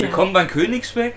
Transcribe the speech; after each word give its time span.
Willkommen 0.00 0.32
beim 0.32 0.48
Königsbeck. 0.48 1.14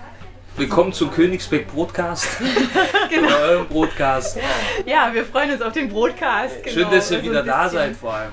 Willkommen 0.58 0.92
zum 0.92 1.10
Königsbeck 1.10 1.68
Broadcast. 1.68 2.28
genau. 3.10 3.28
Oder 3.28 3.40
eurem 3.40 3.68
Broadcast. 3.68 4.38
Ja, 4.86 5.10
wir 5.14 5.24
freuen 5.24 5.52
uns 5.52 5.62
auf 5.62 5.72
den 5.72 5.88
Broadcast. 5.88 6.62
Genau. 6.64 6.74
Schön, 6.74 6.92
dass 6.92 7.10
ihr 7.10 7.18
also 7.18 7.30
wieder 7.30 7.44
da 7.44 7.70
seid 7.70 7.96
vor 7.96 8.14
allem. 8.14 8.32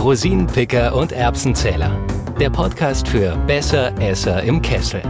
Rosinenpicker 0.00 0.92
und 0.96 1.12
Erbsenzähler. 1.12 1.96
Der 2.40 2.50
Podcast 2.50 3.06
für 3.06 3.36
besser 3.46 3.96
Esser 4.00 4.42
im 4.42 4.60
Kessel. 4.60 5.00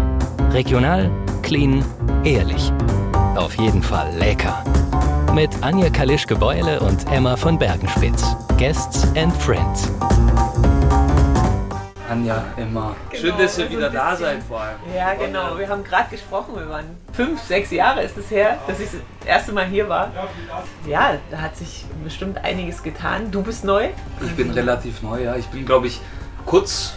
Regional, 0.50 1.10
clean, 1.42 1.82
ehrlich. 2.24 2.70
Auf 3.36 3.56
jeden 3.56 3.82
Fall 3.82 4.14
lecker. 4.18 4.62
Mit 5.34 5.50
Anja 5.62 5.88
Kalischke-Beule 5.88 6.80
und 6.80 7.10
Emma 7.10 7.36
von 7.36 7.58
Bergenspitz. 7.58 8.36
Guests 8.58 9.08
and 9.16 9.34
Friends. 9.38 9.90
Anja, 12.12 12.44
Emma. 12.58 12.94
Genau, 13.10 13.22
Schön, 13.22 13.38
dass 13.38 13.56
ihr 13.58 13.70
wieder 13.70 13.88
da 13.88 14.14
seid 14.14 14.42
vor 14.42 14.60
allem. 14.60 14.76
Ja, 14.94 15.14
genau. 15.14 15.56
Wir 15.58 15.66
haben 15.68 15.82
gerade 15.82 16.10
gesprochen. 16.10 16.54
Wir 16.56 16.68
waren 16.68 16.84
fünf, 17.14 17.40
sechs 17.40 17.70
Jahre 17.70 18.02
ist 18.02 18.18
es 18.18 18.30
her, 18.30 18.58
dass 18.66 18.80
ich 18.80 18.90
das 18.90 19.26
erste 19.26 19.52
Mal 19.52 19.64
hier 19.64 19.88
war. 19.88 20.10
Ja, 20.86 21.14
da 21.30 21.40
hat 21.40 21.56
sich 21.56 21.86
bestimmt 22.04 22.36
einiges 22.44 22.82
getan. 22.82 23.30
Du 23.30 23.42
bist 23.42 23.64
neu? 23.64 23.88
Ich 24.22 24.32
bin 24.36 24.50
relativ 24.50 25.00
neu, 25.02 25.22
ja. 25.22 25.36
Ich 25.36 25.46
bin, 25.46 25.64
glaube 25.64 25.86
ich, 25.86 26.00
kurz 26.44 26.96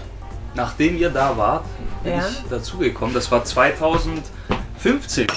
nachdem 0.54 0.98
ihr 0.98 1.10
da 1.10 1.38
wart, 1.38 1.64
bin 2.04 2.14
ja. 2.14 2.28
ich 2.28 2.44
dazugekommen. 2.50 3.16
Das 3.16 3.32
war 3.32 3.46
2015. 3.46 5.28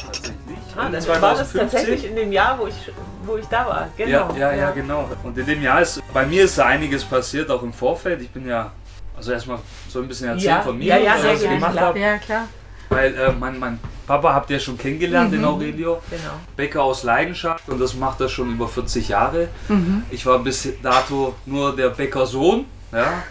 Ah, 0.77 0.89
dann 0.91 1.01
2015. 1.01 1.23
war 1.23 1.35
das 1.35 1.53
tatsächlich 1.53 2.05
in 2.05 2.17
dem 2.17 2.33
Jahr, 2.33 2.59
wo 2.59 2.67
ich, 2.67 2.93
wo 3.25 3.37
ich 3.37 3.47
da 3.47 3.67
war. 3.67 3.89
Genau. 3.97 4.33
Ja, 4.33 4.53
ja, 4.53 4.55
ja, 4.55 4.71
genau. 4.73 5.09
Und 5.23 5.39
in 5.39 5.47
dem 5.47 5.63
Jahr 5.63 5.83
ist, 5.83 6.03
bei 6.13 6.27
mir 6.27 6.45
ist 6.45 6.59
da 6.59 6.67
einiges 6.67 7.05
passiert, 7.05 7.49
auch 7.51 7.63
im 7.63 7.73
Vorfeld. 7.73 8.23
Ich 8.23 8.31
bin 8.31 8.47
ja 8.47 8.73
also 9.19 9.33
erstmal 9.33 9.59
so 9.89 10.01
ein 10.01 10.09
bisschen 10.09 10.29
erzählen 10.29 10.57
ja, 10.57 10.63
von 10.63 10.79
mir, 10.79 10.87
ja, 10.87 10.97
ja, 10.97 11.17
was 11.23 11.43
ich 11.43 11.49
gemacht 11.49 11.79
habe. 11.79 11.99
Ja, 11.99 12.19
klar. 12.19 12.49
Weil 12.89 13.15
äh, 13.15 13.33
mein, 13.33 13.59
mein 13.59 13.79
Papa 14.07 14.33
habt 14.33 14.49
ihr 14.49 14.59
schon 14.59 14.79
kennengelernt, 14.79 15.31
mhm. 15.31 15.37
den 15.37 15.45
Aurelio. 15.45 16.01
Genau. 16.09 16.33
Bäcker 16.57 16.83
aus 16.83 17.03
Leidenschaft 17.03 17.69
und 17.69 17.79
das 17.79 17.95
macht 17.95 18.21
er 18.23 18.31
schon 18.31 18.51
über 18.51 18.67
40 18.67 19.09
Jahre. 19.09 19.49
Mhm. 19.69 20.05
Ich 20.11 20.25
war 20.25 20.39
bis 20.39 20.67
dato 20.83 21.35
nur 21.45 21.77
der 21.77 21.91
Bäckersohn. 21.91 22.65
Ja, 22.91 23.23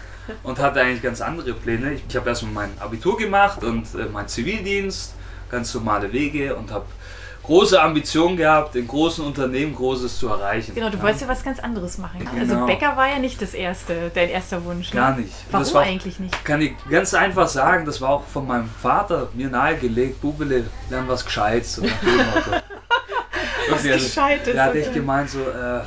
und 0.42 0.58
hatte 0.58 0.80
eigentlich 0.80 1.02
ganz 1.02 1.20
andere 1.20 1.54
Pläne. 1.54 1.94
Ich, 1.94 2.02
ich 2.08 2.16
habe 2.16 2.28
erstmal 2.28 2.52
mein 2.52 2.70
Abitur 2.80 3.16
gemacht 3.16 3.64
und 3.64 3.86
äh, 3.94 4.04
meinen 4.12 4.28
Zivildienst, 4.28 5.14
ganz 5.50 5.74
normale 5.74 6.12
Wege 6.12 6.54
und 6.54 6.70
habe 6.70 6.86
große 7.48 7.80
Ambitionen 7.80 8.36
gehabt, 8.36 8.76
in 8.76 8.86
großen 8.86 9.24
Unternehmen 9.24 9.74
Großes 9.74 10.18
zu 10.18 10.28
erreichen. 10.28 10.74
Genau, 10.74 10.90
du 10.90 10.98
ja. 10.98 11.02
wolltest 11.02 11.22
ja 11.22 11.28
was 11.28 11.42
ganz 11.42 11.58
anderes 11.58 11.96
machen. 11.96 12.18
Genau. 12.20 12.40
Also 12.40 12.66
Bäcker 12.66 12.94
war 12.94 13.08
ja 13.08 13.18
nicht 13.18 13.40
das 13.40 13.54
erste, 13.54 14.10
dein 14.14 14.28
erster 14.28 14.62
Wunsch. 14.66 14.92
Ne? 14.92 15.00
Gar 15.00 15.16
nicht. 15.16 15.32
Warum 15.50 15.72
war, 15.72 15.82
eigentlich 15.82 16.20
nicht? 16.20 16.44
Kann 16.44 16.60
ich 16.60 16.72
ganz 16.90 17.14
einfach 17.14 17.48
sagen, 17.48 17.86
das 17.86 18.02
war 18.02 18.10
auch 18.10 18.24
von 18.24 18.46
meinem 18.46 18.68
Vater 18.68 19.28
mir 19.32 19.48
nahegelegt, 19.48 20.20
Bubele, 20.20 20.66
lern 20.90 21.08
was 21.08 21.24
Gescheites. 21.24 21.80
was 23.70 23.78
also, 23.78 23.88
Gescheites. 23.88 24.52
Der 24.52 24.64
hat 24.64 24.74
echt 24.74 24.92
gemeint 24.92 25.30
so, 25.30 25.40
äh, 25.40 25.80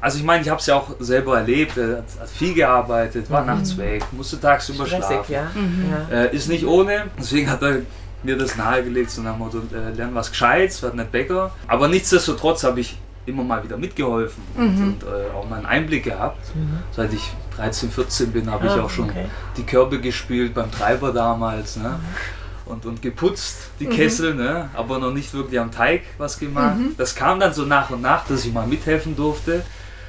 also 0.00 0.18
ich 0.18 0.24
meine, 0.24 0.42
ich 0.42 0.48
habe 0.48 0.60
es 0.60 0.66
ja 0.66 0.76
auch 0.76 0.94
selber 1.00 1.38
erlebt, 1.38 1.76
er 1.76 2.04
hat 2.20 2.30
viel 2.32 2.54
gearbeitet, 2.54 3.28
war 3.28 3.40
mhm. 3.40 3.48
nachts 3.48 3.76
weg, 3.76 4.04
musste 4.12 4.40
tagsüber 4.40 4.86
Stressig, 4.86 5.08
schlafen. 5.26 5.32
Ja. 5.32 5.50
Mhm. 5.52 6.12
Äh, 6.12 6.36
ist 6.36 6.48
nicht 6.48 6.64
ohne, 6.64 7.06
deswegen 7.18 7.50
hat 7.50 7.60
er 7.62 7.78
mir 8.22 8.36
das 8.36 8.56
nahegelegt, 8.56 9.10
so 9.10 9.22
nach 9.22 9.32
dem 9.32 9.38
Motto, 9.38 9.62
äh, 9.72 9.90
lern 9.94 10.14
was 10.14 10.30
Gescheites, 10.30 10.82
werd 10.82 10.94
nicht 10.94 11.12
Bäcker. 11.12 11.52
Aber 11.66 11.88
nichtsdestotrotz 11.88 12.64
habe 12.64 12.80
ich 12.80 12.98
immer 13.26 13.44
mal 13.44 13.62
wieder 13.62 13.76
mitgeholfen 13.76 14.42
mhm. 14.56 14.62
und, 14.62 14.82
und 14.82 15.02
äh, 15.04 15.36
auch 15.36 15.48
mal 15.48 15.56
einen 15.56 15.66
Einblick 15.66 16.04
gehabt. 16.04 16.54
Mhm. 16.54 16.78
Seit 16.90 17.12
ich 17.12 17.32
13, 17.56 17.90
14 17.90 18.32
bin, 18.32 18.50
habe 18.50 18.68
ah, 18.68 18.74
ich 18.74 18.80
auch 18.80 18.90
schon 18.90 19.10
okay. 19.10 19.26
die 19.56 19.64
Körbe 19.64 20.00
gespielt 20.00 20.54
beim 20.54 20.70
Treiber 20.70 21.12
damals. 21.12 21.76
Ne? 21.76 21.88
Mhm. 21.88 22.72
Und, 22.72 22.86
und 22.86 23.00
geputzt, 23.00 23.70
die 23.80 23.86
mhm. 23.86 23.90
Kessel, 23.90 24.34
ne? 24.34 24.68
aber 24.74 24.98
noch 24.98 25.12
nicht 25.12 25.32
wirklich 25.32 25.58
am 25.58 25.70
Teig 25.70 26.02
was 26.18 26.38
gemacht. 26.38 26.78
Mhm. 26.78 26.94
Das 26.98 27.14
kam 27.14 27.40
dann 27.40 27.54
so 27.54 27.64
nach 27.64 27.90
und 27.90 28.02
nach, 28.02 28.26
dass 28.26 28.44
ich 28.44 28.52
mal 28.52 28.66
mithelfen 28.66 29.16
durfte. 29.16 29.62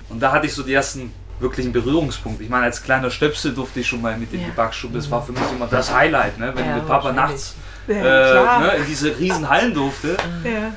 Und 0.09 0.19
da 0.21 0.31
hatte 0.31 0.47
ich 0.47 0.53
so 0.53 0.63
die 0.63 0.73
ersten 0.73 1.13
wirklichen 1.39 1.71
Berührungspunkte. 1.71 2.43
Ich 2.43 2.49
meine, 2.49 2.65
als 2.65 2.83
kleiner 2.83 3.09
Stöpsel 3.09 3.53
durfte 3.53 3.79
ich 3.79 3.87
schon 3.87 4.01
mal 4.01 4.17
mit 4.17 4.33
in 4.33 4.41
ja. 4.41 4.47
die 4.47 4.51
Backstube. 4.51 4.95
Das 4.95 5.09
war 5.09 5.23
für 5.23 5.31
mich 5.31 5.41
immer 5.55 5.67
das 5.67 5.93
Highlight, 5.93 6.37
ne? 6.37 6.51
wenn 6.55 6.65
ja, 6.65 6.75
mit 6.75 6.87
Papa 6.87 7.11
nachts 7.11 7.55
äh, 7.87 7.93
ne, 7.93 8.73
in 8.77 8.85
diese 8.87 9.17
riesen 9.17 9.49
Hallen 9.49 9.73
durfte. 9.73 10.17
Ja. 10.43 10.73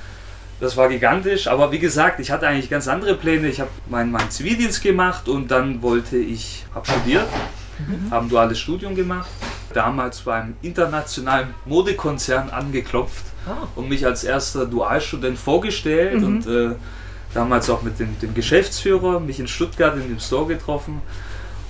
Das 0.61 0.77
war 0.77 0.89
gigantisch, 0.89 1.49
aber 1.49 1.73
wie 1.73 1.81
gesagt, 1.81 2.21
ich 2.21 2.31
hatte 2.31 2.47
eigentlich 2.47 2.71
ganz 2.71 2.87
andere 2.87 3.15
Pläne. 3.15 3.49
Ich 3.49 3.59
habe 3.59 3.71
meinen 3.89 4.13
mein 4.13 4.31
Zivildienst 4.31 4.81
gemacht 4.81 5.29
und 5.29 5.51
dann 5.51 5.83
wollte 5.83 6.17
ich, 6.17 6.65
habe 6.73 6.87
studiert, 6.87 7.27
mhm. 7.81 8.13
habe 8.13 8.27
ein 8.27 8.29
duales 8.29 8.61
Studium 8.61 8.95
gemacht, 8.95 9.29
damals 9.75 10.21
beim 10.21 10.55
internationalen 10.63 11.53
Modekonzern 11.65 12.51
angeklopft 12.51 13.25
oh. 13.49 13.81
und 13.81 13.89
mich 13.89 14.07
als 14.07 14.23
erster 14.23 14.67
Dualstudent 14.67 15.37
vorgestellt 15.37 16.21
mhm. 16.21 16.27
und 16.27 16.47
äh, 16.47 16.77
damals 17.35 17.71
auch 17.71 17.83
mit 17.83 17.99
dem, 17.99 18.19
dem 18.21 18.35
Geschäftsführer, 18.35 19.21
mich 19.21 19.41
in 19.41 19.49
Stuttgart 19.49 19.97
in 19.97 20.09
dem 20.09 20.21
Store 20.21 20.47
getroffen 20.47 21.03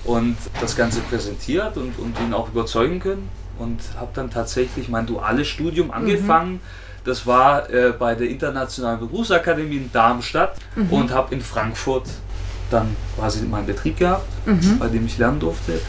und 0.03 0.37
das 0.59 0.75
Ganze 0.75 0.99
präsentiert 1.01 1.77
und, 1.77 1.97
und 1.99 2.19
ihn 2.19 2.33
auch 2.33 2.49
überzeugen 2.49 2.99
können 2.99 3.29
und 3.59 3.79
habe 3.97 4.11
dann 4.13 4.29
tatsächlich 4.29 4.89
mein 4.89 5.05
duales 5.05 5.47
Studium 5.47 5.87
mhm. 5.87 5.93
angefangen. 5.93 6.53
Mhm. 6.53 6.59
Das 7.05 7.27
war 7.27 7.69
äh, 7.69 7.93
bei 7.97 8.15
der 8.15 8.29
Internationalen 8.29 8.99
Berufsakademie 8.99 9.77
in 9.77 9.91
Darmstadt 9.91 10.55
mhm. 10.75 10.89
und 10.89 11.11
habe 11.11 11.35
in 11.35 11.41
Frankfurt 11.41 12.07
dann 12.71 12.95
quasi 13.17 13.45
meinen 13.45 13.67
Betrieb 13.67 13.99
gehabt, 13.99 14.27
mhm. 14.45 14.79
bei 14.79 14.87
dem 14.87 15.05
ich 15.05 15.17
lernen 15.17 15.39
durfte. 15.39 15.79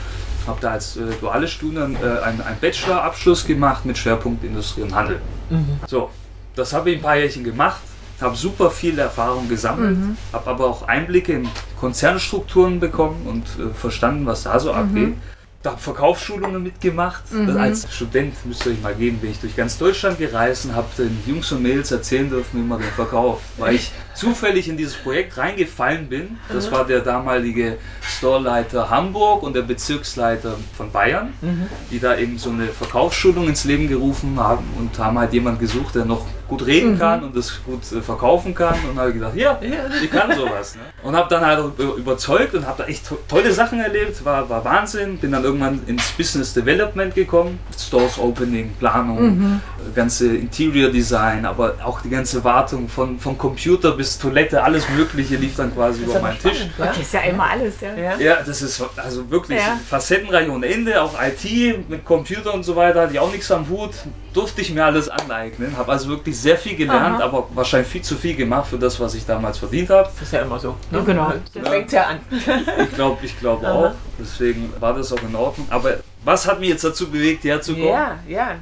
Habe 0.47 0.59
da 0.61 0.73
als 0.73 0.97
äh, 0.97 1.03
duales 1.21 1.51
Studium 1.53 1.97
äh, 1.97 2.21
einen, 2.23 2.43
einen 2.43 2.59
Bachelorabschluss 2.61 3.47
gemacht 3.47 3.87
mit 3.87 3.97
Schwerpunkt 3.97 4.45
Industrie 4.45 4.83
und 4.83 4.95
Handel. 4.95 5.21
Mhm. 5.51 5.81
So, 5.87 6.11
das 6.55 6.73
habe 6.73 6.91
ich 6.91 6.99
ein 6.99 7.03
paar 7.03 7.17
Jährchen 7.17 7.45
gemacht, 7.45 7.81
habe 8.21 8.37
super 8.37 8.71
viel 8.71 8.99
Erfahrung 8.99 9.49
gesammelt, 9.49 9.99
mhm. 9.99 10.17
habe 10.33 10.51
aber 10.51 10.67
auch 10.67 10.87
Einblicke 10.87 11.33
in 11.33 11.49
Konzernstrukturen 11.79 12.81
bekommen 12.81 13.27
und 13.27 13.45
äh, 13.65 13.75
verstanden, 13.75 14.27
was 14.27 14.45
da 14.45 14.59
so 14.61 14.73
abgeht 14.73 15.15
da 15.65 15.71
habe 15.71 15.81
Verkaufsschulungen 15.81 16.63
mitgemacht. 16.63 17.33
Mhm. 17.33 17.57
Als 17.57 17.87
Student 17.91 18.35
müsst 18.45 18.67
ihr 18.67 18.73
euch 18.73 18.83
mal 18.83 18.95
geben, 18.95 19.17
bin 19.17 19.31
ich 19.31 19.41
durch 19.41 19.57
ganz 19.57 19.79
Deutschland 19.79 20.19
gereist 20.19 20.67
und 20.67 20.75
habe 20.75 20.89
den 20.99 21.19
Jungs 21.27 21.51
und 21.53 21.63
Mädels 21.63 21.91
erzählen 21.91 22.29
dürfen, 22.29 22.61
wie 22.63 22.67
man 22.67 22.81
den 22.81 22.91
verkauft. 22.91 23.43
Weil 23.57 23.77
ich 23.77 23.91
zufällig 24.15 24.69
in 24.69 24.77
dieses 24.77 24.95
Projekt 24.95 25.39
reingefallen 25.39 26.09
bin. 26.09 26.39
Das 26.53 26.71
war 26.71 26.87
der 26.87 27.01
damalige 27.01 27.79
Storeleiter 28.03 28.91
Hamburg 28.91 29.43
und 29.43 29.57
der 29.57 29.63
Bezirksleiter 29.63 30.57
von 30.77 30.93
Bayern, 30.93 31.33
mhm. 31.41 31.67
die 31.91 31.99
da 31.99 32.17
eben 32.17 32.37
so 32.37 32.51
eine 32.51 32.67
Verkaufsschulung 32.67 33.49
ins 33.49 33.65
Leben 33.65 33.89
gerufen 33.89 34.39
haben 34.39 34.67
und 34.79 34.99
haben 34.99 35.19
halt 35.19 35.33
jemanden 35.33 35.61
gesucht, 35.61 35.95
der 35.95 36.05
noch 36.05 36.27
gut 36.57 36.67
reden 36.67 36.93
mhm. 36.93 36.99
kann 36.99 37.25
und 37.25 37.37
das 37.37 37.61
gut 37.65 37.81
äh, 37.93 38.01
verkaufen 38.01 38.55
kann 38.55 38.77
und 38.89 38.99
habe 38.99 39.13
gedacht, 39.13 39.35
ja, 39.37 39.59
ich 40.03 40.11
kann 40.11 40.35
sowas. 40.37 40.77
Ne? 40.77 40.83
Und 41.03 41.17
habe 41.17 41.29
dann 41.29 41.45
halt 41.45 41.79
überzeugt 41.97 42.55
und 42.55 42.67
habe 42.67 42.83
da 42.83 42.89
echt 42.89 43.09
to 43.09 43.19
tolle 43.29 43.53
Sachen 43.53 43.81
erlebt, 43.81 44.25
war, 44.25 44.49
war 44.49 44.65
Wahnsinn. 44.65 45.19
Bin 45.19 45.33
dann 45.33 45.45
irgendwann 45.45 45.81
ins 45.87 46.11
Business 46.13 46.55
Development 46.55 47.15
gekommen, 47.15 47.59
Stores 47.77 48.19
Opening, 48.19 48.75
Planung, 48.79 49.39
mhm. 49.39 49.61
ganze 49.95 50.37
Interior 50.37 50.91
Design, 50.91 51.45
aber 51.45 51.75
auch 51.85 52.01
die 52.01 52.11
ganze 52.11 52.43
Wartung 52.45 52.89
von, 52.89 53.19
von 53.19 53.37
Computer 53.37 53.93
bis 53.93 54.19
Toilette, 54.19 54.63
alles 54.63 54.89
Mögliche 54.91 55.37
lief 55.37 55.57
dann 55.57 55.75
quasi 55.75 56.03
über 56.03 56.21
meinen 56.21 56.39
spannend, 56.39 56.59
Tisch. 56.59 56.69
Ja? 56.79 56.91
Okay, 56.91 57.01
ist 57.03 57.15
ja 57.15 57.21
immer 57.21 57.51
alles, 57.51 57.75
ja. 57.81 58.17
Ja, 58.19 58.43
das 58.45 58.63
ist 58.63 58.83
also 58.97 59.31
wirklich 59.31 59.59
ja. 59.59 59.79
facettenreich 59.89 60.49
ohne 60.49 60.67
Ende, 60.67 61.03
auch 61.03 61.15
IT 61.21 61.89
mit 61.89 62.05
Computer 62.05 62.55
und 62.55 62.63
so 62.63 62.77
weiter, 62.77 63.03
hatte 63.03 63.13
ich 63.15 63.19
auch 63.19 63.33
nichts 63.33 63.51
am 63.51 63.69
Hut, 63.69 63.93
durfte 64.35 64.61
ich 64.61 64.75
mir 64.75 64.85
alles 64.85 65.09
aneignen, 65.09 65.77
habe 65.77 65.93
also 65.93 66.09
wirklich 66.09 66.39
sehr 66.39 66.59
viel 66.59 66.77
gelernt, 66.77 67.21
Aha. 67.21 67.25
aber 67.25 67.49
wahrscheinlich 67.55 67.89
viel 67.89 68.03
zu 68.03 68.17
viel 68.17 68.35
gemacht 68.35 68.67
für 68.67 68.79
das, 68.79 68.99
was 68.99 69.15
ich 69.15 69.25
damals 69.25 69.59
verdient 69.59 69.89
habe. 69.89 70.09
Das 70.13 70.23
ist 70.23 70.33
ja 70.33 70.41
immer 70.41 70.59
so. 70.59 70.71
Ne? 70.91 70.99
Ja, 70.99 71.05
genau. 71.05 71.33
Das 71.55 71.69
fängt 71.69 71.93
ja 71.93 72.07
an. 72.09 72.21
ich 72.31 72.95
glaube 72.95 73.25
ich 73.25 73.39
glaub 73.39 73.65
auch. 73.65 73.93
Deswegen 74.19 74.73
war 74.81 74.93
das 74.93 75.13
auch 75.13 75.23
in 75.23 75.35
Ordnung. 75.35 75.67
Aber 75.71 75.99
was 76.25 76.47
hat 76.47 76.61
mich 76.61 76.71
jetzt 76.71 76.85
dazu 76.85 77.09
bewegt, 77.09 77.43
hierher 77.43 77.63
zu 77.63 77.75
kommen? 77.75 77.87
Ja, 77.87 78.19
ja. 78.29 78.57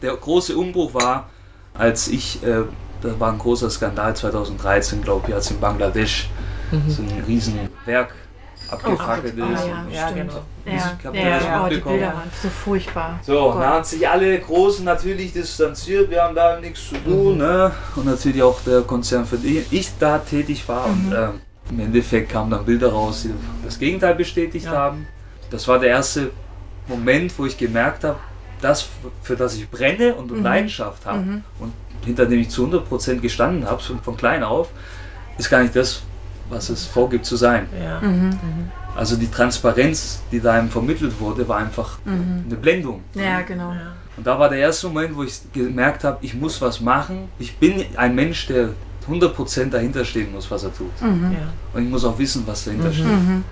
Der 0.00 0.16
große 0.16 0.56
Umbruch 0.56 0.94
war, 0.94 1.28
als 1.74 2.08
ich, 2.08 2.42
äh, 2.42 2.62
das 3.02 3.20
war 3.20 3.32
ein 3.32 3.38
großer 3.38 3.68
Skandal 3.68 4.16
2013, 4.16 5.02
glaube 5.02 5.28
ich, 5.28 5.34
als 5.34 5.50
in 5.50 5.60
Bangladesch 5.60 6.30
mhm. 6.70 6.90
so 6.90 7.02
ein 7.02 7.24
Riesenwerk 7.26 8.14
abgefackelt 8.70 9.34
oh, 9.38 9.52
ist. 9.52 9.60
Ah, 9.60 9.84
ja, 9.90 10.00
ja, 10.00 10.10
genau. 10.10 10.42
Ja, 10.64 10.98
ja, 11.12 11.40
ja, 11.40 11.68
die 11.68 11.76
Bilder 11.76 12.06
waren 12.06 12.30
so 12.42 12.48
furchtbar. 12.48 13.18
So, 13.22 13.50
oh 13.50 13.58
da 13.58 13.70
haben 13.70 13.84
sich 13.84 14.08
alle 14.08 14.38
Großen 14.38 14.84
natürlich 14.84 15.32
distanziert, 15.32 16.10
wir 16.10 16.22
haben 16.22 16.34
da 16.34 16.60
nichts 16.60 16.88
zu 16.88 16.96
tun. 16.96 17.34
Mhm. 17.34 17.38
Ne? 17.38 17.72
Und 17.96 18.06
natürlich 18.06 18.42
auch 18.42 18.60
der 18.62 18.82
Konzern, 18.82 19.24
für 19.24 19.38
den 19.38 19.64
ich 19.70 19.90
da 19.98 20.18
tätig 20.18 20.68
war. 20.68 20.88
Mhm. 20.88 21.06
Und 21.06 21.12
äh, 21.12 21.28
im 21.70 21.80
Endeffekt 21.80 22.30
kamen 22.30 22.50
dann 22.50 22.64
Bilder 22.64 22.92
raus, 22.92 23.22
die 23.22 23.34
das 23.64 23.78
Gegenteil 23.78 24.14
bestätigt 24.14 24.66
ja. 24.66 24.72
haben. 24.72 25.06
Das 25.50 25.66
war 25.66 25.78
der 25.78 25.90
erste 25.90 26.30
Moment, 26.86 27.36
wo 27.38 27.46
ich 27.46 27.56
gemerkt 27.56 28.04
habe, 28.04 28.18
das, 28.60 28.88
für 29.22 29.36
das 29.36 29.54
ich 29.56 29.68
brenne 29.70 30.14
und 30.14 30.30
mhm. 30.30 30.42
Leidenschaft 30.42 31.06
habe 31.06 31.20
mhm. 31.20 31.44
und 31.58 31.72
hinter 32.04 32.26
dem 32.26 32.40
ich 32.40 32.50
zu 32.50 32.66
100% 32.66 33.20
gestanden 33.20 33.66
habe, 33.66 33.80
von 33.80 34.16
klein 34.16 34.42
auf, 34.42 34.68
ist 35.38 35.50
gar 35.50 35.62
nicht 35.62 35.76
das, 35.76 36.02
was 36.50 36.68
es 36.68 36.84
vorgibt 36.84 37.24
zu 37.24 37.36
sein. 37.36 37.66
Ja. 37.82 38.00
Mhm. 38.00 38.38
Also 38.96 39.16
die 39.16 39.30
Transparenz, 39.30 40.20
die 40.32 40.40
da 40.40 40.52
einem 40.52 40.68
vermittelt 40.68 41.20
wurde, 41.20 41.48
war 41.48 41.58
einfach 41.58 41.98
mhm. 42.04 42.44
eine 42.46 42.56
Blendung. 42.56 43.02
Ja, 43.14 43.40
genau. 43.42 43.72
Und 44.16 44.26
da 44.26 44.38
war 44.38 44.48
der 44.48 44.58
erste 44.58 44.88
Moment, 44.88 45.16
wo 45.16 45.22
ich 45.22 45.40
gemerkt 45.52 46.04
habe, 46.04 46.18
ich 46.20 46.34
muss 46.34 46.60
was 46.60 46.80
machen. 46.80 47.28
Ich 47.38 47.56
bin 47.56 47.84
ein 47.96 48.14
Mensch, 48.14 48.46
der 48.48 48.70
100% 49.08 49.70
dahinter 49.70 50.04
stehen 50.04 50.32
muss, 50.32 50.50
was 50.50 50.64
er 50.64 50.74
tut. 50.74 51.00
Mhm. 51.00 51.32
Ja. 51.32 51.52
Und 51.72 51.84
ich 51.84 51.88
muss 51.88 52.04
auch 52.04 52.18
wissen, 52.18 52.42
was 52.46 52.64
dahinter 52.64 52.88
mhm. 52.88 52.94
steht. 52.94 53.06
Mhm. 53.06 53.44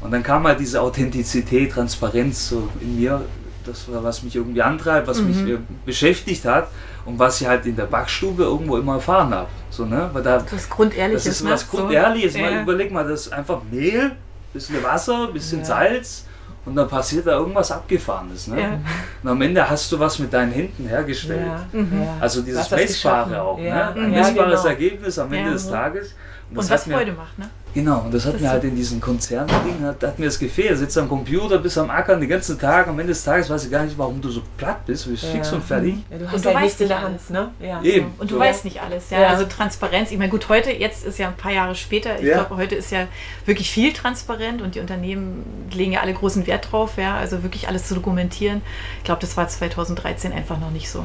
Und 0.00 0.10
dann 0.10 0.22
kam 0.22 0.46
halt 0.46 0.60
diese 0.60 0.80
Authentizität, 0.80 1.72
Transparenz 1.72 2.48
so 2.48 2.68
in 2.80 2.96
mir, 2.96 3.22
das 3.64 3.90
war, 3.90 4.04
was 4.04 4.22
mich 4.22 4.36
irgendwie 4.36 4.62
antreibt, 4.62 5.08
was 5.08 5.20
mich 5.20 5.36
mhm. 5.36 5.48
äh, 5.48 5.58
beschäftigt 5.84 6.44
hat 6.44 6.68
und 7.04 7.18
was 7.18 7.40
ich 7.40 7.46
halt 7.46 7.66
in 7.66 7.76
der 7.76 7.86
Backstube 7.86 8.42
irgendwo 8.44 8.76
immer 8.76 8.94
erfahren 8.94 9.34
habe. 9.34 9.48
So, 9.70 9.84
ne? 9.84 10.10
Weil 10.12 10.22
da, 10.22 10.38
das 10.38 10.68
Grundehrliches. 10.68 11.24
Das 11.24 11.34
ist 11.34 11.48
was 11.48 11.62
ne? 11.64 11.68
Grundehrliches. 11.70 12.32
So. 12.34 12.38
Ja. 12.38 12.62
überleg 12.62 12.92
mal, 12.92 13.06
das 13.06 13.26
ist 13.26 13.32
einfach 13.32 13.60
Mehl, 13.70 14.12
bisschen 14.52 14.82
Wasser, 14.82 15.28
bisschen 15.28 15.60
ja. 15.60 15.64
Salz 15.64 16.26
und 16.64 16.76
dann 16.76 16.88
passiert 16.88 17.26
da 17.26 17.32
irgendwas 17.32 17.70
Abgefahrenes. 17.70 18.48
Ne? 18.48 18.60
Ja. 18.60 18.78
Und 19.22 19.28
am 19.28 19.42
Ende 19.42 19.68
hast 19.68 19.90
du 19.92 19.98
was 19.98 20.18
mit 20.18 20.32
deinen 20.32 20.52
Händen 20.52 20.88
hergestellt. 20.88 21.50
Mhm. 21.72 22.08
Also 22.20 22.40
dieses 22.40 22.70
Messbare 22.70 23.42
auch. 23.42 23.58
Ne? 23.58 23.94
Ein 23.94 24.10
messbares 24.10 24.62
genau. 24.62 24.72
Ergebnis 24.72 25.18
am 25.18 25.32
Ende 25.32 25.52
des 25.52 25.68
Tages. 25.68 26.14
Und, 26.54 26.62
und 26.62 26.70
was 26.70 26.84
Freude 26.84 27.12
macht, 27.12 27.38
ne? 27.38 27.50
Genau, 27.74 28.02
und 28.02 28.14
das 28.14 28.24
hat 28.24 28.34
das 28.34 28.40
mir 28.40 28.50
halt 28.50 28.62
in 28.62 28.76
diesen 28.76 29.00
Konzerndingen, 29.00 29.82
hat, 29.84 30.00
hat 30.00 30.18
mir 30.20 30.26
das 30.26 30.38
gefehlt. 30.38 30.78
Sitzt 30.78 30.96
am 30.96 31.08
Computer, 31.08 31.58
bist 31.58 31.76
am 31.76 31.90
Ackern 31.90 32.20
den 32.20 32.28
ganzen 32.28 32.56
Tag, 32.56 32.86
am 32.86 32.96
Ende 33.00 33.12
des 33.12 33.24
Tages 33.24 33.50
weiß 33.50 33.64
ich 33.64 33.70
gar 33.70 33.82
nicht, 33.82 33.98
warum 33.98 34.20
du 34.20 34.30
so 34.30 34.42
platt 34.56 34.86
bist, 34.86 35.06
du 35.06 35.10
bist 35.10 35.24
ja. 35.24 35.30
fix 35.30 35.52
und 35.52 35.64
fertig. 35.64 35.96
Ja, 36.08 36.18
du 36.18 36.26
hast 36.26 36.34
und 36.34 36.44
du 36.44 36.54
weißt 36.54 36.80
nicht 36.80 36.92
alles, 36.92 37.30
ne? 37.30 37.50
Ja. 37.60 37.82
Eben. 37.82 38.14
Und 38.18 38.30
du 38.30 38.36
so. 38.36 38.40
weißt 38.40 38.64
nicht 38.64 38.80
alles, 38.80 39.10
ja. 39.10 39.26
Also 39.26 39.44
Transparenz, 39.46 40.12
ich 40.12 40.18
meine, 40.18 40.30
gut, 40.30 40.48
heute, 40.48 40.70
jetzt 40.70 41.04
ist 41.04 41.18
ja 41.18 41.28
ein 41.28 41.36
paar 41.36 41.50
Jahre 41.50 41.74
später, 41.74 42.20
ich 42.20 42.30
glaube, 42.30 42.56
heute 42.56 42.76
ist 42.76 42.92
ja 42.92 43.08
wirklich 43.44 43.70
viel 43.72 43.92
transparent 43.92 44.62
und 44.62 44.76
die 44.76 44.80
Unternehmen 44.80 45.44
legen 45.72 45.92
ja 45.92 46.00
alle 46.00 46.14
großen 46.14 46.46
Wert 46.46 46.70
drauf, 46.70 46.92
ja, 46.96 47.16
also 47.16 47.42
wirklich 47.42 47.66
alles 47.66 47.88
zu 47.88 47.94
dokumentieren. 47.96 48.62
Ich 48.98 49.04
glaube, 49.04 49.20
das 49.20 49.36
war 49.36 49.48
2013 49.48 50.32
einfach 50.32 50.60
noch 50.60 50.70
nicht 50.70 50.88
so. 50.88 51.04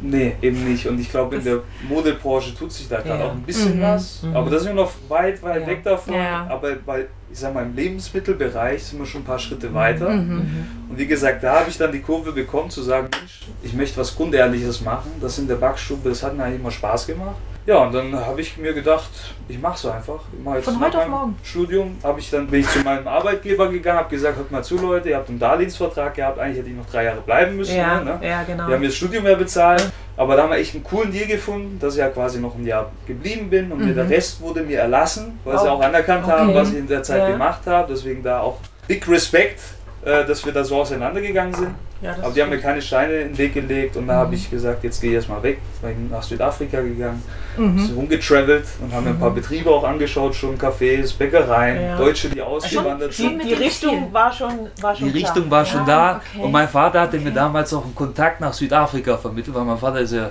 Nee, 0.00 0.36
eben 0.42 0.68
nicht. 0.68 0.86
Und 0.86 1.00
ich 1.00 1.10
glaube, 1.10 1.36
in 1.36 1.44
der 1.44 1.60
Modebranche 1.88 2.54
tut 2.54 2.72
sich 2.72 2.88
da 2.88 3.00
gerade 3.00 3.20
ja. 3.20 3.26
auch 3.26 3.32
ein 3.32 3.42
bisschen 3.42 3.78
mhm. 3.78 3.82
was. 3.82 4.22
Mhm. 4.22 4.36
Aber 4.36 4.50
da 4.50 4.58
sind 4.58 4.68
wir 4.68 4.82
noch 4.82 4.92
weit, 5.08 5.42
weit 5.42 5.62
ja. 5.62 5.66
weg 5.66 5.82
davon. 5.84 6.14
Ja. 6.14 6.46
Aber 6.48 6.74
bei, 6.74 7.06
ich 7.32 7.38
sag 7.38 7.54
mal, 7.54 7.64
im 7.64 7.74
Lebensmittelbereich 7.74 8.84
sind 8.84 8.98
wir 8.98 9.06
schon 9.06 9.22
ein 9.22 9.24
paar 9.24 9.38
Schritte 9.38 9.72
weiter. 9.72 10.10
Mhm. 10.10 10.34
mhm. 10.34 10.66
Und 10.90 10.98
wie 10.98 11.06
gesagt, 11.06 11.42
da 11.42 11.60
habe 11.60 11.70
ich 11.70 11.78
dann 11.78 11.92
die 11.92 12.00
Kurve 12.00 12.32
bekommen, 12.32 12.70
zu 12.70 12.82
sagen, 12.82 13.08
Mensch, 13.10 13.40
ich 13.62 13.74
möchte 13.74 13.98
was 13.98 14.14
Grundehrliches 14.14 14.82
machen. 14.82 15.10
Das 15.20 15.38
in 15.38 15.48
der 15.48 15.56
Backstube, 15.56 16.08
das 16.08 16.22
hat 16.22 16.36
mir 16.36 16.44
eigentlich 16.44 16.60
immer 16.60 16.70
Spaß 16.70 17.06
gemacht. 17.06 17.36
Ja, 17.66 17.78
und 17.78 17.92
dann 17.92 18.14
habe 18.14 18.40
ich 18.40 18.56
mir 18.58 18.72
gedacht, 18.72 19.10
ich 19.48 19.60
mache 19.60 19.76
so 19.76 19.90
einfach. 19.90 20.20
Ich 20.56 20.64
Von 20.64 20.80
heute 20.80 20.98
auf 21.00 21.08
morgen. 21.08 21.36
Studium 21.42 21.96
habe 22.04 22.20
ich 22.20 22.30
dann 22.30 22.46
bin 22.46 22.60
ich 22.60 22.68
zu 22.68 22.78
meinem 22.78 23.08
Arbeitgeber 23.08 23.68
gegangen, 23.68 23.98
habe 23.98 24.08
gesagt, 24.08 24.36
hört 24.36 24.52
mal 24.52 24.62
zu 24.62 24.78
Leute, 24.78 25.08
ihr 25.08 25.16
habt 25.16 25.28
einen 25.28 25.40
Darlehensvertrag 25.40 26.14
gehabt, 26.14 26.38
eigentlich 26.38 26.58
hätte 26.58 26.70
ich 26.70 26.76
noch 26.76 26.86
drei 26.86 27.04
Jahre 27.04 27.20
bleiben 27.22 27.56
müssen. 27.56 27.76
Ja, 27.76 28.00
ne? 28.00 28.20
ja 28.22 28.44
genau. 28.44 28.68
Wir 28.68 28.74
haben 28.74 28.80
mir 28.80 28.86
das 28.86 28.94
Studium 28.94 29.24
mehr 29.24 29.34
bezahlt, 29.34 29.90
aber 30.16 30.36
da 30.36 30.44
haben 30.44 30.50
wir 30.50 30.58
echt 30.58 30.74
einen 30.74 30.84
coolen 30.84 31.10
Deal 31.10 31.26
gefunden, 31.26 31.80
dass 31.80 31.94
ich 31.94 32.00
ja 32.00 32.08
quasi 32.08 32.38
noch 32.38 32.54
ein 32.54 32.64
Jahr 32.64 32.92
geblieben 33.04 33.50
bin 33.50 33.72
und 33.72 33.84
mhm. 33.84 33.96
der 33.96 34.08
Rest 34.08 34.40
wurde 34.40 34.62
mir 34.62 34.78
erlassen, 34.78 35.40
weil 35.42 35.56
oh. 35.56 35.58
sie 35.58 35.68
auch 35.68 35.80
anerkannt 35.80 36.24
okay. 36.24 36.32
haben, 36.32 36.54
was 36.54 36.70
ich 36.70 36.78
in 36.78 36.86
der 36.86 37.02
Zeit 37.02 37.22
ja. 37.22 37.30
gemacht 37.30 37.62
habe. 37.66 37.92
Deswegen 37.92 38.22
da 38.22 38.42
auch 38.42 38.60
big 38.86 39.08
Respekt, 39.08 39.60
äh, 40.04 40.24
dass 40.24 40.46
wir 40.46 40.52
da 40.52 40.62
so 40.62 40.76
auseinandergegangen 40.76 41.52
sind. 41.54 41.74
Ja, 42.02 42.14
Aber 42.20 42.30
die 42.30 42.42
haben 42.42 42.50
mir 42.50 42.58
keine 42.58 42.82
Steine 42.82 43.14
in 43.14 43.28
den 43.28 43.38
Weg 43.38 43.54
gelegt 43.54 43.96
und 43.96 44.04
mhm. 44.04 44.08
da 44.08 44.14
habe 44.16 44.34
ich 44.34 44.50
gesagt, 44.50 44.84
jetzt 44.84 45.00
gehe 45.00 45.10
ich 45.10 45.16
erstmal 45.16 45.42
weg. 45.42 45.58
Bin 45.80 46.10
nach 46.10 46.22
Südafrika 46.22 46.80
gegangen, 46.80 47.22
mhm. 47.56 47.78
sind 47.78 47.96
rumgetravelt 47.96 48.64
und 48.82 48.92
haben 48.92 49.04
mir 49.04 49.10
ein 49.10 49.18
paar 49.18 49.30
mhm. 49.30 49.36
Betriebe 49.36 49.70
auch 49.70 49.82
angeschaut, 49.82 50.34
schon 50.34 50.58
Cafés, 50.58 51.16
Bäckereien, 51.16 51.80
ja. 51.80 51.96
Deutsche, 51.96 52.28
die 52.28 52.42
ausgewandert 52.42 53.14
sind. 53.14 53.42
Die, 53.42 53.48
die 53.48 53.54
Richtung 53.54 54.12
war 54.12 54.30
schon, 54.30 54.68
war 54.80 54.94
schon 54.94 55.10
Die 55.10 55.18
Richtung 55.18 55.50
war 55.50 55.64
schon 55.64 55.86
ja, 55.86 55.86
da 55.86 56.16
okay. 56.34 56.44
und 56.44 56.52
mein 56.52 56.68
Vater 56.68 57.00
hatte 57.00 57.16
okay. 57.16 57.24
mir 57.24 57.32
damals 57.32 57.72
auch 57.72 57.84
einen 57.84 57.94
Kontakt 57.94 58.40
nach 58.42 58.52
Südafrika 58.52 59.16
vermittelt, 59.16 59.56
weil 59.56 59.64
mein 59.64 59.78
Vater 59.78 60.00
ist 60.00 60.12
ja 60.12 60.26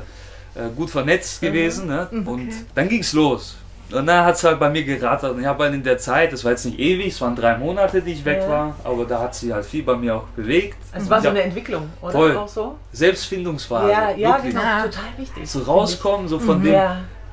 äh, 0.53 0.69
gut 0.75 0.91
vernetzt 0.91 1.41
mhm. 1.41 1.47
gewesen. 1.47 1.87
Ne? 1.87 2.07
Mhm. 2.11 2.27
Und 2.27 2.47
okay. 2.47 2.55
dann 2.75 2.89
ging 2.89 3.01
es 3.01 3.13
los. 3.13 3.57
Und 3.91 4.07
dann 4.07 4.25
hat 4.25 4.35
es 4.35 4.43
halt 4.43 4.59
bei 4.59 4.69
mir 4.69 4.83
gerattert. 4.83 5.33
Und 5.33 5.41
ich 5.41 5.45
habe 5.45 5.63
halt 5.63 5.73
in 5.73 5.83
der 5.83 5.97
Zeit, 5.97 6.33
das 6.33 6.43
war 6.43 6.51
jetzt 6.51 6.65
nicht 6.65 6.79
ewig, 6.79 7.13
es 7.13 7.21
waren 7.21 7.35
drei 7.35 7.57
Monate, 7.57 8.01
die 8.01 8.13
ich 8.13 8.25
weg 8.25 8.39
ja. 8.41 8.49
war, 8.49 8.75
aber 8.83 9.05
da 9.05 9.19
hat 9.19 9.35
sich 9.35 9.51
halt 9.51 9.65
viel 9.65 9.83
bei 9.83 9.95
mir 9.95 10.15
auch 10.15 10.23
bewegt. 10.35 10.77
Es 10.91 11.09
war 11.09 11.21
so 11.21 11.29
eine 11.29 11.43
Entwicklung, 11.43 11.89
oder? 12.01 12.11
Voll. 12.11 12.37
Auch 12.37 12.47
so? 12.47 12.75
Selbstfindungsphase. 12.91 13.91
Ja, 13.91 14.11
ja 14.11 14.37
genau. 14.37 14.59
Total 14.59 15.03
wichtig. 15.17 15.49
So 15.49 15.59
rauskommen, 15.59 16.27
so 16.27 16.39
von 16.39 16.59
mhm. 16.59 16.63
dem 16.63 16.81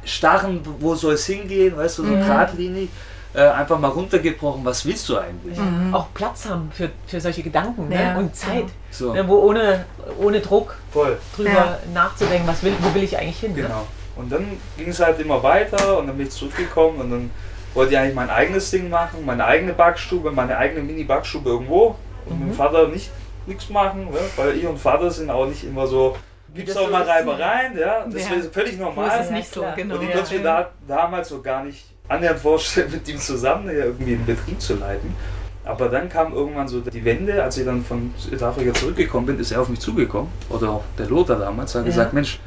Starren, 0.04 0.60
wo 0.80 0.94
soll 0.94 1.14
es 1.14 1.26
hingehen, 1.26 1.76
weißt 1.76 1.98
du, 1.98 2.04
so 2.04 2.08
mhm. 2.08 2.20
geradlinig. 2.20 2.88
Äh, 3.34 3.44
einfach 3.44 3.78
mal 3.78 3.88
runtergebrochen, 3.88 4.62
was 4.62 4.84
willst 4.84 5.08
du 5.08 5.16
eigentlich? 5.16 5.56
Ja. 5.56 5.62
Mhm. 5.62 5.94
Auch 5.94 6.08
Platz 6.12 6.46
haben 6.50 6.70
für, 6.70 6.90
für 7.06 7.18
solche 7.18 7.42
Gedanken 7.42 7.88
ne? 7.88 7.94
ja. 7.94 8.18
und 8.18 8.36
Zeit, 8.36 8.66
so. 8.90 9.14
ne? 9.14 9.26
wo 9.26 9.36
ohne, 9.36 9.86
ohne 10.18 10.40
Druck 10.40 10.76
Voll. 10.90 11.16
drüber 11.34 11.78
nachzudenken, 11.94 12.46
was 12.46 12.62
will, 12.62 12.74
wo 12.80 12.94
will 12.94 13.04
ich 13.04 13.16
eigentlich 13.16 13.38
hin. 13.38 13.54
Ne? 13.54 13.62
Genau. 13.62 13.78
Ne? 13.78 13.86
Und 14.16 14.30
dann 14.30 14.46
ging 14.76 14.88
es 14.88 15.00
halt 15.00 15.18
immer 15.20 15.42
weiter 15.42 15.98
und 15.98 16.06
dann 16.06 16.16
bin 16.16 16.26
ich 16.26 16.32
zurückgekommen 16.32 17.00
und 17.00 17.10
dann 17.10 17.30
wollte 17.74 17.92
ich 17.92 17.98
eigentlich 17.98 18.14
mein 18.14 18.30
eigenes 18.30 18.70
Ding 18.70 18.90
machen, 18.90 19.24
meine 19.24 19.44
eigene 19.44 19.72
Backstube, 19.72 20.30
meine 20.30 20.56
eigene 20.56 20.82
Mini-Backstube 20.82 21.48
irgendwo 21.48 21.96
und 22.26 22.34
mhm. 22.34 22.46
mit 22.46 22.54
dem 22.54 22.56
Vater 22.56 22.88
nicht 22.88 23.10
nichts 23.46 23.68
machen, 23.70 24.04
ne? 24.10 24.18
weil 24.36 24.56
ich 24.56 24.66
und 24.66 24.78
Vater 24.78 25.10
sind 25.10 25.30
auch 25.30 25.46
nicht 25.46 25.64
immer 25.64 25.86
so, 25.86 26.16
gibt 26.54 26.68
es 26.68 26.76
auch 26.76 26.90
mal 26.90 27.02
Reibereien, 27.02 27.76
ja, 27.76 28.06
das 28.08 28.28
ja. 28.28 28.36
ist 28.36 28.52
völlig 28.52 28.78
normal. 28.78 29.08
Das 29.08 29.26
ist 29.26 29.32
nicht 29.32 29.52
so, 29.52 29.64
genau. 29.74 29.96
Und 29.96 30.02
ich 30.02 30.12
konnte 30.12 30.34
mir 30.34 30.42
da, 30.42 30.70
damals 30.86 31.28
so 31.28 31.40
gar 31.40 31.64
nicht 31.64 31.86
annähernd 32.08 32.38
vorstellen, 32.38 32.90
mit 32.90 33.08
ihm 33.08 33.18
zusammen 33.18 33.66
ja, 33.66 33.86
irgendwie 33.86 34.14
einen 34.14 34.26
Betrieb 34.26 34.60
zu 34.60 34.74
leiten. 34.74 35.14
Aber 35.64 35.88
dann 35.88 36.08
kam 36.08 36.32
irgendwann 36.32 36.66
so 36.66 36.80
die 36.80 37.04
Wende, 37.04 37.42
als 37.42 37.56
ich 37.56 37.64
dann 37.64 37.84
von 37.84 38.12
Südafrika 38.18 38.74
zurückgekommen 38.74 39.26
bin, 39.26 39.38
ist 39.38 39.52
er 39.52 39.60
auf 39.60 39.68
mich 39.68 39.78
zugekommen, 39.80 40.30
oder 40.50 40.70
auch 40.70 40.84
der 40.98 41.06
Lothar 41.06 41.38
damals, 41.38 41.74
hat 41.74 41.82
ja. 41.82 41.86
gesagt, 41.86 42.12
Mensch, 42.12 42.40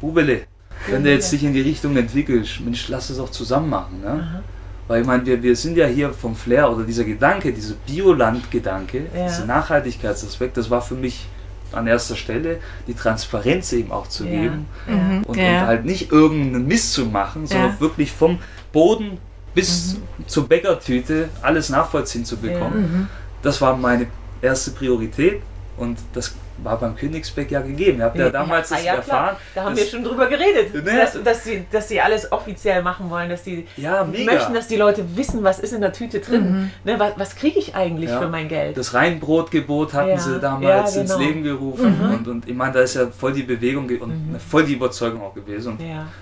Bubele, 0.00 0.42
wenn 0.88 1.04
du 1.04 1.10
jetzt 1.10 1.32
dich 1.32 1.42
in 1.44 1.52
die 1.52 1.60
Richtung 1.60 1.96
entwickelst, 1.96 2.60
Mensch, 2.60 2.88
lass 2.88 3.10
es 3.10 3.18
auch 3.18 3.30
zusammen 3.30 3.70
machen. 3.70 4.00
Ne? 4.02 4.42
Weil 4.88 5.00
ich 5.00 5.06
meine, 5.06 5.26
wir, 5.26 5.42
wir 5.42 5.56
sind 5.56 5.76
ja 5.76 5.86
hier 5.86 6.12
vom 6.12 6.36
Flair 6.36 6.70
oder 6.70 6.84
dieser 6.84 7.04
Gedanke, 7.04 7.52
dieser 7.52 7.74
Bioland-Gedanke, 7.86 9.06
ja. 9.16 9.26
dieser 9.26 9.44
Nachhaltigkeitsaspekt, 9.46 10.56
das 10.56 10.70
war 10.70 10.80
für 10.80 10.94
mich 10.94 11.26
an 11.72 11.86
erster 11.86 12.14
Stelle, 12.14 12.58
die 12.86 12.94
Transparenz 12.94 13.72
eben 13.72 13.90
auch 13.90 14.06
zu 14.06 14.24
ja. 14.24 14.30
geben 14.30 14.66
mhm. 14.86 15.22
und, 15.24 15.36
ja. 15.36 15.62
und, 15.62 15.66
halt 15.66 15.84
nicht 15.84 16.12
irgendeinen 16.12 16.66
Mist 16.66 16.92
zu 16.92 17.06
machen, 17.06 17.46
sondern 17.46 17.80
wirklich 17.80 18.12
vom 18.12 18.38
Boden 18.72 19.18
bis 19.54 19.94
mhm. 19.94 20.28
zur 20.28 20.48
Bäckertüte 20.48 21.28
alles 21.42 21.68
nachvollziehen 21.68 22.24
zu 22.24 22.36
bekommen. 22.36 22.80
Mhm. 22.80 23.08
Das 23.42 23.60
war 23.60 23.76
meine 23.76 24.06
erste 24.40 24.70
Priorität 24.70 25.42
und 25.76 25.98
das 26.12 26.34
war 26.58 26.78
beim 26.78 26.96
Königsbeck 26.96 27.50
ja 27.50 27.60
gegeben. 27.60 27.98
Ihr 27.98 28.04
habt 28.04 28.16
ja 28.16 28.30
damals 28.30 28.70
ja, 28.70 28.76
das 28.76 28.84
ja, 28.84 28.94
erfahren. 28.94 29.36
Da 29.54 29.64
haben 29.64 29.76
wir 29.76 29.86
schon 29.86 30.04
drüber 30.04 30.26
geredet, 30.26 30.74
ne? 30.74 30.96
dass, 30.96 31.22
dass, 31.22 31.44
sie, 31.44 31.64
dass 31.70 31.88
sie 31.88 32.00
alles 32.00 32.30
offiziell 32.32 32.82
machen 32.82 33.10
wollen, 33.10 33.28
dass 33.28 33.44
sie 33.44 33.66
ja, 33.76 34.04
möchten, 34.04 34.54
dass 34.54 34.68
die 34.68 34.76
Leute 34.76 35.04
wissen, 35.16 35.42
was 35.44 35.58
ist 35.58 35.72
in 35.72 35.80
der 35.80 35.92
Tüte 35.92 36.20
drin. 36.20 36.50
Mhm. 36.50 36.70
Ne, 36.84 36.98
was, 36.98 37.12
was 37.16 37.36
kriege 37.36 37.58
ich 37.58 37.74
eigentlich 37.74 38.10
ja. 38.10 38.20
für 38.20 38.28
mein 38.28 38.48
Geld? 38.48 38.76
Das 38.76 38.94
Reinbrotgebot 38.94 39.94
hatten 39.94 40.18
sie 40.18 40.40
damals 40.40 40.94
genau. 40.94 41.02
ins 41.02 41.18
Leben 41.18 41.42
gerufen. 41.42 41.98
Mhm. 41.98 42.14
Und, 42.14 42.28
und 42.28 42.48
ich 42.48 42.54
meine, 42.54 42.72
da 42.72 42.80
ist 42.80 42.94
ja 42.94 43.06
voll 43.06 43.32
die 43.32 43.42
Bewegung 43.42 43.88
und 44.00 44.32
mhm. 44.32 44.38
voll 44.38 44.64
die 44.64 44.74
Überzeugung 44.74 45.22
auch 45.22 45.34
gewesen. 45.34 45.72
Und 45.72 45.80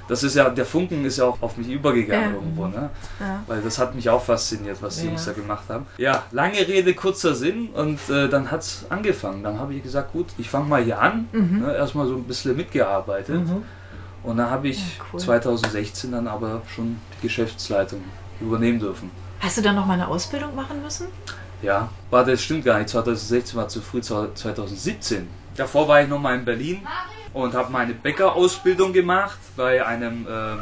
das 0.08 0.23
ist 0.23 0.37
ja, 0.37 0.49
der 0.49 0.64
Funken 0.64 1.04
ist 1.04 1.18
ja 1.18 1.25
auch 1.26 1.38
auf 1.40 1.56
mich 1.56 1.68
übergegangen 1.68 2.35
irgendwo. 2.35 2.66
Ne? 2.66 2.90
Weil 3.47 3.61
das 3.61 3.78
hat 3.78 3.94
mich 3.94 4.08
auch 4.08 4.23
fasziniert, 4.23 4.78
was 4.80 4.97
die 4.97 5.06
Jungs 5.06 5.25
da 5.25 5.32
gemacht 5.32 5.64
haben. 5.68 5.87
Ja, 5.97 6.25
lange 6.30 6.66
Rede, 6.66 6.94
kurzer 6.94 7.35
Sinn. 7.35 7.68
Und 7.75 7.99
äh, 8.11 8.28
dann 8.28 8.50
hat 8.50 8.61
es 8.61 8.87
angefangen. 8.88 9.42
Dann 9.42 9.58
habe 9.58 9.75
ich 9.75 9.82
gesagt, 9.82 10.12
gut, 10.12 10.24
ich 10.38 10.49
fange 10.49 10.66
mal 10.69 10.83
hier 10.83 11.00
an, 11.00 11.28
mhm. 11.33 11.61
ne, 11.61 11.75
erstmal 11.75 12.07
so 12.07 12.14
ein 12.14 12.25
bisschen 12.25 12.57
mitgearbeitet. 12.57 13.47
Mhm. 13.47 13.62
Und 14.23 14.38
dann 14.38 14.50
habe 14.50 14.69
ich 14.69 14.78
ja, 14.78 15.04
cool. 15.12 15.21
2016 15.21 16.12
dann 16.12 16.26
aber 16.26 16.62
schon 16.75 16.97
die 17.16 17.26
Geschäftsleitung 17.26 18.00
übernehmen 18.40 18.78
dürfen. 18.78 19.11
Hast 19.40 19.59
du 19.59 19.62
dann 19.62 19.76
noch 19.76 19.87
mal 19.87 19.95
eine 19.95 20.09
Ausbildung 20.09 20.54
machen 20.54 20.83
müssen? 20.83 21.09
Ja, 21.62 21.88
war 22.11 22.25
das 22.25 22.43
stimmt 22.43 22.64
gar 22.64 22.78
nicht. 22.78 22.88
2016 22.88 23.59
war 23.59 23.69
zu 23.69 23.81
früh, 23.81 24.00
2017. 24.00 25.28
Davor 25.57 25.88
war 25.88 26.02
ich 26.02 26.09
noch 26.09 26.19
mal 26.19 26.35
in 26.35 26.45
Berlin 26.45 26.83
und 27.33 27.54
habe 27.54 27.71
meine 27.71 27.93
Bäckerausbildung 27.95 28.93
gemacht 28.93 29.38
bei 29.57 29.85
einem 29.85 30.26
ähm, 30.28 30.61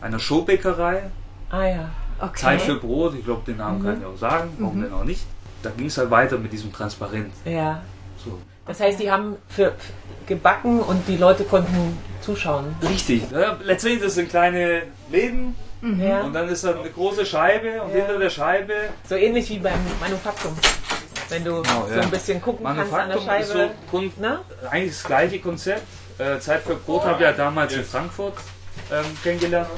einer 0.00 0.18
Showbäckerei. 0.18 1.10
Ah 1.50 1.64
ja. 1.64 1.90
Okay. 2.20 2.40
Zeit 2.40 2.62
für 2.62 2.74
Brot, 2.76 3.14
ich 3.14 3.24
glaube, 3.24 3.42
den 3.46 3.58
Namen 3.58 3.80
mhm. 3.80 3.84
kann 3.84 4.00
ich 4.00 4.06
auch 4.06 4.16
sagen, 4.16 4.50
warum 4.58 4.78
mhm. 4.78 4.82
denn 4.82 4.92
auch 4.92 5.04
nicht. 5.04 5.24
Da 5.62 5.70
ging 5.70 5.86
es 5.86 5.98
halt 5.98 6.10
weiter 6.10 6.38
mit 6.38 6.52
diesem 6.52 6.72
Transparent. 6.72 7.32
Ja. 7.44 7.82
So. 8.24 8.38
Das 8.66 8.80
heißt, 8.80 9.00
die 9.00 9.10
haben 9.10 9.36
für, 9.48 9.74
gebacken 10.26 10.80
und 10.80 11.08
die 11.08 11.16
Leute 11.16 11.44
konnten 11.44 11.98
zuschauen. 12.20 12.76
Richtig. 12.82 13.22
Ja, 13.32 13.56
letztendlich 13.62 14.02
das 14.02 14.14
sind 14.14 14.28
kleine 14.28 14.82
Läden 15.10 15.56
mhm. 15.80 16.02
und 16.26 16.32
dann 16.34 16.48
ist 16.48 16.64
da 16.64 16.78
eine 16.78 16.90
große 16.90 17.24
Scheibe 17.24 17.82
und 17.82 17.90
ja. 17.90 17.96
hinter 17.96 18.18
der 18.18 18.30
Scheibe. 18.30 18.74
So 19.08 19.14
ähnlich 19.14 19.48
wie 19.50 19.58
beim 19.58 19.78
Manufaktum. 20.00 20.54
Wenn 21.30 21.44
du 21.44 21.62
genau, 21.62 21.86
so 21.92 22.00
ein 22.00 22.10
bisschen 22.10 22.40
gucken 22.40 22.64
kannst 22.64 22.92
an 22.92 23.08
der 23.10 23.20
Scheibe. 23.20 23.42
Ist 23.42 23.52
so 23.52 23.70
Grund, 23.90 24.12
eigentlich 24.70 24.92
das 24.92 25.04
gleiche 25.04 25.38
Konzept. 25.40 25.82
Äh, 26.18 26.38
Zeit 26.40 26.62
für 26.62 26.74
Brot 26.74 27.04
habe 27.04 27.14
ich 27.14 27.20
ja 27.20 27.32
damals 27.32 27.72
in 27.74 27.84
Frankfurt 27.84 28.34
ähm, 28.90 29.04
kennengelernt. 29.22 29.68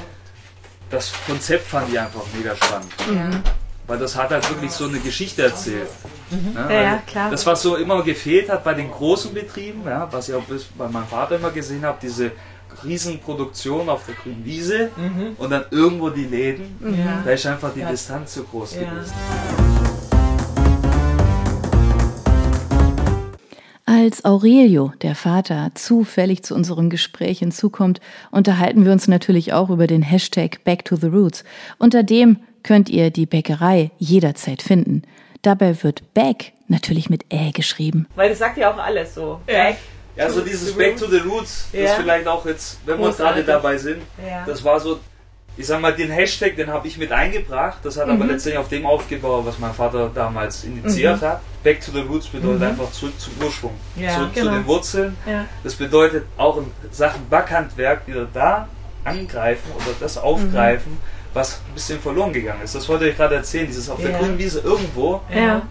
das 0.89 1.11
Konzept 1.25 1.67
fand 1.67 1.89
ich 1.89 1.99
einfach 1.99 2.21
mega 2.33 2.55
spannend. 2.55 2.91
Mhm. 3.07 3.43
Weil 3.91 3.99
das 3.99 4.15
hat 4.15 4.29
halt 4.29 4.49
wirklich 4.49 4.71
so 4.71 4.85
eine 4.85 4.99
Geschichte 4.99 5.43
erzählt. 5.43 5.89
Mhm. 6.29 6.55
Ja, 6.55 6.71
ja, 6.71 6.97
klar. 7.05 7.29
Das, 7.29 7.45
was 7.45 7.61
so 7.61 7.75
immer 7.75 8.01
gefehlt 8.03 8.49
hat 8.49 8.63
bei 8.63 8.73
den 8.73 8.89
großen 8.89 9.33
Betrieben, 9.33 9.81
ja, 9.85 10.07
was 10.09 10.29
ich 10.29 10.35
auch 10.35 10.43
bei 10.77 10.87
meinem 10.87 11.07
Vater 11.07 11.35
immer 11.35 11.51
gesehen 11.51 11.83
habe, 11.83 11.97
diese 12.01 12.31
Riesenproduktion 12.85 13.89
auf 13.89 14.05
der 14.05 14.15
grünen 14.15 14.45
Wiese 14.45 14.91
mhm. 14.95 15.35
und 15.37 15.49
dann 15.49 15.65
irgendwo 15.71 16.09
die 16.09 16.23
Läden, 16.23 16.73
mhm. 16.79 17.03
da 17.25 17.31
ist 17.31 17.45
einfach 17.45 17.73
die 17.73 17.81
ja. 17.81 17.91
Distanz 17.91 18.31
zu 18.31 18.45
groß 18.45 18.75
gewesen. 18.75 19.13
Als 23.85 24.23
Aurelio, 24.23 24.93
der 25.01 25.15
Vater, 25.15 25.71
zufällig 25.75 26.43
zu 26.43 26.55
unserem 26.55 26.89
Gespräch 26.89 27.39
hinzukommt, 27.39 27.99
unterhalten 28.31 28.85
wir 28.85 28.93
uns 28.93 29.09
natürlich 29.09 29.51
auch 29.51 29.69
über 29.69 29.85
den 29.85 30.01
Hashtag 30.01 30.63
Back 30.63 30.85
to 30.85 30.95
the 30.95 31.07
Roots. 31.07 31.43
Unter 31.77 32.03
dem 32.03 32.37
könnt 32.63 32.89
ihr 32.89 33.11
die 33.11 33.25
Bäckerei 33.25 33.91
jederzeit 33.97 34.61
finden. 34.61 35.03
Dabei 35.41 35.83
wird 35.83 36.13
Back 36.13 36.53
natürlich 36.67 37.09
mit 37.09 37.31
Ä 37.31 37.51
geschrieben. 37.51 38.07
Weil 38.15 38.29
das 38.29 38.39
sagt 38.39 38.57
ja 38.57 38.71
auch 38.71 38.77
alles 38.77 39.15
so. 39.15 39.41
Back. 39.45 39.77
Ja, 40.15 40.29
so 40.29 40.41
dieses 40.41 40.73
Back 40.73 40.97
to 40.97 41.07
the 41.07 41.17
Roots, 41.17 41.69
ja. 41.71 41.83
das 41.83 41.93
vielleicht 41.93 42.27
auch 42.27 42.45
jetzt, 42.45 42.79
wenn 42.85 42.99
wir 42.99 43.11
gerade 43.11 43.43
dabei 43.43 43.77
sind, 43.77 44.01
ja. 44.27 44.43
das 44.45 44.63
war 44.63 44.79
so 44.79 44.99
ich 45.57 45.67
sag 45.67 45.81
mal, 45.81 45.93
den 45.93 46.09
Hashtag, 46.09 46.55
den 46.55 46.69
habe 46.69 46.87
ich 46.87 46.97
mit 46.97 47.11
eingebracht. 47.11 47.79
Das 47.83 47.97
hat 47.97 48.07
mhm. 48.07 48.13
aber 48.13 48.25
letztendlich 48.25 48.57
auf 48.57 48.69
dem 48.69 48.85
aufgebaut, 48.85 49.45
was 49.45 49.59
mein 49.59 49.73
Vater 49.73 50.09
damals 50.13 50.63
initiiert 50.63 51.21
mhm. 51.21 51.25
hat. 51.25 51.41
Back 51.63 51.81
to 51.81 51.91
the 51.91 51.99
Roots 52.01 52.27
bedeutet 52.27 52.59
mhm. 52.59 52.67
einfach 52.67 52.91
zurück 52.91 53.19
zum 53.19 53.33
Ursprung, 53.43 53.73
ja, 53.95 54.15
zurück 54.15 54.33
genau. 54.33 54.51
zu 54.51 54.57
den 54.57 54.65
Wurzeln. 54.65 55.17
Ja. 55.27 55.45
Das 55.63 55.75
bedeutet 55.75 56.25
auch 56.37 56.57
in 56.57 56.71
Sachen 56.91 57.27
Backhandwerk 57.29 58.07
wieder 58.07 58.27
da 58.33 58.67
angreifen 59.03 59.71
oder 59.75 59.95
das 59.99 60.17
aufgreifen, 60.17 60.93
mhm. 60.93 60.97
Was 61.33 61.61
ein 61.67 61.73
bisschen 61.73 61.99
verloren 61.99 62.33
gegangen 62.33 62.61
ist. 62.63 62.75
Das 62.75 62.87
wollte 62.89 63.07
ich 63.07 63.15
gerade 63.15 63.35
erzählen, 63.35 63.67
dieses 63.67 63.89
auf 63.89 63.99
ja. 63.99 64.09
der 64.09 64.19
grünen 64.19 64.37
Wiese 64.37 64.59
irgendwo. 64.59 65.21
Ja. 65.33 65.61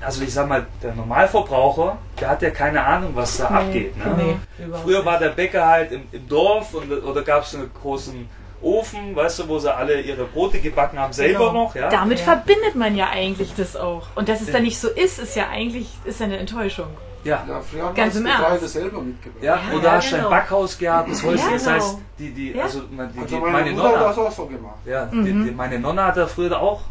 Also 0.00 0.22
ich 0.22 0.32
sag 0.32 0.48
mal, 0.48 0.66
der 0.80 0.94
Normalverbraucher, 0.94 1.98
der 2.20 2.28
hat 2.28 2.42
ja 2.42 2.50
keine 2.50 2.84
Ahnung, 2.84 3.10
was 3.14 3.36
da 3.38 3.50
nee, 3.50 3.56
abgeht. 3.56 3.96
Ne? 3.96 4.38
Nee, 4.58 4.66
Früher 4.82 5.04
war 5.04 5.18
der 5.18 5.30
Bäcker 5.30 5.66
halt 5.66 5.90
im, 5.90 6.02
im 6.12 6.28
Dorf 6.28 6.72
und, 6.74 6.92
oder 6.92 7.22
gab 7.22 7.42
es 7.42 7.54
einen 7.54 7.70
großen 7.82 8.28
Ofen, 8.62 9.14
weißt 9.14 9.40
du, 9.40 9.48
wo 9.48 9.58
sie 9.58 9.74
alle 9.74 10.00
ihre 10.00 10.24
Brote 10.24 10.60
gebacken 10.60 10.98
haben, 10.98 11.12
selber 11.12 11.48
genau. 11.48 11.64
noch. 11.64 11.74
Ja? 11.74 11.88
Damit 11.88 12.18
ja. 12.18 12.24
verbindet 12.24 12.74
man 12.74 12.96
ja 12.96 13.08
eigentlich 13.10 13.54
das 13.56 13.76
auch. 13.76 14.06
Und 14.14 14.28
dass 14.28 14.40
es 14.40 14.52
dann 14.52 14.62
nicht 14.62 14.78
so 14.78 14.88
ist, 14.88 15.18
ist 15.18 15.36
ja 15.36 15.48
eigentlich 15.48 15.88
ist 16.04 16.22
eine 16.22 16.38
Enttäuschung. 16.38 16.88
Ja, 17.24 17.44
ja 17.48 17.60
früher 17.60 17.84
haben 17.84 17.94
ganz 17.94 18.16
im 18.16 18.26
Ernst. 18.26 18.68
selber 18.68 19.00
mitgebracht. 19.00 19.42
Ja, 19.42 19.56
ja, 19.56 19.76
oder 19.76 19.84
ja, 19.84 19.92
hast 19.92 20.10
du 20.10 20.16
genau. 20.16 20.28
ein 20.28 20.30
Backhaus 20.30 20.78
gehabt, 20.78 21.10
das 21.10 21.22
Häuschen, 21.22 21.52
das 21.52 21.66
heißt, 21.66 21.90
genau. 21.90 22.02
die, 22.18 22.30
die, 22.30 22.60
also, 22.60 22.80
die, 22.82 23.00
also 23.00 23.24
die, 23.24 23.36
meine, 23.40 23.52
meine 23.52 23.72
Nonna, 23.72 23.98
hat 23.98 24.06
das 24.06 24.18
auch 24.18 24.32
so 24.32 24.46
gemacht. 24.46 24.78
Ja, 24.84 25.08
mhm. 25.10 25.44
die, 25.44 25.50
meine 25.50 25.78
Nonna 25.78 26.06
hat 26.06 26.16
da 26.16 26.26
früher 26.26 26.60
auch 26.60 26.82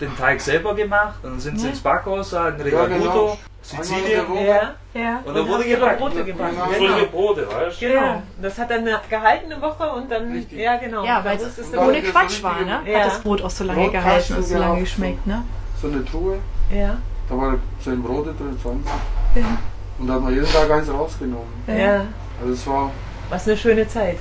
den 0.00 0.16
Teig 0.16 0.40
selber 0.40 0.74
gemacht 0.74 1.16
und 1.22 1.30
dann 1.32 1.40
sind 1.40 1.58
sie 1.58 1.68
ins 1.68 1.80
Backhaus, 1.80 2.32
in 2.32 2.38
Regaguto, 2.60 2.86
genau. 2.86 3.38
Sizilien. 3.62 4.24
Ja, 4.46 4.74
ja. 4.94 5.22
Und 5.24 5.34
dann 5.34 5.48
wurde 5.48 5.64
gebacken. 5.64 5.98
Brote 5.98 6.24
gebacken. 6.24 6.56
Genau. 6.78 7.06
Brote, 7.10 7.48
weißt 7.48 7.82
du? 7.82 7.88
Genau. 7.88 8.22
Das 8.40 8.58
hat 8.58 8.70
dann 8.70 8.84
gehalten 8.84 9.52
eine 9.52 9.60
Woche 9.60 9.90
und 9.90 10.10
dann, 10.10 10.30
Richtig. 10.30 10.58
ja 10.58 10.76
genau. 10.76 11.04
Ja, 11.04 11.24
weil 11.24 11.36
es 11.36 11.74
ohne 11.76 12.02
Quatsch 12.02 12.42
war, 12.42 12.60
ne? 12.60 12.80
Ja. 12.86 13.00
Hat 13.00 13.06
das 13.06 13.20
Brot 13.20 13.42
auch 13.42 13.50
so 13.50 13.64
lange 13.64 13.90
gehalten 13.90 14.34
und 14.34 14.44
so 14.44 14.58
lange 14.58 14.80
geschmeckt, 14.80 15.26
ne? 15.26 15.42
So 15.80 15.88
eine 15.88 16.04
Truhe. 16.04 16.38
Ja. 16.72 16.98
Da 17.28 17.36
war 17.36 17.56
so 17.80 17.90
ein 17.90 18.02
Brote 18.02 18.32
drin, 18.34 18.56
20. 18.62 18.92
Ja. 19.36 19.58
Und 19.98 20.06
da 20.06 20.14
hat 20.14 20.22
man 20.22 20.34
jeden 20.34 20.46
Tag 20.46 20.70
eins 20.70 20.90
rausgenommen. 20.90 21.52
Ja. 21.66 22.06
Also 22.40 22.52
es 22.52 22.66
war... 22.66 22.90
Was 23.28 23.46
eine 23.46 23.56
schöne 23.56 23.88
Zeit. 23.88 24.18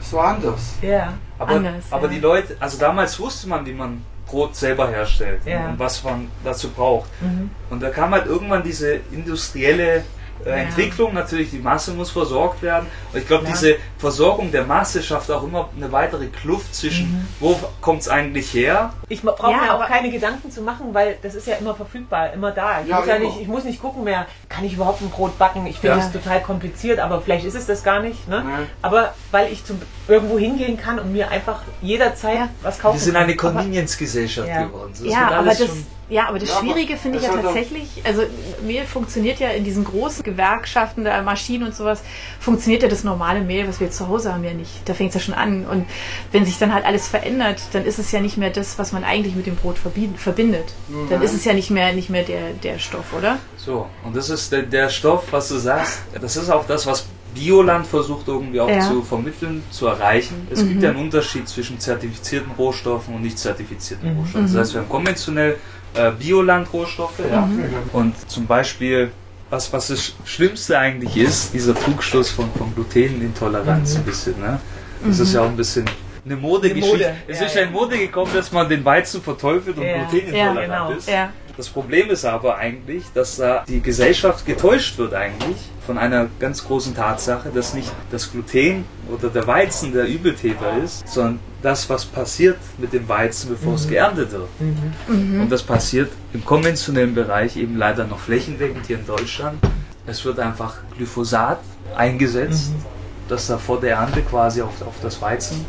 Es 0.00 0.12
war 0.12 0.28
anders. 0.28 0.74
Ja. 0.80 1.14
Aber, 1.38 1.52
anders, 1.52 1.84
aber 1.90 2.06
ja. 2.06 2.12
die 2.14 2.20
Leute, 2.20 2.56
also 2.58 2.78
damals 2.78 3.18
wusste 3.18 3.48
man, 3.48 3.64
wie 3.66 3.72
man 3.72 4.02
Brot 4.26 4.54
selber 4.56 4.88
herstellt 4.88 5.40
ja. 5.44 5.68
und 5.68 5.78
was 5.78 6.02
man 6.04 6.28
dazu 6.44 6.70
braucht. 6.70 7.08
Mhm. 7.20 7.50
Und 7.70 7.82
da 7.82 7.90
kam 7.90 8.12
halt 8.12 8.26
irgendwann 8.26 8.62
diese 8.62 9.00
industrielle 9.12 10.04
äh, 10.44 10.50
ja. 10.50 10.56
Entwicklung, 10.56 11.14
natürlich 11.14 11.50
die 11.50 11.58
Masse 11.58 11.92
muss 11.92 12.10
versorgt 12.10 12.62
werden. 12.62 12.86
Und 13.12 13.18
ich 13.18 13.26
glaube, 13.26 13.44
ja. 13.44 13.50
diese 13.50 13.76
Versorgung 13.98 14.50
der 14.52 14.64
Masse 14.64 15.02
schafft 15.02 15.30
auch 15.30 15.42
immer 15.42 15.68
eine 15.76 15.90
weitere 15.92 16.26
Kluft 16.26 16.74
zwischen, 16.74 17.12
mhm. 17.12 17.28
wo 17.40 17.58
kommt 17.80 18.02
es 18.02 18.08
eigentlich 18.08 18.52
her? 18.52 18.92
Ich 19.08 19.22
brauche 19.22 19.50
ja, 19.50 19.62
mir 19.62 19.74
auch 19.74 19.86
keine 19.86 20.10
Gedanken 20.10 20.50
zu 20.50 20.62
machen, 20.62 20.92
weil 20.92 21.18
das 21.22 21.34
ist 21.34 21.46
ja 21.46 21.56
immer 21.56 21.74
verfügbar, 21.74 22.32
immer 22.32 22.52
da. 22.52 22.82
Ich, 22.82 22.92
muss, 22.92 23.06
ja 23.06 23.18
nicht, 23.18 23.40
ich 23.40 23.48
muss 23.48 23.64
nicht 23.64 23.80
gucken 23.80 24.04
mehr, 24.04 24.26
kann 24.48 24.64
ich 24.64 24.74
überhaupt 24.74 25.00
ein 25.00 25.10
Brot 25.10 25.38
backen? 25.38 25.66
Ich 25.66 25.78
finde 25.78 25.98
es 25.98 26.12
total 26.12 26.40
kompliziert, 26.42 26.98
aber 26.98 27.20
vielleicht 27.20 27.44
ist 27.44 27.54
es 27.54 27.66
das 27.66 27.82
gar 27.82 28.00
nicht. 28.00 28.28
Ne? 28.28 28.44
Aber 28.82 29.14
weil 29.30 29.52
ich 29.52 29.64
zum, 29.64 29.80
irgendwo 30.06 30.38
hingehen 30.38 30.76
kann 30.76 30.98
und 30.98 31.12
mir 31.12 31.30
einfach 31.30 31.62
jederzeit 31.82 32.48
was 32.62 32.78
kaufen 32.78 32.92
kann. 32.92 32.94
Wir 32.94 33.04
sind 33.04 33.16
eine 33.16 33.36
Convenience-Gesellschaft 33.36 34.48
geworden. 34.48 34.92
Das 34.92 35.12
ja, 35.12 35.30
aber 35.30 35.48
das 35.48 35.68
ja, 36.10 36.28
aber 36.28 36.38
das 36.38 36.48
ja, 36.48 36.60
Schwierige 36.60 36.96
finde 36.96 37.18
ich 37.18 37.24
ja 37.24 37.36
tatsächlich, 37.36 37.86
also 38.04 38.22
Mehl 38.62 38.84
funktioniert 38.84 39.40
ja 39.40 39.50
in 39.50 39.64
diesen 39.64 39.84
großen 39.84 40.22
Gewerkschaften 40.24 41.04
der 41.04 41.22
Maschinen 41.22 41.64
und 41.64 41.74
sowas, 41.74 42.02
funktioniert 42.40 42.82
ja 42.82 42.88
das 42.88 43.04
normale 43.04 43.40
Mehl, 43.42 43.68
was 43.68 43.78
wir 43.78 43.90
zu 43.90 44.08
Hause 44.08 44.32
haben, 44.32 44.42
ja 44.42 44.54
nicht. 44.54 44.88
Da 44.88 44.94
fängt 44.94 45.10
es 45.10 45.14
ja 45.16 45.20
schon 45.20 45.34
an. 45.34 45.66
Und 45.66 45.86
wenn 46.32 46.46
sich 46.46 46.58
dann 46.58 46.72
halt 46.72 46.86
alles 46.86 47.08
verändert, 47.08 47.60
dann 47.72 47.84
ist 47.84 47.98
es 47.98 48.10
ja 48.10 48.20
nicht 48.20 48.38
mehr 48.38 48.50
das, 48.50 48.78
was 48.78 48.92
man 48.92 49.04
eigentlich 49.04 49.34
mit 49.34 49.46
dem 49.46 49.56
Brot 49.56 49.76
verbindet. 49.78 50.72
Mhm. 50.88 51.10
Dann 51.10 51.20
ist 51.20 51.34
es 51.34 51.44
ja 51.44 51.52
nicht 51.52 51.70
mehr, 51.70 51.92
nicht 51.92 52.08
mehr 52.08 52.22
der, 52.22 52.52
der 52.62 52.78
Stoff, 52.78 53.12
oder? 53.16 53.38
So, 53.58 53.86
und 54.02 54.16
das 54.16 54.30
ist 54.30 54.50
der, 54.50 54.62
der 54.62 54.88
Stoff, 54.88 55.24
was 55.30 55.48
du 55.48 55.58
sagst, 55.58 56.00
das 56.18 56.36
ist 56.36 56.48
auch 56.48 56.66
das, 56.66 56.86
was 56.86 57.06
Bioland 57.34 57.86
versucht 57.86 58.26
irgendwie 58.28 58.60
auch 58.60 58.68
ja. 58.68 58.80
zu 58.80 59.02
vermitteln, 59.02 59.62
zu 59.70 59.86
erreichen. 59.86 60.48
Es 60.50 60.62
mhm. 60.62 60.68
gibt 60.70 60.82
ja 60.82 60.90
einen 60.90 61.00
Unterschied 61.00 61.48
zwischen 61.48 61.78
zertifizierten 61.78 62.52
Rohstoffen 62.52 63.14
und 63.14 63.22
nicht 63.22 63.38
zertifizierten 63.38 64.12
mhm. 64.12 64.20
Rohstoffen. 64.20 64.46
Das 64.46 64.56
heißt, 64.56 64.74
wir 64.74 64.80
haben 64.80 64.88
konventionell 64.88 65.56
äh, 65.94 66.10
Biolandrohstoffe. 66.10 67.20
Ja. 67.30 67.42
Mhm. 67.42 67.64
Und 67.92 68.30
zum 68.30 68.46
Beispiel, 68.46 69.10
was, 69.50 69.72
was 69.72 69.88
das 69.88 70.14
Schlimmste 70.24 70.78
eigentlich 70.78 71.16
ist, 71.16 71.54
dieser 71.54 71.74
Trugschluss 71.74 72.30
von, 72.30 72.50
von 72.52 72.74
Glutenintoleranz 72.74 73.94
mhm. 73.94 74.00
ein 74.00 74.04
bisschen. 74.04 74.40
Ne? 74.40 74.60
Das 75.04 75.16
mhm. 75.16 75.22
ist 75.22 75.34
ja 75.34 75.42
auch 75.42 75.48
ein 75.48 75.56
bisschen 75.56 75.86
eine 76.24 76.36
Modegeschichte. 76.36 76.90
Mode. 76.90 77.16
Es 77.26 77.40
ja, 77.40 77.46
ist 77.46 77.54
ja 77.54 77.62
in 77.62 77.72
Mode 77.72 77.98
gekommen, 77.98 78.30
dass 78.34 78.52
man 78.52 78.68
den 78.68 78.84
Weizen 78.84 79.22
verteufelt 79.22 79.78
und 79.78 79.84
ja. 79.84 80.04
glutenintolerant 80.04 80.56
ja, 80.56 80.62
genau. 80.62 80.90
ist. 80.90 81.08
Ja. 81.08 81.32
Das 81.56 81.68
Problem 81.68 82.08
ist 82.10 82.24
aber 82.24 82.56
eigentlich, 82.56 83.04
dass 83.14 83.36
da 83.36 83.64
die 83.66 83.80
Gesellschaft 83.80 84.46
getäuscht 84.46 84.96
wird 84.96 85.12
eigentlich 85.12 85.56
von 85.84 85.98
einer 85.98 86.28
ganz 86.38 86.64
großen 86.64 86.94
Tatsache, 86.94 87.50
dass 87.52 87.74
nicht 87.74 87.90
das 88.12 88.30
Gluten 88.30 88.84
oder 89.10 89.28
der 89.28 89.44
Weizen 89.46 89.92
der 89.92 90.06
Übeltäter 90.06 90.76
ist, 90.84 91.08
sondern 91.08 91.40
das, 91.62 91.88
was 91.90 92.04
passiert 92.04 92.58
mit 92.78 92.92
dem 92.92 93.08
Weizen, 93.08 93.50
bevor 93.50 93.70
mhm. 93.70 93.76
es 93.76 93.88
geerntet 93.88 94.32
wird. 94.32 94.48
Mhm. 94.60 94.92
Mhm. 95.08 95.40
Und 95.42 95.52
das 95.52 95.62
passiert 95.62 96.10
im 96.32 96.44
konventionellen 96.44 97.14
Bereich 97.14 97.56
eben 97.56 97.76
leider 97.76 98.04
noch 98.04 98.20
flächendeckend 98.20 98.86
hier 98.86 98.98
in 98.98 99.06
Deutschland. 99.06 99.58
Es 100.06 100.24
wird 100.24 100.38
einfach 100.38 100.76
Glyphosat 100.96 101.60
eingesetzt, 101.96 102.70
mhm. 102.70 102.84
das 103.28 103.46
da 103.48 103.58
vor 103.58 103.80
der 103.80 103.96
Ernte 103.96 104.22
quasi 104.22 104.62
auf, 104.62 104.80
auf 104.82 104.94
das 105.02 105.20
Weizen 105.20 105.64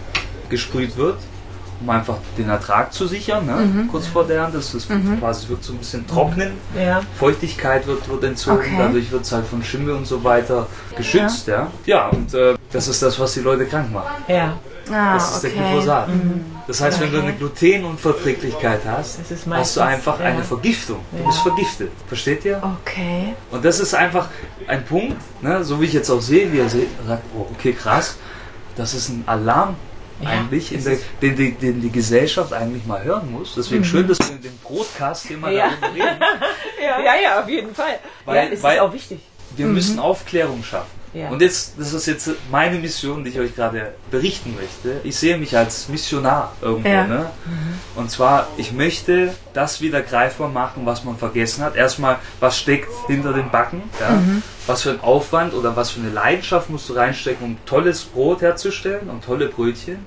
gesprüht 0.49 0.95
wird 0.97 1.17
um 1.81 1.89
einfach 1.89 2.17
den 2.37 2.49
Ertrag 2.49 2.93
zu 2.93 3.07
sichern, 3.07 3.45
ne? 3.45 3.53
mhm. 3.53 3.87
kurz 3.87 4.07
vor 4.07 4.25
der 4.25 4.37
Ernte. 4.37 4.57
Das 4.57 4.73
ist 4.73 4.89
mhm. 4.89 5.19
quasi 5.19 5.47
wird 5.49 5.63
so 5.63 5.73
ein 5.73 5.79
bisschen 5.79 6.05
trocknen. 6.05 6.53
Ja. 6.77 7.01
Feuchtigkeit 7.17 7.87
wird, 7.87 8.07
wird 8.09 8.23
entzogen, 8.23 8.59
okay. 8.59 8.75
dadurch 8.77 9.11
wird 9.11 9.23
es 9.23 9.31
halt 9.31 9.45
von 9.45 9.63
Schimmel 9.63 9.95
und 9.95 10.05
so 10.05 10.23
weiter 10.23 10.67
geschützt. 10.95 11.47
Ja, 11.47 11.71
ja. 11.85 11.95
ja 11.95 12.07
und 12.09 12.33
äh, 12.33 12.55
das 12.71 12.87
ist 12.87 13.01
das, 13.01 13.19
was 13.19 13.33
die 13.33 13.39
Leute 13.39 13.65
krank 13.65 13.91
macht. 13.91 14.29
Ja. 14.29 14.57
Ah, 14.91 15.13
das 15.13 15.37
ist 15.37 15.45
okay. 15.45 15.53
der 15.55 15.63
Glyphosat. 15.63 16.07
Mhm. 16.09 16.45
Das 16.67 16.81
heißt, 16.81 16.99
wenn 16.99 17.11
du 17.11 17.21
eine 17.21 17.33
Glutenunverträglichkeit 17.33 18.81
hast, 18.85 19.19
hast 19.49 19.77
du 19.77 19.81
einfach 19.81 20.19
ja. 20.19 20.25
eine 20.25 20.43
Vergiftung. 20.43 20.99
Du 21.11 21.25
bist 21.25 21.39
vergiftet. 21.39 21.91
Versteht 22.07 22.45
ihr? 22.45 22.61
Okay. 22.81 23.33
Und 23.51 23.65
das 23.65 23.79
ist 23.79 23.93
einfach 23.93 24.29
ein 24.67 24.85
Punkt, 24.85 25.17
ne, 25.41 25.63
so 25.63 25.81
wie 25.81 25.85
ich 25.85 25.93
jetzt 25.93 26.09
auch 26.09 26.21
sehe, 26.21 26.51
wie 26.51 26.59
er 26.59 26.69
sagt, 26.69 27.23
oh, 27.35 27.47
okay, 27.51 27.73
krass, 27.73 28.17
das 28.75 28.93
ist 28.93 29.09
ein 29.09 29.23
Alarm 29.25 29.75
ja, 30.21 30.29
eigentlich, 30.29 30.69
der, 30.69 30.97
den, 31.21 31.35
den, 31.35 31.59
den, 31.59 31.81
die 31.81 31.91
Gesellschaft 31.91 32.53
eigentlich 32.53 32.85
mal 32.85 33.03
hören 33.03 33.31
muss. 33.31 33.55
Deswegen 33.55 33.81
mhm. 33.81 33.85
schön, 33.85 34.07
dass 34.07 34.19
wir 34.19 34.35
in 34.35 34.41
dem 34.41 34.57
Broadcast 34.57 35.27
hier 35.27 35.37
mal 35.37 35.53
ja. 35.53 35.69
darüber 35.69 35.95
reden. 35.95 36.19
ja. 36.83 37.01
ja, 37.01 37.21
ja, 37.21 37.41
auf 37.41 37.49
jeden 37.49 37.73
Fall. 37.73 37.99
Weil, 38.25 38.53
ja, 38.53 38.61
weil 38.61 38.75
ist 38.75 38.81
auch 38.81 38.93
wichtig. 38.93 39.21
Wir 39.55 39.65
mhm. 39.65 39.73
müssen 39.73 39.99
Aufklärung 39.99 40.63
schaffen. 40.63 40.98
Ja. 41.13 41.29
Und 41.29 41.41
jetzt, 41.41 41.73
das 41.77 41.93
ist 41.93 42.05
jetzt 42.05 42.29
meine 42.51 42.77
Mission, 42.77 43.23
die 43.23 43.31
ich 43.31 43.39
euch 43.39 43.55
gerade 43.55 43.93
berichten 44.11 44.55
möchte. 44.55 45.01
Ich 45.03 45.15
sehe 45.15 45.37
mich 45.37 45.57
als 45.57 45.89
Missionar 45.89 46.53
irgendwo. 46.61 46.89
Ja. 46.89 47.07
Ne? 47.07 47.31
Mhm. 47.45 47.99
Und 47.99 48.11
zwar, 48.11 48.47
ich 48.57 48.71
möchte 48.71 49.33
das 49.53 49.81
wieder 49.81 50.01
greifbar 50.01 50.49
machen, 50.49 50.85
was 50.85 51.03
man 51.03 51.17
vergessen 51.17 51.63
hat. 51.63 51.75
Erstmal, 51.75 52.17
was 52.39 52.59
steckt 52.59 52.91
hinter 53.07 53.33
den 53.33 53.49
Backen? 53.49 53.81
Ja? 53.99 54.11
Mhm. 54.11 54.43
Was 54.67 54.83
für 54.83 54.91
ein 54.91 55.01
Aufwand 55.01 55.53
oder 55.53 55.75
was 55.75 55.91
für 55.91 55.99
eine 55.99 56.11
Leidenschaft 56.11 56.69
musst 56.69 56.89
du 56.89 56.93
reinstecken, 56.93 57.45
um 57.45 57.57
tolles 57.65 58.03
Brot 58.03 58.41
herzustellen 58.41 59.09
und 59.09 59.23
tolle 59.23 59.47
Brötchen? 59.47 60.05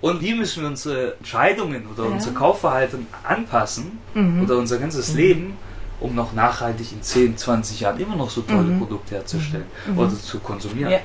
Und 0.00 0.20
wie 0.20 0.34
müssen 0.34 0.62
wir 0.62 0.68
unsere 0.68 1.14
Entscheidungen 1.14 1.86
oder 1.86 2.06
unser 2.06 2.32
Kaufverhalten 2.32 3.06
anpassen 3.22 4.00
mhm. 4.14 4.42
oder 4.42 4.58
unser 4.58 4.78
ganzes 4.78 5.12
mhm. 5.12 5.16
Leben? 5.16 5.56
Um 6.02 6.14
noch 6.14 6.32
nachhaltig 6.32 6.92
in 6.92 7.02
10, 7.02 7.36
20 7.36 7.80
Jahren 7.80 8.00
immer 8.00 8.16
noch 8.16 8.30
so 8.30 8.42
tolle 8.42 8.62
mhm. 8.62 8.78
Produkte 8.78 9.14
herzustellen 9.16 9.66
mhm. 9.86 9.98
oder 9.98 10.10
zu 10.10 10.38
konsumieren. 10.40 10.92
Ja. 10.92 10.98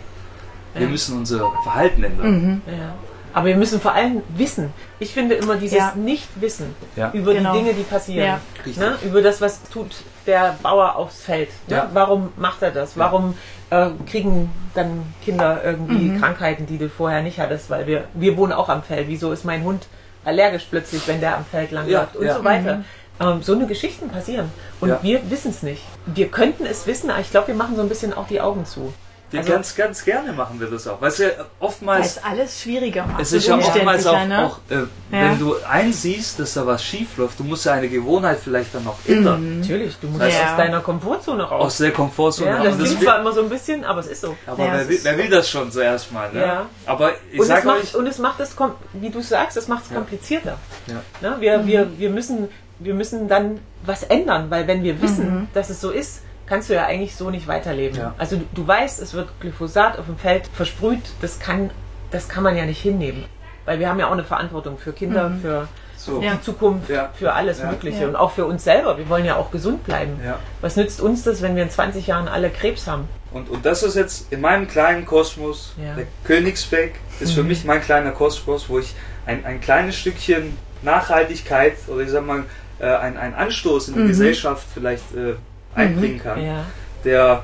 Wir 0.73 0.83
ja. 0.83 0.89
müssen 0.89 1.17
unser 1.17 1.51
Verhalten 1.63 2.03
ändern. 2.03 2.31
Mhm. 2.31 2.61
Ja. 2.67 2.93
Aber 3.33 3.47
wir 3.47 3.55
müssen 3.55 3.79
vor 3.79 3.93
allem 3.93 4.23
wissen. 4.35 4.73
Ich 4.99 5.13
finde 5.13 5.35
immer 5.35 5.57
dieses 5.57 5.77
ja. 5.77 5.93
Nicht-Wissen 5.95 6.73
ja. 6.95 7.11
über 7.13 7.33
genau. 7.33 7.53
die 7.53 7.59
Dinge, 7.59 7.73
die 7.73 7.83
passieren. 7.83 8.39
Ja. 8.65 8.71
Ne? 8.75 8.97
Über 9.05 9.21
das, 9.21 9.41
was 9.41 9.61
tut 9.69 9.95
der 10.25 10.57
Bauer 10.63 10.95
aufs 10.95 11.21
Feld. 11.21 11.49
Ne? 11.67 11.87
Warum 11.93 12.29
macht 12.35 12.63
er 12.63 12.71
das? 12.71 12.97
Warum 12.97 13.35
äh, 13.69 13.89
kriegen 14.09 14.49
dann 14.73 15.03
Kinder 15.23 15.61
irgendwie 15.63 16.09
mhm. 16.09 16.19
Krankheiten, 16.19 16.65
die 16.65 16.79
du 16.79 16.89
vorher 16.89 17.21
nicht 17.21 17.39
hattest? 17.39 17.69
Weil 17.69 17.85
wir, 17.85 18.05
wir 18.15 18.37
wohnen 18.37 18.53
auch 18.53 18.69
am 18.69 18.81
Feld. 18.81 19.07
Wieso 19.07 19.31
ist 19.31 19.45
mein 19.45 19.63
Hund 19.63 19.87
allergisch 20.25 20.65
plötzlich, 20.69 21.07
wenn 21.07 21.19
der 21.19 21.37
am 21.37 21.45
Feld 21.45 21.71
lang 21.71 21.87
läuft? 21.87 22.15
Und 22.15 22.31
so 22.31 22.43
weiter. 22.43 22.77
Mhm. 22.77 22.85
Ähm, 23.19 23.41
so 23.41 23.53
eine 23.53 23.67
Geschichten 23.67 24.09
passieren. 24.09 24.51
Und 24.79 25.01
wir 25.01 25.29
wissen 25.29 25.51
es 25.51 25.63
nicht. 25.63 25.81
Wir 26.05 26.27
könnten 26.27 26.65
es 26.65 26.85
wissen, 26.85 27.09
aber 27.09 27.21
ich 27.21 27.31
glaube, 27.31 27.47
wir 27.47 27.55
machen 27.55 27.75
so 27.75 27.81
ein 27.81 27.89
bisschen 27.89 28.13
auch 28.13 28.27
die 28.27 28.41
Augen 28.41 28.65
zu. 28.65 28.93
Ja, 29.31 29.39
also, 29.39 29.51
ganz, 29.51 29.75
ganz 29.75 30.05
gerne 30.05 30.31
machen 30.31 30.57
wir 30.57 30.67
das 30.67 30.87
auch. 30.87 31.01
Weil 31.01 31.09
es 31.09 31.17
ja 31.17 31.27
oftmals. 31.59 31.99
Weil 31.99 32.07
es 32.07 32.23
alles 32.23 32.61
schwieriger 32.61 33.05
macht. 33.05 33.21
Es 33.21 33.33
ist 33.33 33.45
ja 33.45 33.57
oftmals 33.57 34.07
auch, 34.07 34.25
ne? 34.25 34.45
auch 34.45 34.59
äh, 34.69 34.75
ja. 34.75 34.87
wenn 35.09 35.39
du 35.39 35.55
einsiehst, 35.69 36.39
dass 36.39 36.53
da 36.53 36.65
was 36.65 36.81
schief 36.81 37.17
läuft, 37.17 37.37
du 37.37 37.43
musst 37.43 37.65
ja 37.65 37.73
eine 37.73 37.89
Gewohnheit 37.89 38.39
vielleicht 38.41 38.73
dann 38.73 38.85
noch 38.85 38.99
ändern. 39.05 39.55
Mhm. 39.55 39.59
Natürlich, 39.61 39.97
du 39.99 40.07
musst 40.07 40.21
das 40.21 40.33
ja. 40.33 40.51
aus 40.51 40.57
deiner 40.57 40.79
Komfortzone 40.79 41.43
raus. 41.43 41.61
Aus 41.61 41.77
der 41.79 41.91
Komfortzone 41.91 42.51
ja, 42.51 42.63
Das 42.63 42.77
klingt 42.77 43.03
zwar 43.03 43.19
immer 43.19 43.33
so 43.33 43.41
ein 43.41 43.49
bisschen, 43.49 43.83
aber 43.83 43.99
es 43.99 44.07
ist 44.07 44.21
so. 44.21 44.37
Aber 44.45 44.59
wer, 44.59 44.87
will, 44.87 44.99
wer 45.03 45.17
will 45.17 45.29
das 45.29 45.49
schon 45.49 45.71
zuerst 45.73 46.13
mal? 46.13 46.31
Ne? 46.31 46.39
Ja. 46.39 46.65
Aber 46.85 47.11
ich 47.29 47.39
und, 47.41 47.49
es 47.49 47.63
macht, 47.65 47.81
euch, 47.81 47.95
und 47.95 48.07
es 48.07 48.19
macht 48.19 48.39
es, 48.39 48.55
wie 48.93 49.09
du 49.09 49.21
sagst, 49.21 49.57
es 49.57 49.67
macht 49.67 49.83
es 49.89 49.93
komplizierter. 49.93 50.57
Ja. 50.87 51.29
Ne? 51.29 51.35
Wir, 51.41 51.57
mhm. 51.57 51.67
wir, 51.67 51.99
wir, 51.99 52.09
müssen, 52.11 52.47
wir 52.79 52.93
müssen 52.93 53.27
dann 53.27 53.59
was 53.85 54.03
ändern, 54.03 54.49
weil 54.49 54.67
wenn 54.67 54.83
wir 54.83 55.01
wissen, 55.01 55.41
mhm. 55.41 55.47
dass 55.53 55.69
es 55.69 55.81
so 55.81 55.91
ist, 55.91 56.21
kannst 56.45 56.69
du 56.69 56.73
ja 56.73 56.85
eigentlich 56.85 57.15
so 57.15 57.29
nicht 57.29 57.47
weiterleben. 57.47 57.97
Ja. 57.97 58.15
Also 58.17 58.37
du, 58.37 58.45
du, 58.53 58.67
weißt, 58.67 59.01
es 59.01 59.13
wird 59.13 59.29
Glyphosat 59.39 59.99
auf 59.99 60.05
dem 60.05 60.17
Feld 60.17 60.47
versprüht, 60.53 61.01
das 61.21 61.39
kann, 61.39 61.71
das 62.11 62.29
kann 62.29 62.43
man 62.43 62.55
ja 62.55 62.65
nicht 62.65 62.81
hinnehmen. 62.81 63.25
Weil 63.65 63.79
wir 63.79 63.89
haben 63.89 63.99
ja 63.99 64.07
auch 64.07 64.13
eine 64.13 64.23
Verantwortung 64.23 64.77
für 64.77 64.93
Kinder, 64.93 65.29
mhm. 65.29 65.41
für 65.41 65.67
so. 65.97 66.21
die 66.21 66.41
Zukunft, 66.41 66.89
ja. 66.89 67.09
für 67.13 67.33
alles 67.33 67.59
ja. 67.59 67.69
Mögliche 67.69 68.07
und 68.07 68.15
auch 68.15 68.31
für 68.31 68.45
uns 68.45 68.63
selber. 68.63 68.97
Wir 68.97 69.09
wollen 69.09 69.25
ja 69.25 69.35
auch 69.35 69.51
gesund 69.51 69.83
bleiben. 69.83 70.19
Was 70.61 70.77
nützt 70.77 71.01
uns 71.01 71.23
das, 71.23 71.41
wenn 71.41 71.55
wir 71.55 71.63
in 71.63 71.69
20 71.69 72.07
Jahren 72.07 72.27
alle 72.27 72.49
Krebs 72.49 72.87
haben? 72.87 73.09
Und, 73.31 73.49
und 73.49 73.65
das 73.65 73.83
ist 73.83 73.95
jetzt 73.95 74.31
in 74.31 74.39
meinem 74.39 74.69
kleinen 74.69 75.05
Kosmos, 75.05 75.73
der 75.77 76.05
Königsbeck 76.23 76.95
ist 77.19 77.31
mhm. 77.31 77.35
für 77.35 77.43
mich 77.43 77.65
mein 77.65 77.81
kleiner 77.81 78.11
Kosmos, 78.11 78.69
wo 78.69 78.79
ich 78.79 78.95
ein, 79.25 79.43
ein 79.45 79.59
kleines 79.59 79.97
Stückchen 79.97 80.57
Nachhaltigkeit 80.81 81.75
oder 81.87 82.01
ich 82.01 82.09
sag 82.09 82.25
mal, 82.25 82.45
äh, 82.79 82.85
ein, 82.85 83.17
ein 83.17 83.33
Anstoß 83.33 83.89
in 83.89 83.93
die 83.95 83.99
mhm. 84.01 84.07
Gesellschaft 84.07 84.65
vielleicht 84.73 85.15
äh, 85.15 85.35
einbringen 85.75 86.19
kann, 86.19 86.43
ja. 86.43 86.65
der 87.03 87.43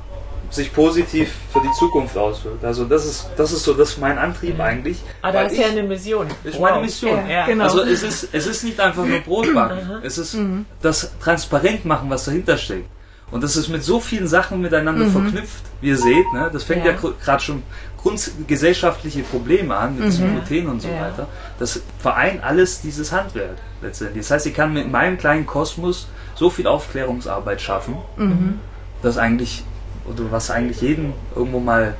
sich 0.49 0.71
positiv 0.71 1.33
für 1.51 1.61
die 1.61 1.71
Zukunft 1.79 2.17
auswirkt. 2.17 2.63
Also 2.63 2.85
das 2.85 3.05
ist, 3.05 3.29
das 3.35 3.51
ist 3.51 3.63
so 3.63 3.73
das 3.73 3.91
ist 3.91 3.97
mein 3.97 4.17
Antrieb 4.17 4.59
eigentlich. 4.59 5.01
Ah, 5.21 5.31
da 5.31 5.43
ist 5.43 5.57
ja 5.57 5.67
eine 5.67 5.83
Mission. 5.83 6.27
Ist 6.43 6.55
wow. 6.55 6.69
meine 6.69 6.81
Mission. 6.81 7.27
Ja, 7.27 7.45
genau. 7.45 7.63
Also 7.63 7.81
es 7.81 8.03
ist, 8.03 8.29
es 8.31 8.45
ist 8.45 8.63
nicht 8.63 8.79
einfach 8.79 9.05
nur 9.05 9.19
Brotbacken. 9.21 10.01
es 10.03 10.17
ist 10.17 10.35
mhm. 10.35 10.65
das 10.81 11.11
transparent 11.19 11.85
machen, 11.85 12.09
was 12.09 12.25
dahinter 12.25 12.57
steckt. 12.57 12.87
Und 13.31 13.43
das 13.43 13.55
ist 13.55 13.67
mit 13.69 13.83
so 13.83 13.99
vielen 13.99 14.27
Sachen 14.27 14.61
miteinander 14.61 15.05
mhm. 15.05 15.11
verknüpft, 15.11 15.63
wie 15.81 15.89
ihr 15.89 15.97
seht. 15.97 16.31
Ne? 16.33 16.51
Das 16.53 16.65
fängt 16.65 16.85
ja, 16.85 16.91
ja 16.91 16.99
gerade 17.23 17.43
schon 17.43 17.63
grundgesellschaftliche 17.97 19.23
Probleme 19.23 19.75
an, 19.75 19.97
mit 19.97 20.19
mhm. 20.19 20.43
Gluten 20.45 20.67
und 20.67 20.81
so 20.83 20.89
ja. 20.89 21.01
weiter. 21.01 21.27
Das 21.57 21.81
vereint 21.97 22.43
alles 22.43 22.81
dieses 22.81 23.11
Handwerk 23.11 23.57
letztendlich. 23.83 24.23
Das 24.25 24.31
heißt, 24.31 24.45
ich 24.47 24.53
kann 24.53 24.73
mit 24.73 24.91
meinem 24.91 25.17
kleinen 25.17 25.45
Kosmos 25.45 26.07
so 26.35 26.49
viel 26.49 26.67
Aufklärungsarbeit 26.67 27.61
schaffen, 27.61 27.97
mhm. 28.17 28.59
dass 29.01 29.17
eigentlich, 29.17 29.63
oder 30.05 30.31
was 30.31 30.49
eigentlich 30.49 30.81
jeden 30.81 31.13
irgendwo 31.35 31.59
mal 31.59 31.95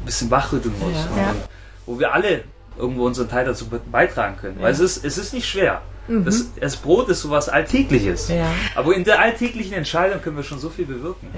ein 0.00 0.04
bisschen 0.04 0.30
wachrütteln 0.30 0.74
muss. 0.78 0.92
Ja. 0.92 1.22
Ja. 1.22 1.34
Wo 1.86 1.98
wir 1.98 2.12
alle 2.12 2.44
irgendwo 2.76 3.06
unseren 3.06 3.28
Teil 3.28 3.44
dazu 3.44 3.66
beitragen 3.90 4.36
können. 4.36 4.56
Weil 4.60 4.72
es 4.72 4.80
ist, 4.80 5.04
es 5.04 5.18
ist 5.18 5.32
nicht 5.32 5.48
schwer. 5.48 5.82
Mhm. 6.06 6.24
Das, 6.24 6.52
das 6.58 6.76
Brot 6.76 7.08
ist 7.08 7.22
sowas 7.22 7.48
Alltägliches. 7.48 8.30
Aber 8.74 8.94
in 8.94 9.04
der 9.04 9.20
alltäglichen 9.20 9.74
Entscheidung 9.74 10.20
können 10.22 10.36
wir 10.36 10.42
schon 10.42 10.58
so 10.58 10.68
viel 10.68 10.86
bewirken. 10.86 11.28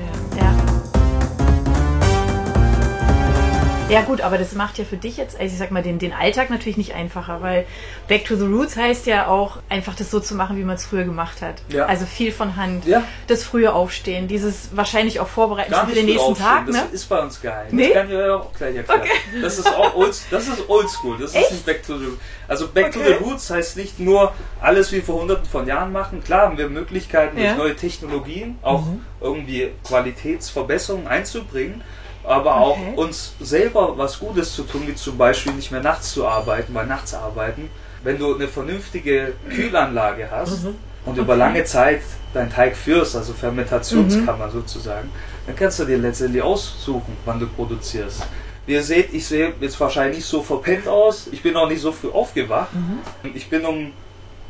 Ja. 3.92 4.02
Gut, 4.02 4.20
aber 4.20 4.38
das 4.38 4.54
macht 4.54 4.78
ja 4.78 4.84
für 4.84 4.96
dich 4.96 5.16
jetzt, 5.16 5.38
also 5.38 5.52
ich 5.52 5.58
sag 5.58 5.70
mal, 5.70 5.82
den, 5.82 5.98
den 5.98 6.12
Alltag 6.12 6.50
natürlich 6.50 6.76
nicht 6.76 6.94
einfacher, 6.94 7.42
weil 7.42 7.66
Back 8.08 8.24
to 8.24 8.36
the 8.36 8.44
Roots 8.44 8.76
heißt 8.76 9.06
ja 9.06 9.26
auch, 9.26 9.58
einfach 9.68 9.94
das 9.94 10.10
so 10.10 10.20
zu 10.20 10.34
machen, 10.34 10.56
wie 10.56 10.64
man 10.64 10.76
es 10.76 10.84
früher 10.84 11.04
gemacht 11.04 11.42
hat. 11.42 11.62
Ja. 11.68 11.86
Also 11.86 12.06
viel 12.06 12.32
von 12.32 12.56
Hand, 12.56 12.86
ja. 12.86 13.02
das 13.26 13.44
frühe 13.44 13.72
Aufstehen, 13.72 14.28
dieses 14.28 14.76
wahrscheinlich 14.76 15.20
auch 15.20 15.28
Vorbereiten 15.28 15.74
für 15.74 15.94
den 15.94 16.06
nächsten 16.06 16.34
Tag. 16.34 16.66
Ne? 16.66 16.72
Das 16.72 16.92
ist 16.92 17.08
bei 17.08 17.18
uns 17.20 17.40
geheim. 17.40 17.68
Nee? 17.70 17.88
Das 17.88 17.94
kann 17.94 18.06
ich 18.06 18.12
ja 18.12 18.36
auch 18.36 18.52
gleich 18.52 18.76
erklären. 18.76 19.00
Okay. 19.00 19.42
Das 19.42 19.58
ist 19.58 19.66
auch 19.66 19.94
old, 19.94 20.16
das 20.30 20.48
ist 20.48 20.68
oldschool, 20.68 21.18
das 21.18 21.34
Echt? 21.34 21.46
ist 21.46 21.52
nicht 21.52 21.66
Back 21.66 21.86
to 21.86 21.98
the 21.98 22.04
Roots. 22.06 22.20
Also 22.48 22.68
Back 22.68 22.86
okay. 22.86 22.98
to 22.98 23.04
the 23.04 23.24
Roots 23.24 23.50
heißt 23.50 23.76
nicht 23.76 24.00
nur 24.00 24.32
alles 24.60 24.92
wie 24.92 25.00
vor 25.00 25.20
hunderten 25.20 25.46
von 25.46 25.66
Jahren 25.66 25.92
machen. 25.92 26.22
Klar 26.24 26.46
haben 26.46 26.58
wir 26.58 26.68
Möglichkeiten 26.68 27.38
ja. 27.38 27.54
durch 27.54 27.58
neue 27.58 27.76
Technologien 27.76 28.58
auch 28.62 28.86
mhm. 28.86 29.04
irgendwie 29.20 29.70
Qualitätsverbesserungen 29.84 31.06
einzubringen 31.06 31.82
aber 32.24 32.56
auch 32.56 32.78
uns 32.96 33.34
selber 33.40 33.96
was 33.96 34.18
Gutes 34.18 34.54
zu 34.54 34.62
tun, 34.62 34.82
wie 34.86 34.94
zum 34.94 35.16
Beispiel 35.16 35.52
nicht 35.52 35.70
mehr 35.70 35.82
nachts 35.82 36.12
zu 36.12 36.26
arbeiten, 36.26 36.74
weil 36.74 36.86
nachts 36.86 37.14
arbeiten, 37.14 37.70
wenn 38.02 38.18
du 38.18 38.34
eine 38.34 38.48
vernünftige 38.48 39.34
Kühlanlage 39.48 40.28
hast 40.30 40.64
mhm. 40.64 40.76
und 41.04 41.12
okay. 41.12 41.20
über 41.20 41.36
lange 41.36 41.64
Zeit 41.64 42.02
deinen 42.32 42.50
Teig 42.50 42.76
führst, 42.76 43.16
also 43.16 43.32
Fermentationskammer 43.32 44.46
mhm. 44.46 44.52
sozusagen, 44.52 45.10
dann 45.46 45.56
kannst 45.56 45.80
du 45.80 45.84
dir 45.84 45.98
letztendlich 45.98 46.42
aussuchen, 46.42 47.16
wann 47.24 47.40
du 47.40 47.46
produzierst. 47.46 48.22
Wie 48.66 48.74
ihr 48.74 48.82
seht, 48.82 49.12
ich 49.12 49.26
sehe 49.26 49.52
jetzt 49.60 49.80
wahrscheinlich 49.80 50.18
nicht 50.18 50.26
so 50.26 50.42
verpennt 50.42 50.86
aus. 50.86 51.28
Ich 51.32 51.42
bin 51.42 51.56
auch 51.56 51.68
nicht 51.68 51.80
so 51.80 51.90
früh 51.90 52.10
aufgewacht. 52.10 52.68
Mhm. 52.72 53.30
Ich 53.34 53.48
bin 53.48 53.64
um, 53.64 53.92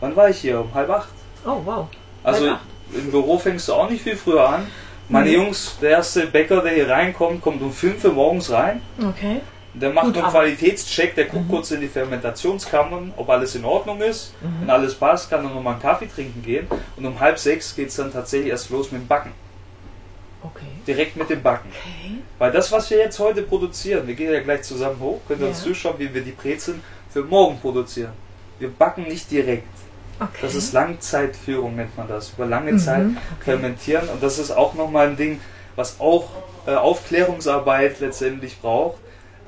wann 0.00 0.14
war 0.16 0.28
ich 0.28 0.38
hier? 0.38 0.60
Um 0.60 0.74
halb 0.74 0.90
acht. 0.90 1.08
Oh, 1.46 1.60
wow. 1.64 1.86
Also 2.22 2.48
im 2.92 3.10
Büro 3.10 3.38
fängst 3.38 3.68
du 3.68 3.74
auch 3.74 3.88
nicht 3.88 4.02
viel 4.02 4.16
früher 4.16 4.46
an. 4.46 4.66
Meine 5.10 5.30
Jungs, 5.30 5.76
der 5.82 5.90
erste 5.90 6.26
Bäcker, 6.26 6.62
der 6.62 6.72
hier 6.72 6.88
reinkommt, 6.88 7.42
kommt 7.42 7.60
um 7.62 7.72
5 7.72 8.04
Uhr 8.04 8.12
morgens 8.12 8.50
rein. 8.52 8.80
Okay. 8.98 9.40
Der 9.74 9.90
macht 9.90 10.16
einen 10.16 10.24
Qualitätscheck, 10.24 11.16
der 11.16 11.24
guckt 11.24 11.46
mhm. 11.46 11.48
kurz 11.48 11.70
in 11.72 11.80
die 11.80 11.88
Fermentationskammern, 11.88 13.12
ob 13.16 13.28
alles 13.28 13.56
in 13.56 13.64
Ordnung 13.64 14.00
ist. 14.00 14.34
Mhm. 14.40 14.62
Wenn 14.62 14.70
alles 14.70 14.94
passt, 14.94 15.28
kann 15.28 15.44
er 15.44 15.50
nochmal 15.50 15.74
einen 15.74 15.82
Kaffee 15.82 16.06
trinken 16.06 16.42
gehen. 16.42 16.68
Und 16.96 17.04
um 17.04 17.18
halb 17.18 17.38
sechs 17.38 17.74
geht 17.74 17.88
es 17.88 17.96
dann 17.96 18.12
tatsächlich 18.12 18.50
erst 18.50 18.70
los 18.70 18.92
mit 18.92 19.02
dem 19.02 19.08
Backen. 19.08 19.32
Okay. 20.42 20.66
Direkt 20.86 21.16
mit 21.16 21.28
dem 21.28 21.42
Backen. 21.42 21.68
Okay. 21.70 22.18
Weil 22.38 22.52
das, 22.52 22.70
was 22.70 22.88
wir 22.90 22.98
jetzt 22.98 23.18
heute 23.18 23.42
produzieren, 23.42 24.06
wir 24.06 24.14
gehen 24.14 24.32
ja 24.32 24.40
gleich 24.40 24.62
zusammen 24.62 25.00
hoch, 25.00 25.20
könnt 25.26 25.40
ihr 25.40 25.46
ja. 25.46 25.50
uns 25.50 25.62
zuschauen, 25.62 25.96
wie 25.98 26.12
wir 26.14 26.22
die 26.22 26.32
Brezeln 26.32 26.82
für 27.10 27.22
morgen 27.24 27.58
produzieren. 27.58 28.12
Wir 28.60 28.70
backen 28.70 29.04
nicht 29.04 29.30
direkt. 29.30 29.66
Okay. 30.20 30.28
Das 30.42 30.54
ist 30.54 30.72
Langzeitführung, 30.72 31.76
nennt 31.76 31.96
man 31.96 32.08
das. 32.08 32.32
Über 32.36 32.46
lange 32.46 32.72
mhm, 32.72 32.78
Zeit 32.78 33.06
okay. 33.06 33.44
fermentieren. 33.44 34.08
Und 34.08 34.22
das 34.22 34.38
ist 34.38 34.50
auch 34.50 34.74
nochmal 34.74 35.08
ein 35.08 35.16
Ding, 35.16 35.40
was 35.76 35.98
auch 35.98 36.28
äh, 36.66 36.74
Aufklärungsarbeit 36.74 38.00
letztendlich 38.00 38.60
braucht. 38.60 38.98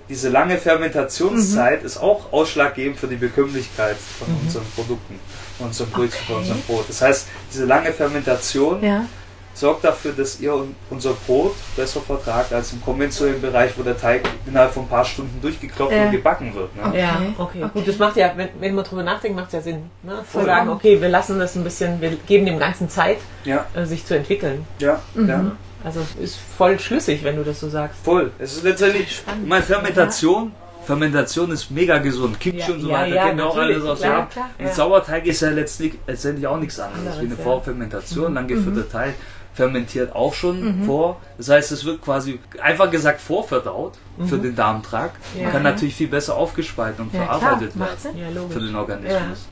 Diese 0.09 0.29
lange 0.29 0.59
Fermentationszeit 0.59 1.81
mhm. 1.81 1.87
ist 1.87 1.99
auch 1.99 2.33
ausschlaggebend 2.33 2.99
für 2.99 3.07
die 3.07 3.17
Bekömmlichkeit 3.17 3.97
von 3.97 4.29
mhm. 4.29 4.41
unseren 4.45 4.65
Produkten, 4.75 5.21
von 5.59 5.69
unserem 5.69 5.91
Brötchen, 5.91 6.19
okay. 6.19 6.27
von 6.27 6.37
unserem 6.37 6.61
Brot. 6.63 6.85
Das 6.89 7.03
heißt, 7.03 7.29
diese 7.51 7.65
lange 7.67 7.93
Fermentation 7.93 8.83
ja 8.83 9.07
sorgt 9.55 9.85
dafür, 9.85 10.13
dass 10.13 10.41
ihr 10.41 10.55
unser 10.91 11.13
Brot 11.27 11.55
besser 11.77 12.01
vertragt 12.01 12.53
als 12.53 12.73
im 12.73 12.83
konventionellen 12.83 13.41
Bereich, 13.41 13.73
wo 13.77 13.83
der 13.83 13.97
Teig 13.97 14.23
innerhalb 14.47 14.73
von 14.73 14.85
ein 14.85 14.89
paar 14.89 15.05
Stunden 15.05 15.41
durchgeklopft 15.41 15.95
ja. 15.95 16.07
und 16.07 16.13
gebacken 16.13 16.55
wird. 16.55 16.75
Ne? 16.77 16.83
Okay. 16.87 17.01
Ja, 17.01 17.23
okay. 17.39 17.63
okay. 17.65 17.71
Gut, 17.75 17.89
das 17.89 17.99
macht 17.99 18.17
ja, 18.17 18.33
wenn, 18.37 18.49
wenn 18.59 18.75
man 18.75 18.85
drüber 18.85 19.03
nachdenkt, 19.03 19.37
macht 19.37 19.49
es 19.49 19.53
ja 19.55 19.61
Sinn. 19.61 19.91
Ne? 20.03 20.25
Zu 20.31 20.45
sagen, 20.45 20.71
okay, 20.71 21.01
wir 21.01 21.09
lassen 21.09 21.39
das 21.39 21.55
ein 21.57 21.65
bisschen, 21.65 22.01
wir 22.01 22.11
geben 22.27 22.47
dem 22.47 22.59
Ganzen 22.59 22.89
Zeit, 22.89 23.19
ja. 23.45 23.67
äh, 23.75 23.85
sich 23.85 24.07
zu 24.07 24.17
entwickeln. 24.17 24.67
Ja, 24.79 25.01
mhm. 25.15 25.29
ja. 25.29 25.53
Also 25.85 26.01
ist 26.21 26.39
voll 26.57 26.79
schlüssig, 26.79 27.25
wenn 27.25 27.37
du 27.37 27.43
das 27.43 27.61
so 27.61 27.69
sagst. 27.69 28.05
Voll. 28.05 28.31
Es 28.39 28.57
ist 28.57 28.63
letztendlich, 28.63 29.17
Spannend. 29.17 29.49
meine 29.49 29.65
Fermentation, 29.65 30.53
Fermentation 30.85 31.51
ist 31.51 31.71
mega 31.71 31.99
gesund. 31.99 32.39
Kimchi 32.39 32.61
ja, 32.61 32.75
und 32.75 32.81
so 32.81 32.91
weiter, 32.91 33.15
ja, 33.15 33.25
kennen 33.27 33.39
wir 33.39 33.47
auch 33.47 33.57
alles 33.57 33.85
aus 33.85 34.01
klar, 34.01 34.29
klar, 34.29 34.51
ja. 34.59 34.73
Sauerteig 34.73 35.27
ist 35.27 35.41
ja 35.41 35.51
letztlich, 35.51 35.95
letztendlich 36.07 36.47
auch 36.47 36.59
nichts 36.59 36.79
anderes 36.79 36.99
Anderes, 36.99 37.21
wie 37.21 37.27
eine 37.27 37.37
Vorfermentation, 37.37 38.29
mhm. 38.29 38.35
lang 38.35 38.47
geführter 38.49 38.81
mhm. 38.81 38.91
Teig 38.91 39.15
fermentiert 39.55 40.15
auch 40.15 40.35
schon 40.35 40.81
mhm. 40.81 40.85
vor. 40.85 41.21
Das 41.37 41.49
heißt, 41.49 41.73
es 41.73 41.85
wird 41.85 42.03
quasi 42.03 42.41
einfach 42.61 42.91
gesagt 42.91 43.21
vorverdaut 43.21 43.95
mhm. 44.17 44.27
für 44.27 44.39
den 44.39 44.57
Darmtrakt 44.57 45.17
ja. 45.39 45.47
und 45.47 45.53
kann 45.53 45.63
natürlich 45.63 45.95
viel 45.95 46.09
besser 46.09 46.37
aufgespalten 46.37 47.05
und 47.05 47.15
ja, 47.15 47.25
verarbeitet 47.25 47.73
klar. 47.75 47.89
werden 48.15 48.51
für 48.51 48.61
den 48.61 48.75
Organismus. 48.75 49.49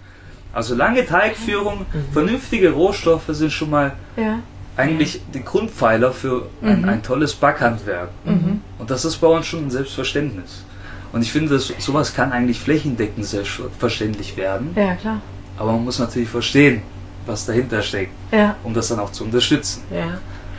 Also 0.53 0.75
lange 0.75 1.07
Teigführung, 1.07 1.81
mhm. 1.81 2.13
vernünftige 2.13 2.73
Rohstoffe 2.73 3.29
sind 3.29 3.53
schon 3.53 3.71
mal 3.71 3.93
eigentlich 4.77 5.21
die 5.35 5.45
Grundpfeiler 5.45 6.13
für 6.13 6.49
ein, 6.63 6.83
mhm. 6.83 6.89
ein 6.89 7.03
tolles 7.03 7.35
Backhandwerk. 7.35 8.11
Mhm. 8.25 8.63
Und 8.79 8.91
das 8.91 9.05
ist 9.05 9.19
bei 9.19 9.27
uns 9.27 9.47
schon 9.47 9.67
ein 9.67 9.71
Selbstverständnis. 9.71 10.65
Und 11.13 11.23
ich 11.23 11.33
finde, 11.33 11.55
dass 11.55 11.73
sowas 11.79 12.15
kann 12.15 12.33
eigentlich 12.33 12.61
flächendeckend 12.61 13.27
selbstverständlich 13.27 14.37
werden. 14.37 14.71
Ja, 14.77 14.95
klar. 14.95 15.21
Aber 15.59 15.73
man 15.73 15.85
muss 15.85 15.99
natürlich 15.99 16.29
verstehen, 16.29 16.83
was 17.31 17.47
dahinter 17.47 17.83
steckt, 17.83 18.13
ja. 18.33 18.57
um 18.65 18.75
das 18.75 18.89
dann 18.89 18.99
auch 18.99 19.13
zu 19.13 19.25
unterstützen. 19.25 19.83
Ja. 19.91 20.19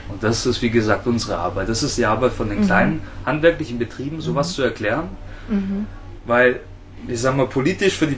Und 0.10 0.22
das 0.24 0.46
ist, 0.46 0.62
wie 0.62 0.70
gesagt, 0.70 1.08
unsere 1.08 1.38
Arbeit. 1.38 1.70
Das 1.70 1.84
ist 1.84 1.98
die 1.98 2.06
Arbeit 2.06 2.34
von 2.34 2.50
den 2.50 2.62
mhm. 2.62 2.66
kleinen 2.66 3.02
handwerklichen 3.26 3.80
Betrieben, 3.80 4.22
sowas 4.22 4.50
mhm. 4.50 4.54
zu 4.54 4.62
erklären. 4.64 5.10
Mhm. 5.50 5.86
Weil 6.26 6.60
ich 7.08 7.20
sag 7.20 7.36
mal, 7.36 7.48
politisch 7.48 7.98
für 7.98 8.08
die 8.08 8.18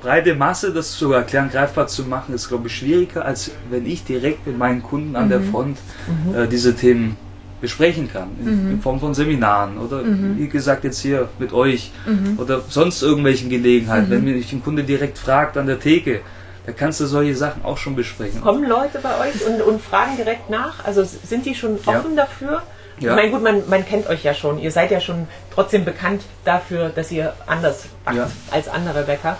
breite 0.00 0.34
Masse 0.34 0.72
das 0.72 0.92
zu 0.92 1.12
erklären, 1.12 1.50
greifbar 1.50 1.86
zu 1.86 2.04
machen, 2.04 2.34
ist, 2.34 2.48
glaube 2.48 2.68
ich, 2.68 2.76
schwieriger, 2.76 3.24
als 3.24 3.50
wenn 3.70 3.86
ich 3.86 4.04
direkt 4.04 4.46
mit 4.46 4.58
meinen 4.58 4.82
Kunden 4.82 5.16
an 5.16 5.26
mhm. 5.26 5.30
der 5.30 5.40
Front 5.40 5.78
mhm. 6.26 6.34
äh, 6.34 6.46
diese 6.46 6.74
Themen 6.76 7.16
besprechen 7.60 8.12
kann. 8.12 8.28
In, 8.40 8.64
mhm. 8.64 8.70
in, 8.72 8.80
Form 8.82 9.00
von 9.00 9.14
Seminaren 9.14 9.78
oder 9.78 10.02
mhm. 10.02 10.36
wie 10.38 10.48
gesagt 10.48 10.84
jetzt 10.84 11.00
hier 11.00 11.28
mit 11.38 11.54
euch 11.54 11.92
mhm. 12.06 12.38
oder 12.38 12.60
sonst 12.68 13.02
irgendwelchen 13.02 13.48
Gelegenheiten. 13.48 14.10
Wenn 14.10 14.24
mich 14.24 14.52
ein 14.52 14.62
Kunde 14.62 14.84
direkt 14.84 15.16
fragt 15.16 15.56
an 15.56 15.66
der 15.66 15.80
Theke, 15.80 16.20
da 16.66 16.72
kannst 16.72 17.00
du 17.00 17.06
solche 17.06 17.36
Sachen 17.36 17.64
auch 17.64 17.76
schon 17.76 17.94
besprechen. 17.94 18.40
Kommen 18.40 18.66
Leute 18.66 18.98
bei 19.00 19.18
euch 19.20 19.46
und, 19.46 19.60
und 19.60 19.82
fragen 19.82 20.16
direkt 20.16 20.48
nach? 20.48 20.84
Also 20.84 21.04
sind 21.04 21.44
die 21.44 21.54
schon 21.54 21.78
offen 21.84 22.16
ja. 22.16 22.24
dafür? 22.24 22.62
Ja. 23.00 23.10
Ich 23.10 23.16
meine, 23.16 23.30
gut, 23.30 23.42
man, 23.42 23.68
man 23.68 23.84
kennt 23.84 24.06
euch 24.06 24.22
ja 24.24 24.34
schon. 24.34 24.58
Ihr 24.58 24.70
seid 24.70 24.90
ja 24.90 25.00
schon 25.00 25.28
trotzdem 25.52 25.84
bekannt 25.84 26.22
dafür, 26.44 26.88
dass 26.88 27.10
ihr 27.10 27.34
anders 27.46 27.84
backt 28.04 28.16
ja. 28.16 28.30
als 28.50 28.68
andere 28.68 29.02
Bäcker. 29.02 29.36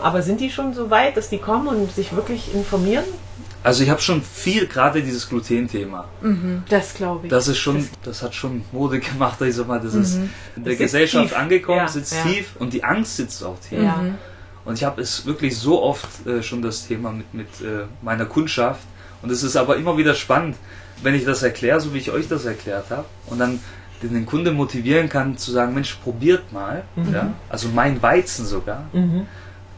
Aber 0.00 0.22
sind 0.22 0.40
die 0.40 0.50
schon 0.50 0.74
so 0.74 0.90
weit, 0.90 1.16
dass 1.16 1.30
die 1.30 1.38
kommen 1.38 1.66
und 1.66 1.92
sich 1.92 2.14
wirklich 2.14 2.54
informieren? 2.54 3.04
Also 3.64 3.82
ich 3.82 3.90
habe 3.90 4.00
schon 4.00 4.22
viel, 4.22 4.66
gerade 4.66 5.02
dieses 5.02 5.28
Gluten-Thema. 5.28 6.04
Mhm, 6.20 6.62
das 6.68 6.94
glaube 6.94 7.26
ich. 7.26 7.30
Das 7.30 7.48
ist 7.48 7.58
schon, 7.58 7.76
das, 7.78 7.88
das, 8.04 8.22
hat 8.22 8.34
schon 8.34 8.64
Mode 8.70 9.00
gemacht, 9.00 9.40
ich 9.40 9.54
sag 9.54 9.66
mal, 9.66 9.80
das 9.80 9.94
mhm. 9.94 10.02
ist 10.02 10.20
in 10.54 10.64
der 10.64 10.76
Gesellschaft 10.76 11.30
tief. 11.30 11.36
angekommen, 11.36 11.78
ja, 11.78 11.88
sitzt 11.88 12.14
ja. 12.14 12.22
tief 12.22 12.52
und 12.58 12.72
die 12.72 12.84
Angst 12.84 13.16
sitzt 13.16 13.42
auch 13.42 13.58
tief. 13.58 13.82
Ja. 13.82 14.04
Und 14.68 14.74
ich 14.74 14.84
habe 14.84 15.00
es 15.00 15.26
wirklich 15.26 15.58
so 15.58 15.82
oft 15.82 16.26
äh, 16.26 16.42
schon 16.42 16.62
das 16.62 16.86
Thema 16.86 17.10
mit, 17.10 17.34
mit 17.34 17.48
äh, 17.60 17.86
meiner 18.02 18.26
Kundschaft. 18.26 18.82
Und 19.22 19.32
es 19.32 19.42
ist 19.42 19.56
aber 19.56 19.76
immer 19.76 19.96
wieder 19.96 20.14
spannend, 20.14 20.56
wenn 21.02 21.14
ich 21.14 21.24
das 21.24 21.42
erkläre, 21.42 21.80
so 21.80 21.92
wie 21.94 21.98
ich 21.98 22.12
euch 22.12 22.28
das 22.28 22.44
erklärt 22.44 22.90
habe, 22.90 23.06
und 23.26 23.38
dann 23.40 23.58
den, 24.02 24.14
den 24.14 24.26
Kunde 24.26 24.52
motivieren 24.52 25.08
kann 25.08 25.36
zu 25.36 25.50
sagen, 25.50 25.74
Mensch, 25.74 25.94
probiert 26.04 26.52
mal, 26.52 26.84
mhm. 26.94 27.12
ja, 27.12 27.34
also 27.48 27.68
mein 27.74 28.00
Weizen 28.00 28.46
sogar. 28.46 28.84
Mhm 28.92 29.26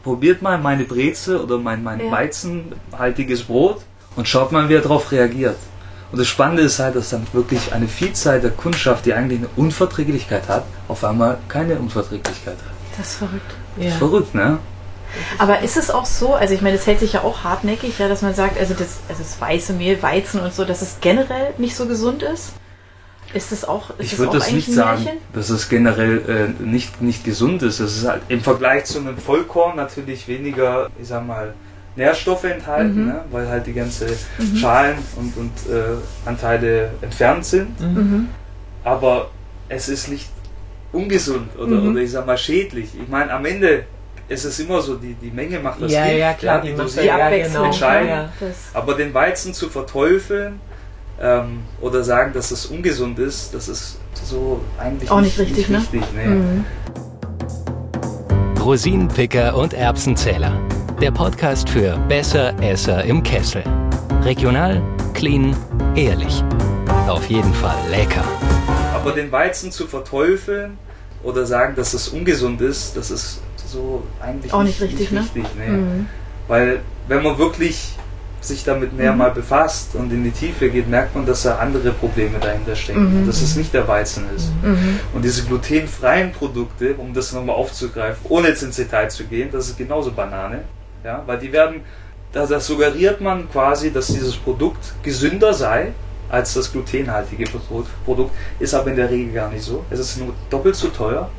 probiert 0.03 0.41
mal 0.41 0.57
meine 0.57 0.83
Breze 0.83 1.41
oder 1.41 1.57
mein, 1.57 1.83
mein 1.83 1.99
ja. 1.99 2.11
weizenhaltiges 2.11 3.43
Brot 3.43 3.81
und 4.15 4.27
schaut 4.27 4.51
mal, 4.51 4.69
wie 4.69 4.75
er 4.75 4.81
darauf 4.81 5.11
reagiert. 5.11 5.57
Und 6.11 6.19
das 6.19 6.27
Spannende 6.27 6.63
ist 6.63 6.79
halt, 6.79 6.95
dass 6.95 7.11
dann 7.11 7.25
wirklich 7.31 7.73
eine 7.73 7.87
Vielzahl 7.87 8.41
der 8.41 8.51
Kundschaft, 8.51 9.05
die 9.05 9.13
eigentlich 9.13 9.39
eine 9.39 9.49
Unverträglichkeit 9.55 10.49
hat, 10.49 10.65
auf 10.89 11.03
einmal 11.05 11.37
keine 11.47 11.75
Unverträglichkeit 11.75 12.55
hat. 12.55 12.97
Das 12.97 13.07
ist 13.07 13.15
verrückt. 13.15 13.51
Das 13.77 13.85
ist 13.85 13.93
verrückt, 13.95 14.35
ne? 14.35 14.59
Aber 15.37 15.61
ist 15.61 15.77
es 15.77 15.89
auch 15.89 16.05
so, 16.05 16.35
also 16.35 16.53
ich 16.53 16.61
meine, 16.61 16.77
das 16.77 16.87
hält 16.87 16.99
sich 16.99 17.13
ja 17.13 17.21
auch 17.23 17.43
hartnäckig, 17.43 17.97
ja, 17.99 18.07
dass 18.07 18.21
man 18.21 18.33
sagt, 18.33 18.59
also 18.59 18.73
das, 18.73 18.99
also 19.09 19.21
das 19.21 19.39
weiße 19.39 19.73
Mehl, 19.73 20.01
Weizen 20.01 20.39
und 20.39 20.53
so, 20.53 20.65
dass 20.65 20.81
es 20.81 20.97
generell 21.01 21.53
nicht 21.57 21.75
so 21.75 21.85
gesund 21.85 22.23
ist? 22.23 22.53
Ist 23.33 23.51
das 23.51 23.63
auch 23.63 23.91
ist 23.97 24.13
Ich 24.13 24.19
würde 24.19 24.39
das, 24.39 24.51
nicht 24.51 24.71
sagen, 24.71 25.07
dass 25.33 25.49
es 25.49 25.69
generell 25.69 26.53
äh, 26.59 26.63
nicht, 26.63 27.01
nicht 27.01 27.23
gesund 27.23 27.63
ist. 27.63 27.79
Es 27.79 27.97
ist 27.97 28.07
halt 28.07 28.23
im 28.27 28.41
Vergleich 28.41 28.85
zu 28.85 28.99
einem 28.99 29.17
Vollkorn 29.17 29.77
natürlich 29.77 30.27
weniger, 30.27 30.89
ich 30.99 31.07
sag 31.07 31.25
mal, 31.25 31.53
Nährstoffe 31.95 32.45
enthalten, 32.45 33.01
mhm. 33.01 33.07
ne? 33.07 33.21
weil 33.31 33.47
halt 33.47 33.67
die 33.67 33.73
ganze 33.73 34.07
mhm. 34.37 34.55
Schalen 34.55 34.97
und, 35.15 35.37
und 35.37 35.51
äh, 35.73 36.27
Anteile 36.27 36.91
entfernt 37.01 37.45
sind. 37.45 37.79
Mhm. 37.79 37.87
mhm. 37.87 38.29
Aber 38.83 39.29
es 39.69 39.87
ist 39.87 40.07
nicht 40.07 40.29
ungesund 40.91 41.55
oder, 41.57 41.75
mhm. 41.75 41.91
oder 41.91 42.01
ich 42.01 42.11
sag 42.11 42.25
mal 42.25 42.37
schädlich. 42.37 42.89
Ich 42.99 43.07
meine, 43.07 43.31
am 43.31 43.45
Ende 43.45 43.85
ist 44.27 44.45
es 44.45 44.59
immer 44.59 44.81
so, 44.81 44.95
die, 44.95 45.13
die 45.13 45.31
Menge 45.31 45.59
macht 45.59 45.81
das 45.81 45.91
ja, 45.91 46.05
Gift, 46.05 46.17
ja, 46.17 46.33
klar, 46.33 46.65
ja, 46.65 46.71
die, 46.71 46.83
die, 46.83 47.01
die 47.01 47.11
Abwechslung 47.11 47.65
entscheiden. 47.65 48.09
Ja, 48.09 48.29
aber 48.73 48.95
den 48.95 49.13
Weizen 49.13 49.53
zu 49.53 49.69
verteufeln, 49.69 50.59
ähm, 51.21 51.59
oder 51.79 52.03
sagen, 52.03 52.33
dass 52.33 52.51
es 52.51 52.65
ungesund 52.65 53.19
ist, 53.19 53.53
das 53.53 53.69
ist 53.69 53.99
so 54.23 54.61
eigentlich 54.79 55.09
auch 55.09 55.21
nicht, 55.21 55.37
nicht 55.37 55.57
richtig. 55.57 55.69
Nicht 55.69 55.93
ne? 55.93 55.99
richtig 56.01 56.13
nee. 56.15 56.25
mhm. 56.25 56.65
Rosinenpicker 58.59 59.55
und 59.55 59.73
Erbsenzähler. 59.73 60.59
Der 60.99 61.11
Podcast 61.11 61.69
für 61.69 61.97
Besser 62.07 62.53
Esser 62.61 63.03
im 63.03 63.23
Kessel. 63.23 63.63
Regional, 64.23 64.81
clean, 65.13 65.55
ehrlich. 65.95 66.43
Auf 67.07 67.27
jeden 67.27 67.53
Fall 67.53 67.77
lecker. 67.89 68.23
Aber 68.93 69.11
den 69.11 69.31
Weizen 69.31 69.71
zu 69.71 69.87
verteufeln 69.87 70.77
oder 71.23 71.45
sagen, 71.45 71.75
dass 71.75 71.93
es 71.93 72.09
ungesund 72.09 72.61
ist, 72.61 72.95
das 72.95 73.09
ist 73.09 73.41
so 73.71 74.03
eigentlich 74.21 74.53
auch 74.53 74.63
nicht, 74.63 74.81
nicht 74.81 74.91
richtig. 74.91 75.11
Nicht 75.11 75.35
richtig 75.35 75.55
ne? 75.55 75.63
nee. 75.65 75.77
mhm. 75.77 76.05
Weil 76.47 76.81
wenn 77.07 77.23
man 77.23 77.37
wirklich 77.37 77.95
sich 78.41 78.63
damit 78.63 78.93
näher 78.93 79.11
mhm. 79.11 79.19
mal 79.19 79.31
befasst 79.31 79.95
und 79.95 80.11
in 80.11 80.23
die 80.23 80.31
Tiefe 80.31 80.69
geht, 80.69 80.89
merkt 80.89 81.15
man, 81.15 81.25
dass 81.25 81.43
da 81.43 81.57
andere 81.57 81.91
Probleme 81.91 82.39
dahinter 82.39 82.75
stecken. 82.75 83.21
Mhm. 83.21 83.27
Dass 83.27 83.41
es 83.41 83.55
nicht 83.55 83.73
der 83.73 83.87
Weizen 83.87 84.25
ist. 84.35 84.49
Mhm. 84.63 84.99
Und 85.13 85.23
diese 85.23 85.43
glutenfreien 85.43 86.31
Produkte, 86.31 86.95
um 86.95 87.13
das 87.13 87.31
nochmal 87.33 87.55
aufzugreifen, 87.55 88.25
ohne 88.29 88.49
jetzt 88.49 88.63
ins 88.63 88.77
Detail 88.77 89.09
zu 89.09 89.25
gehen, 89.25 89.49
das 89.51 89.69
ist 89.69 89.77
genauso 89.77 90.11
Banane. 90.11 90.63
Ja, 91.03 91.23
weil 91.25 91.37
die 91.39 91.51
werden, 91.51 91.81
da, 92.31 92.45
da 92.45 92.59
suggeriert 92.59 93.21
man 93.21 93.49
quasi, 93.51 93.91
dass 93.91 94.07
dieses 94.07 94.35
Produkt 94.35 94.93
gesünder 95.03 95.53
sei 95.53 95.93
als 96.29 96.53
das 96.53 96.71
glutenhaltige 96.71 97.45
Produkt, 98.05 98.31
ist 98.59 98.73
aber 98.73 98.89
in 98.89 98.95
der 98.95 99.09
Regel 99.09 99.33
gar 99.33 99.49
nicht 99.49 99.63
so. 99.63 99.83
Es 99.89 99.99
ist 99.99 100.17
nur 100.17 100.33
doppelt 100.49 100.75
so 100.75 100.87
teuer 100.87 101.29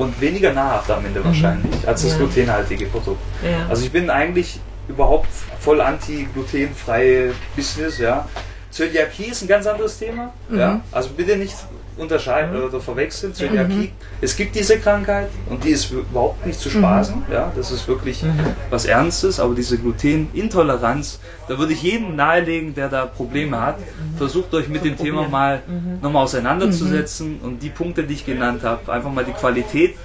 und 0.00 0.18
weniger 0.18 0.54
nahrhaft 0.54 0.90
am 0.90 1.04
Ende 1.04 1.20
mhm. 1.20 1.24
wahrscheinlich 1.26 1.86
als 1.86 2.02
das 2.02 2.12
ja. 2.12 2.16
glutenhaltige 2.18 2.86
Produkt. 2.86 3.20
Ja. 3.44 3.66
Also 3.68 3.84
ich 3.84 3.92
bin 3.92 4.08
eigentlich 4.08 4.58
überhaupt 4.88 5.28
voll 5.60 5.80
anti-glutenfreie 5.80 7.32
Business, 7.54 7.98
ja. 7.98 8.26
Zöliakie 8.70 9.24
ist 9.24 9.42
ein 9.42 9.48
ganz 9.48 9.66
anderes 9.66 9.98
Thema. 9.98 10.32
Mhm. 10.48 10.58
Ja? 10.58 10.80
Also 10.90 11.10
bitte 11.10 11.36
nicht 11.36 11.54
unterscheiden 12.00 12.58
mhm. 12.58 12.64
oder 12.64 12.80
verwechseln. 12.80 13.34
Zöliakie, 13.34 13.74
mhm. 13.74 13.92
es 14.20 14.36
gibt 14.36 14.54
diese 14.56 14.78
Krankheit 14.78 15.28
und 15.48 15.62
die 15.64 15.70
ist 15.70 15.90
überhaupt 15.90 16.46
nicht 16.46 16.58
zu 16.58 16.68
mhm. 16.68 16.72
spaßen. 16.72 17.22
Ja? 17.30 17.52
Das 17.54 17.70
ist 17.70 17.86
wirklich 17.86 18.22
mhm. 18.22 18.32
was 18.70 18.86
Ernstes, 18.86 19.38
aber 19.38 19.54
diese 19.54 19.78
Glutenintoleranz, 19.78 21.20
da 21.48 21.58
würde 21.58 21.72
ich 21.72 21.82
jedem 21.82 22.16
nahelegen, 22.16 22.74
der 22.74 22.88
da 22.88 23.06
Probleme 23.06 23.60
hat, 23.60 23.76
versucht 24.16 24.52
euch 24.54 24.68
mit 24.68 24.84
dem 24.84 24.96
Thema 24.96 25.28
mal 25.28 25.62
nochmal 26.00 26.24
auseinanderzusetzen 26.24 27.40
und 27.42 27.62
die 27.62 27.70
Punkte, 27.70 28.04
die 28.04 28.14
ich 28.14 28.26
genannt 28.26 28.62
habe, 28.62 28.92
einfach 28.92 29.12
mal 29.12 29.24
die 29.24 29.32
Qualität 29.32 29.96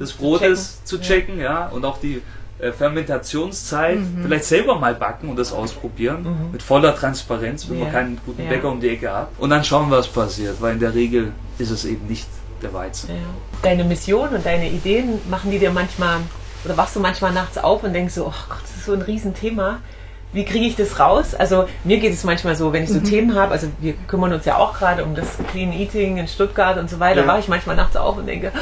des 0.00 0.12
Brotes 0.12 0.84
zu 0.84 0.98
checken, 0.98 1.36
zu 1.36 1.36
checken 1.36 1.40
ja. 1.40 1.68
und 1.68 1.84
auch 1.84 2.00
die 2.00 2.22
äh, 2.60 2.72
Fermentationszeit, 2.72 3.98
mhm. 3.98 4.22
vielleicht 4.22 4.44
selber 4.44 4.78
mal 4.78 4.94
backen 4.94 5.28
und 5.28 5.38
das 5.38 5.52
ausprobieren, 5.52 6.22
mhm. 6.22 6.52
mit 6.52 6.62
voller 6.62 6.94
Transparenz, 6.94 7.68
wenn 7.68 7.76
yeah. 7.76 7.84
man 7.84 7.92
keinen 7.92 8.20
guten 8.24 8.42
ja. 8.42 8.48
Bäcker 8.48 8.68
um 8.68 8.80
die 8.80 8.90
Ecke 8.90 9.12
hat. 9.12 9.28
Und 9.38 9.50
dann 9.50 9.64
schauen, 9.64 9.90
was 9.90 10.08
passiert, 10.08 10.60
weil 10.60 10.74
in 10.74 10.80
der 10.80 10.94
Regel 10.94 11.32
ist 11.58 11.70
es 11.70 11.84
eben 11.84 12.06
nicht 12.06 12.28
der 12.62 12.72
Weizen. 12.72 13.10
Ja. 13.10 13.16
Deine 13.62 13.84
Mission 13.84 14.28
und 14.30 14.44
deine 14.44 14.68
Ideen 14.68 15.20
machen 15.28 15.50
die 15.50 15.58
dir 15.58 15.70
manchmal, 15.70 16.18
oder 16.64 16.76
wachst 16.76 16.96
du 16.96 17.00
manchmal 17.00 17.32
nachts 17.32 17.58
auf 17.58 17.82
und 17.82 17.92
denkst 17.92 18.14
so, 18.14 18.26
oh 18.26 18.34
Gott, 18.48 18.62
das 18.62 18.76
ist 18.76 18.84
so 18.84 18.92
ein 18.92 19.02
Riesenthema. 19.02 19.78
Wie 20.32 20.44
kriege 20.44 20.66
ich 20.66 20.76
das 20.76 21.00
raus? 21.00 21.34
Also 21.34 21.66
mir 21.82 21.98
geht 21.98 22.12
es 22.12 22.22
manchmal 22.22 22.54
so, 22.54 22.72
wenn 22.72 22.84
ich 22.84 22.90
so 22.90 23.00
mhm. 23.00 23.04
Themen 23.04 23.34
habe, 23.34 23.52
also 23.52 23.66
wir 23.80 23.94
kümmern 24.06 24.32
uns 24.32 24.44
ja 24.44 24.58
auch 24.58 24.78
gerade 24.78 25.04
um 25.04 25.14
das 25.14 25.38
Clean 25.50 25.72
Eating 25.72 26.18
in 26.18 26.28
Stuttgart 26.28 26.78
und 26.78 26.88
so 26.88 27.00
weiter, 27.00 27.22
ja. 27.22 27.26
wache 27.26 27.40
ich 27.40 27.48
manchmal 27.48 27.74
nachts 27.74 27.96
auf 27.96 28.16
und 28.16 28.26
denke, 28.26 28.52
oh 28.54 28.58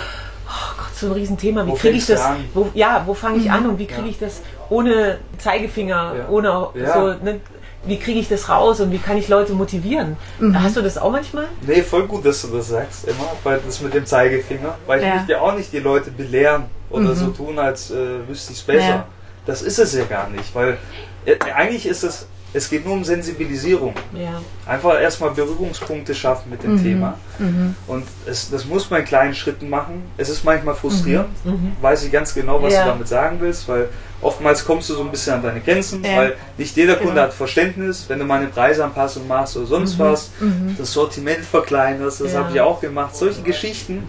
so 1.01 1.07
ein 1.07 1.13
Riesenthema. 1.13 1.67
Wie 1.67 1.75
kriege 1.75 1.97
ich 1.97 2.07
das? 2.07 2.23
Wo, 2.55 2.69
ja, 2.75 3.03
wo 3.07 3.15
fange 3.15 3.39
ich 3.39 3.47
mhm. 3.47 3.53
an 3.53 3.67
und 3.67 3.79
wie 3.79 3.87
kriege 3.87 4.03
ja. 4.03 4.09
ich 4.09 4.19
das 4.19 4.43
ohne 4.71 5.19
Zeigefinger, 5.39 6.15
ja. 6.19 6.29
ohne 6.29 6.69
ja. 6.75 6.95
so, 6.95 7.25
ne, 7.25 7.41
wie 7.85 7.99
kriege 7.99 8.19
ich 8.19 8.29
das 8.29 8.49
raus 8.49 8.81
und 8.81 8.93
wie 8.93 8.99
kann 8.99 9.17
ich 9.17 9.29
Leute 9.29 9.53
motivieren? 9.53 10.17
Mhm. 10.39 10.63
Hast 10.63 10.77
du 10.77 10.83
das 10.83 10.99
auch 10.99 11.11
manchmal? 11.11 11.47
Nee, 11.63 11.83
voll 11.83 12.07
gut, 12.07 12.25
dass 12.25 12.43
du 12.43 12.49
das 12.49 12.69
sagst, 12.69 13.07
immer, 13.07 13.33
weil 13.45 13.61
das 13.65 13.81
mit 13.81 13.95
dem 13.95 14.05
Zeigefinger, 14.05 14.77
weil 14.87 15.03
ich 15.03 15.15
möchte 15.15 15.33
ja 15.33 15.41
auch 15.41 15.55
nicht 15.55 15.73
die 15.73 15.79
Leute 15.79 16.11
belehren 16.11 16.65
oder 16.91 17.11
mhm. 17.11 17.15
so 17.15 17.27
tun, 17.29 17.59
als 17.59 17.91
äh, 17.91 18.29
wüsste 18.29 18.53
ich 18.53 18.59
es 18.59 18.65
besser. 18.65 19.07
Das 19.47 19.63
ist 19.63 19.79
es 19.79 19.95
ja 19.95 20.05
gar 20.05 20.29
nicht, 20.29 20.55
weil 20.55 20.77
äh, 21.25 21.37
eigentlich 21.55 21.87
ist 21.87 22.03
es 22.03 22.27
es 22.55 22.71
geht 22.71 22.85
nur 22.85 22.95
um 22.95 23.05
Sensibilisierung. 23.05 23.95
Ja. 24.15 24.41
Einfach 24.67 25.01
erstmal 25.01 25.31
Berührungspunkte 25.31 26.15
schaffen 26.15 26.51
mit 26.51 26.63
dem 26.63 26.77
mhm. 26.77 26.83
Thema. 26.83 27.19
Mhm. 27.39 27.75
Und 27.87 28.05
es, 28.27 28.51
das 28.51 28.65
muss 28.65 28.89
man 28.91 29.01
in 29.01 29.07
kleinen 29.07 29.35
Schritten 29.35 29.69
machen. 29.69 30.03
Es 30.17 30.31
ist 30.31 30.45
manchmal 30.45 30.75
frustrierend, 30.75 31.29
mhm. 31.45 31.53
mhm. 31.53 31.77
weiß 31.81 32.05
ich 32.05 32.13
ganz 32.13 32.33
genau, 32.33 32.63
was 32.63 32.73
ja. 32.73 32.85
du 32.85 32.91
damit 32.91 33.09
sagen 33.09 33.37
willst, 33.41 33.69
weil 33.69 33.91
oftmals 34.23 34.65
kommst 34.65 34.89
du 34.89 34.95
so 34.95 35.03
ein 35.03 35.11
bisschen 35.11 35.35
an 35.35 35.43
deine 35.43 35.61
Grenzen, 35.61 36.03
ja. 36.03 36.17
weil 36.17 36.37
nicht 36.57 36.75
jeder 36.77 36.97
Kunde 36.97 37.13
genau. 37.13 37.25
hat 37.25 37.35
Verständnis, 37.35 38.07
wenn 38.09 38.19
du 38.19 38.25
mal 38.25 38.41
eine 38.41 38.49
Preisanpassung 38.49 39.29
machst 39.29 39.57
oder 39.57 39.67
sonst 39.67 39.99
mhm. 39.99 40.03
was, 40.03 40.31
mhm. 40.41 40.75
das 40.79 40.93
Sortiment 40.93 41.45
verkleinerst, 41.45 42.23
das 42.23 42.35
habe 42.35 42.51
ich 42.55 42.61
auch 42.61 42.81
gemacht. 42.81 43.15
Solche 43.15 43.43
Geschichten, 43.43 44.05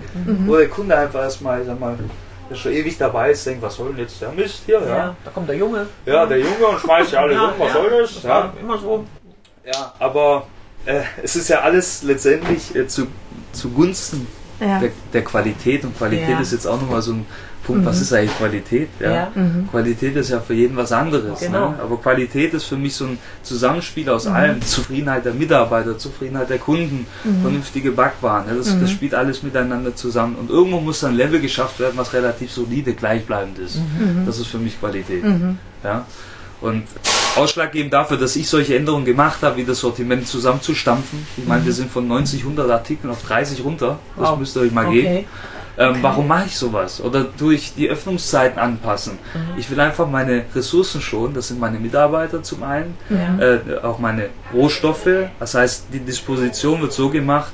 wo 0.46 0.56
der 0.56 0.70
Kunde 0.70 0.98
einfach 0.98 1.22
erstmal, 1.22 1.64
sag 1.66 1.80
mal, 1.80 1.98
der 2.50 2.56
schon 2.56 2.72
ewig 2.72 2.98
dabei 2.98 3.32
ist, 3.32 3.46
denkt, 3.46 3.62
was 3.62 3.76
soll 3.76 3.90
denn 3.90 4.00
jetzt 4.00 4.22
der 4.22 4.32
Mist 4.32 4.64
hier? 4.66 4.82
Ja, 4.82 4.88
ja 4.88 5.16
da 5.24 5.32
kommt 5.32 5.48
der 5.48 5.56
Junge. 5.56 5.88
Ja, 6.06 6.26
der 6.26 6.40
Junge 6.40 6.68
und 6.68 6.80
schmeißt 6.80 7.12
ja 7.12 7.22
alle 7.22 7.34
ja, 7.34 7.46
rum, 7.46 7.54
was 7.58 7.68
ja, 7.68 7.74
soll 7.74 8.02
das? 8.02 8.24
Ja, 8.24 8.54
immer 8.60 8.78
so. 8.78 9.06
Ja, 9.66 9.94
aber 10.00 10.48
äh, 10.86 11.02
es 11.22 11.36
ist 11.36 11.50
ja 11.50 11.60
alles 11.62 12.04
letztendlich 12.04 12.76
äh, 12.76 12.88
zu, 12.88 13.08
zugunsten 13.52 14.28
ja. 14.60 14.80
der, 14.80 14.92
der, 15.14 15.24
Qualität. 15.24 15.84
Und 15.84 15.98
Qualität 15.98 16.30
ja. 16.30 16.40
ist 16.40 16.52
jetzt 16.52 16.66
auch 16.66 16.80
nochmal 16.80 17.02
so 17.02 17.14
ein 17.14 17.26
Punkt, 17.70 17.84
mhm. 17.84 17.86
was 17.86 18.02
ist 18.02 18.12
eigentlich 18.12 18.36
Qualität? 18.36 18.90
Ja? 19.00 19.12
ja. 19.12 19.32
Mhm. 19.36 19.70
Qualität 19.70 20.16
ist 20.16 20.30
ja 20.30 20.40
für 20.40 20.56
jeden 20.56 20.76
was 20.76 20.92
anderes. 20.92 21.40
Genau. 21.40 21.70
Ne? 21.70 21.80
Aber 21.80 21.98
Qualität 21.98 22.52
ist 22.56 22.64
für 22.64 22.78
mich 22.78 22.96
so 22.96 23.06
ein 23.06 23.20
Zusammenspiel 23.44 24.10
aus 24.10 24.26
mhm. 24.26 24.34
allem. 24.34 24.62
Zufriedenheit 24.62 25.24
der 25.24 25.36
Mitarbeiter, 25.36 25.96
Zufriedenheit 25.98 26.50
der 26.50 26.58
Kunden, 26.58 27.06
mhm. 27.24 27.42
vernünftige 27.42 27.92
Backwaren. 27.92 28.48
Ne? 28.48 28.56
Das, 28.58 28.68
das, 28.68 28.78
mhm. 28.78 28.88
spielt 28.88 29.14
alles 29.14 29.44
miteinander 29.44 29.96
zusammen. 29.96 30.36
Und 30.36 30.50
irgendwo 30.50 30.80
muss 30.80 31.02
dann 31.02 31.12
ein 31.12 31.18
Level 31.18 31.40
geschafft 31.40 31.80
werden, 31.80 31.94
was 31.96 32.12
relativ 32.14 32.52
solide, 32.52 32.94
gleichbleibend 32.94 33.60
ist. 33.60 33.76
Mhm. 33.76 34.26
Das 34.26 34.40
ist 34.40 34.48
für 34.48 34.58
mich 34.58 34.80
Qualität. 34.80 35.24
Ja? 35.84 36.06
Und 36.62 36.84
ausschlaggebend 37.36 37.94
dafür, 37.94 38.18
dass 38.18 38.36
ich 38.36 38.50
solche 38.50 38.76
Änderungen 38.76 39.06
gemacht 39.06 39.44
habe, 39.44 39.58
wie 39.58 39.64
das 39.64 39.80
Sortiment 39.80 40.28
zusammenzustampfen. 40.28 41.26
Ich 41.38 41.46
meine, 41.46 41.64
wir 41.66 41.72
sind 41.72 41.92
von 41.92 42.08
90, 42.08 42.42
100 42.42 42.70
Artikeln 42.70 43.12
auf 43.12 43.24
30 43.24 43.64
runter. 43.64 44.00
Das 44.18 44.30
wow. 44.30 44.40
müsst 44.40 44.58
ihr 44.58 44.64
euch 44.64 44.72
mal 44.72 44.88
okay. 44.88 45.02
geben. 45.02 45.26
Ähm, 45.80 45.92
okay. 45.92 46.00
Warum 46.02 46.28
mache 46.28 46.48
ich 46.48 46.58
sowas? 46.58 47.00
Oder 47.02 47.26
tue 47.36 47.56
ich 47.56 47.74
die 47.74 47.90
Öffnungszeiten 47.90 48.60
anpassen? 48.60 49.14
Mhm. 49.34 49.58
Ich 49.58 49.72
will 49.72 49.80
einfach 49.80 50.08
meine 50.08 50.44
Ressourcen 50.54 51.00
schonen. 51.00 51.34
Das 51.34 51.48
sind 51.48 51.60
meine 51.60 51.80
Mitarbeiter 51.80 52.44
zum 52.44 52.64
einen, 52.64 52.98
ja. 53.10 53.40
äh, 53.40 53.80
auch 53.82 53.98
meine 53.98 54.30
Rohstoffe. 54.54 55.08
Das 55.40 55.56
heißt, 55.56 55.86
die 55.94 56.02
Disposition 56.02 56.82
wird 56.82 56.92
so 56.92 57.10
gemacht, 57.10 57.54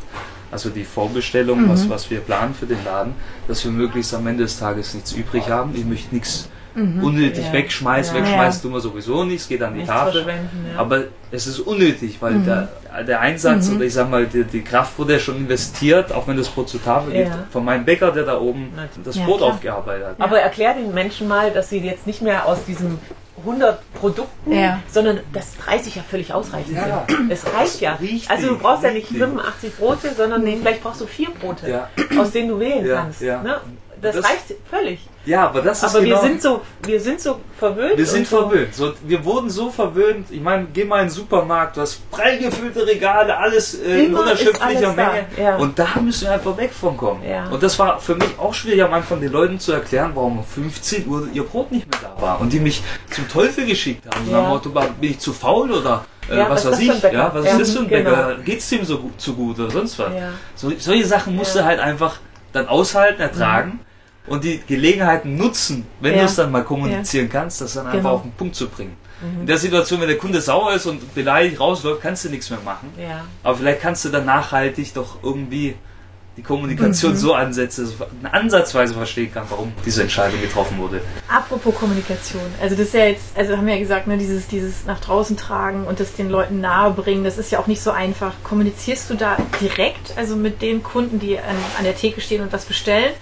also 0.52 0.72
die 0.72 0.86
Vorbestellung, 0.86 1.62
mhm. 1.62 1.70
was, 1.70 1.88
was 1.88 2.10
wir 2.10 2.20
planen 2.20 2.56
für 2.56 2.66
den 2.66 2.84
Laden, 2.84 3.14
dass 3.48 3.64
wir 3.64 3.72
möglichst 3.72 4.12
am 4.16 4.26
Ende 4.26 4.44
des 4.44 4.58
Tages 4.58 4.96
nichts 4.96 5.12
übrig 5.12 5.48
haben. 5.48 5.76
Ich 5.76 5.86
möchte 5.86 6.16
nichts 6.16 6.50
mhm. 6.76 7.04
unnötig 7.04 7.46
ja. 7.46 7.54
wegschmeißt. 7.54 8.14
Ja. 8.14 8.20
Wegschmeißt 8.20 8.62
tun 8.62 8.74
wir 8.74 8.80
sowieso 8.80 9.24
nicht, 9.24 9.42
es 9.42 9.48
geht 9.48 9.62
an 9.64 9.74
die 9.74 9.80
Nichts 9.80 9.94
Tafel. 9.94 10.26
Ja. 10.26 10.80
Aber 10.80 11.06
es 11.32 11.48
ist 11.48 11.60
unnötig, 11.60 12.18
weil 12.20 12.34
mhm. 12.34 12.46
der, 12.46 12.70
der 13.08 13.20
Einsatz 13.22 13.70
mhm. 13.70 13.78
oder 13.78 13.86
ich 13.86 13.94
sag 13.94 14.10
mal, 14.10 14.26
die, 14.26 14.44
die, 14.44 14.62
Kraft 14.62 14.98
wurde 15.00 15.14
ja 15.14 15.20
schon 15.20 15.38
investiert, 15.38 16.12
auch 16.12 16.28
wenn 16.28 16.38
das 16.38 16.50
Brot 16.50 16.70
zur 16.70 16.84
Tafel 16.84 17.14
geht, 17.14 17.32
von 17.52 17.66
meinem 17.66 17.86
Bäcker, 17.86 18.12
der 18.12 18.24
da 18.24 18.40
oben 18.40 18.72
das 19.04 19.18
Brot 19.18 19.38
klar. 19.38 19.50
aufgearbeitet 19.52 20.08
hat. 20.08 20.16
Aber 20.20 20.40
erklär 20.40 20.74
den 20.74 20.94
Menschen 20.94 21.28
mal, 21.28 21.52
dass 21.52 21.70
sie 21.70 21.80
jetzt 21.80 22.08
nicht 22.08 22.22
mehr 22.22 22.46
aus 22.46 22.66
diesem 22.66 23.00
100 23.38 23.94
Produkten, 23.94 24.52
ja. 24.54 24.80
sondern 24.90 25.20
das 25.34 25.58
30 25.58 25.96
ja 25.96 26.04
völlig 26.04 26.34
ausreichend 26.34 26.76
ja. 26.76 27.06
Es 27.30 27.46
reicht 27.54 27.82
ja. 27.82 27.96
Richtig, 27.96 28.30
also 28.30 28.50
du 28.50 28.58
brauchst 28.58 28.84
richtig. 28.84 29.12
ja 29.12 29.18
nicht 29.18 29.20
85 29.20 29.78
Brote, 29.78 30.14
sondern 30.16 30.44
nee. 30.44 30.58
vielleicht 30.60 30.82
brauchst 30.82 31.02
du 31.02 31.06
vier 31.06 31.30
Brote, 31.32 31.70
ja. 31.70 31.90
aus 32.18 32.32
denen 32.32 32.50
du 32.50 32.60
wählen 32.60 32.88
kannst. 32.88 33.22
Ne? 33.22 33.60
Das, 34.02 34.16
das, 34.16 34.26
reicht 34.26 34.56
völlig. 34.70 35.08
Ja, 35.26 35.48
aber 35.48 35.62
das 35.62 35.84
ist 35.84 35.96
Aber 35.96 36.04
genau 36.04 36.22
wir 36.22 36.30
sind 36.30 36.42
so, 36.42 36.62
wir 36.84 37.00
sind 37.00 37.20
so 37.20 37.40
verwöhnt. 37.58 37.98
Wir 37.98 38.06
sind 38.06 38.28
verwöhnt. 38.28 38.76
So, 38.76 38.94
wir 39.04 39.24
wurden 39.26 39.50
so 39.50 39.72
verwöhnt. 39.72 40.28
Ich 40.30 40.42
meine, 40.42 40.68
geh 40.72 40.86
mal 40.86 41.00
in 41.02 41.08
den 41.08 41.12
Supermarkt, 41.12 41.78
du 41.78 41.82
hast 41.82 42.10
prall 42.12 42.38
gefüllte 42.38 42.86
Regale, 42.86 43.36
alles 43.36 43.82
äh, 43.82 44.06
in 44.06 44.16
unerschöpflicher 44.16 44.94
Menge. 44.94 45.26
Ja. 45.38 45.58
Und 45.58 45.80
da 45.80 45.88
müssen 46.02 46.26
wir 46.26 46.34
einfach 46.34 46.56
weg 46.58 46.72
von 46.72 46.96
kommen. 46.96 47.24
Ja. 47.28 47.48
Und 47.50 47.62
das 47.62 47.78
war 47.80 48.00
für 48.00 48.16
mich 48.16 48.38
auch 48.38 48.54
schwierig 48.54 48.84
am 48.84 48.94
Anfang 48.94 49.20
den 49.20 49.32
Leuten 49.32 49.60
zu 49.60 49.72
erklären, 49.72 50.12
warum 50.14 50.40
um 50.40 50.44
15 50.44 51.08
Uhr 51.08 51.28
ihr 51.34 51.44
Brot 51.44 51.72
nicht 51.72 51.90
mehr 51.90 52.00
da 52.02 52.22
war. 52.22 52.42
Und 52.42 52.54
die 52.54 52.60
mich 52.60 52.84
zum 53.10 53.28
Teufel 53.28 53.66
geschickt 53.66 54.06
haben. 54.14 54.30
Ja. 54.30 54.42
Motto, 54.42 54.70
bin 54.70 55.12
ich 55.12 55.20
zu 55.20 55.34
faul 55.34 55.72
oder 55.72 56.06
äh, 56.30 56.38
ja, 56.38 56.50
was, 56.50 56.66
was 56.66 56.74
weiß 56.74 56.80
ich, 56.80 57.04
ja, 57.12 57.32
was 57.34 57.46
ist 57.46 57.60
das 57.60 57.72
für 57.72 57.80
ein 57.80 57.88
Bäcker? 57.88 58.28
Genau. 58.30 58.44
Geht's 58.44 58.70
dem 58.70 58.86
so 58.86 59.00
gut, 59.00 59.20
zu 59.20 59.34
gut 59.34 59.60
oder 59.60 59.72
sonst 59.72 59.98
was? 59.98 60.12
So, 60.56 60.72
solche 60.78 61.06
Sachen 61.06 61.36
musst 61.36 61.56
du 61.56 61.64
halt 61.64 61.80
einfach 61.80 62.18
dann 62.52 62.68
aushalten, 62.68 63.22
ertragen. 63.22 63.70
Mhm 63.70 63.85
und 64.28 64.44
die 64.44 64.62
Gelegenheiten 64.66 65.38
nutzen, 65.38 65.86
wenn 66.00 66.14
ja. 66.14 66.20
du 66.20 66.26
es 66.26 66.36
dann 66.36 66.52
mal 66.52 66.64
kommunizieren 66.64 67.28
ja. 67.28 67.32
kannst, 67.32 67.62
das 67.62 67.74
dann 67.74 67.86
einfach 67.86 67.98
genau. 67.98 68.14
auf 68.16 68.22
den 68.24 68.32
Punkt 68.32 68.56
zu 68.56 68.68
bringen. 68.68 68.96
Mhm. 69.22 69.42
In 69.42 69.48
der 69.48 69.58
Situation, 69.58 70.02
wenn 70.02 70.08
der 70.08 70.18
Kunde 70.18 70.42
sauer 70.42 70.74
ist 70.74 70.86
und 70.86 71.14
beleidigt 71.14 71.60
rausläuft, 71.60 72.02
kannst 72.02 72.26
du 72.26 72.30
nichts 72.30 72.50
mehr 72.50 72.60
machen. 72.64 72.92
Ja. 73.00 73.26
Aber 73.44 73.58
vielleicht 73.58 73.82
kannst 73.82 74.06
du 74.06 74.10
dann 74.10 74.26
nachhaltig 74.26 74.94
doch 74.94 75.24
irgendwie 75.24 75.76
die 76.38 76.44
Kommunikation 76.44 77.14
mhm. 77.14 77.18
so 77.18 77.34
ansetzen, 77.34 77.86
dass 77.86 78.10
man 78.22 78.32
ansatzweise 78.32 78.94
verstehen 78.94 79.34
kann, 79.34 79.46
warum 79.50 79.72
diese 79.86 80.02
Entscheidung 80.02 80.42
getroffen 80.42 80.78
wurde. 80.78 81.02
Apropos 81.30 81.74
Kommunikation, 81.76 82.42
also 82.62 82.76
das 82.76 82.88
ist 82.88 82.94
ja 82.94 83.06
jetzt, 83.06 83.38
also 83.38 83.56
haben 83.56 83.66
wir 83.66 83.76
ja 83.76 83.80
gesagt, 83.80 84.08
ne, 84.08 84.18
dieses, 84.18 84.48
dieses 84.48 84.86
nach 84.86 85.00
draußen 85.00 85.38
tragen 85.38 85.86
und 85.86 86.00
das 86.02 86.14
den 86.14 86.30
Leuten 86.30 86.60
nahe 86.60 86.92
bringen, 86.92 87.24
das 87.24 87.38
ist 87.38 87.52
ja 87.52 87.60
auch 87.60 87.68
nicht 87.68 87.82
so 87.82 87.92
einfach. 87.92 88.34
Kommunizierst 88.44 89.10
du 89.10 89.14
da 89.14 89.38
direkt, 89.62 90.18
also 90.18 90.36
mit 90.36 90.62
den 90.62 90.84
Kunden, 90.84 91.20
die 91.20 91.38
an, 91.38 91.56
an 91.78 91.86
der 91.86 91.96
Theke 91.96 92.20
stehen 92.20 92.42
und 92.42 92.52
was 92.52 92.66
bestellen? 92.66 93.14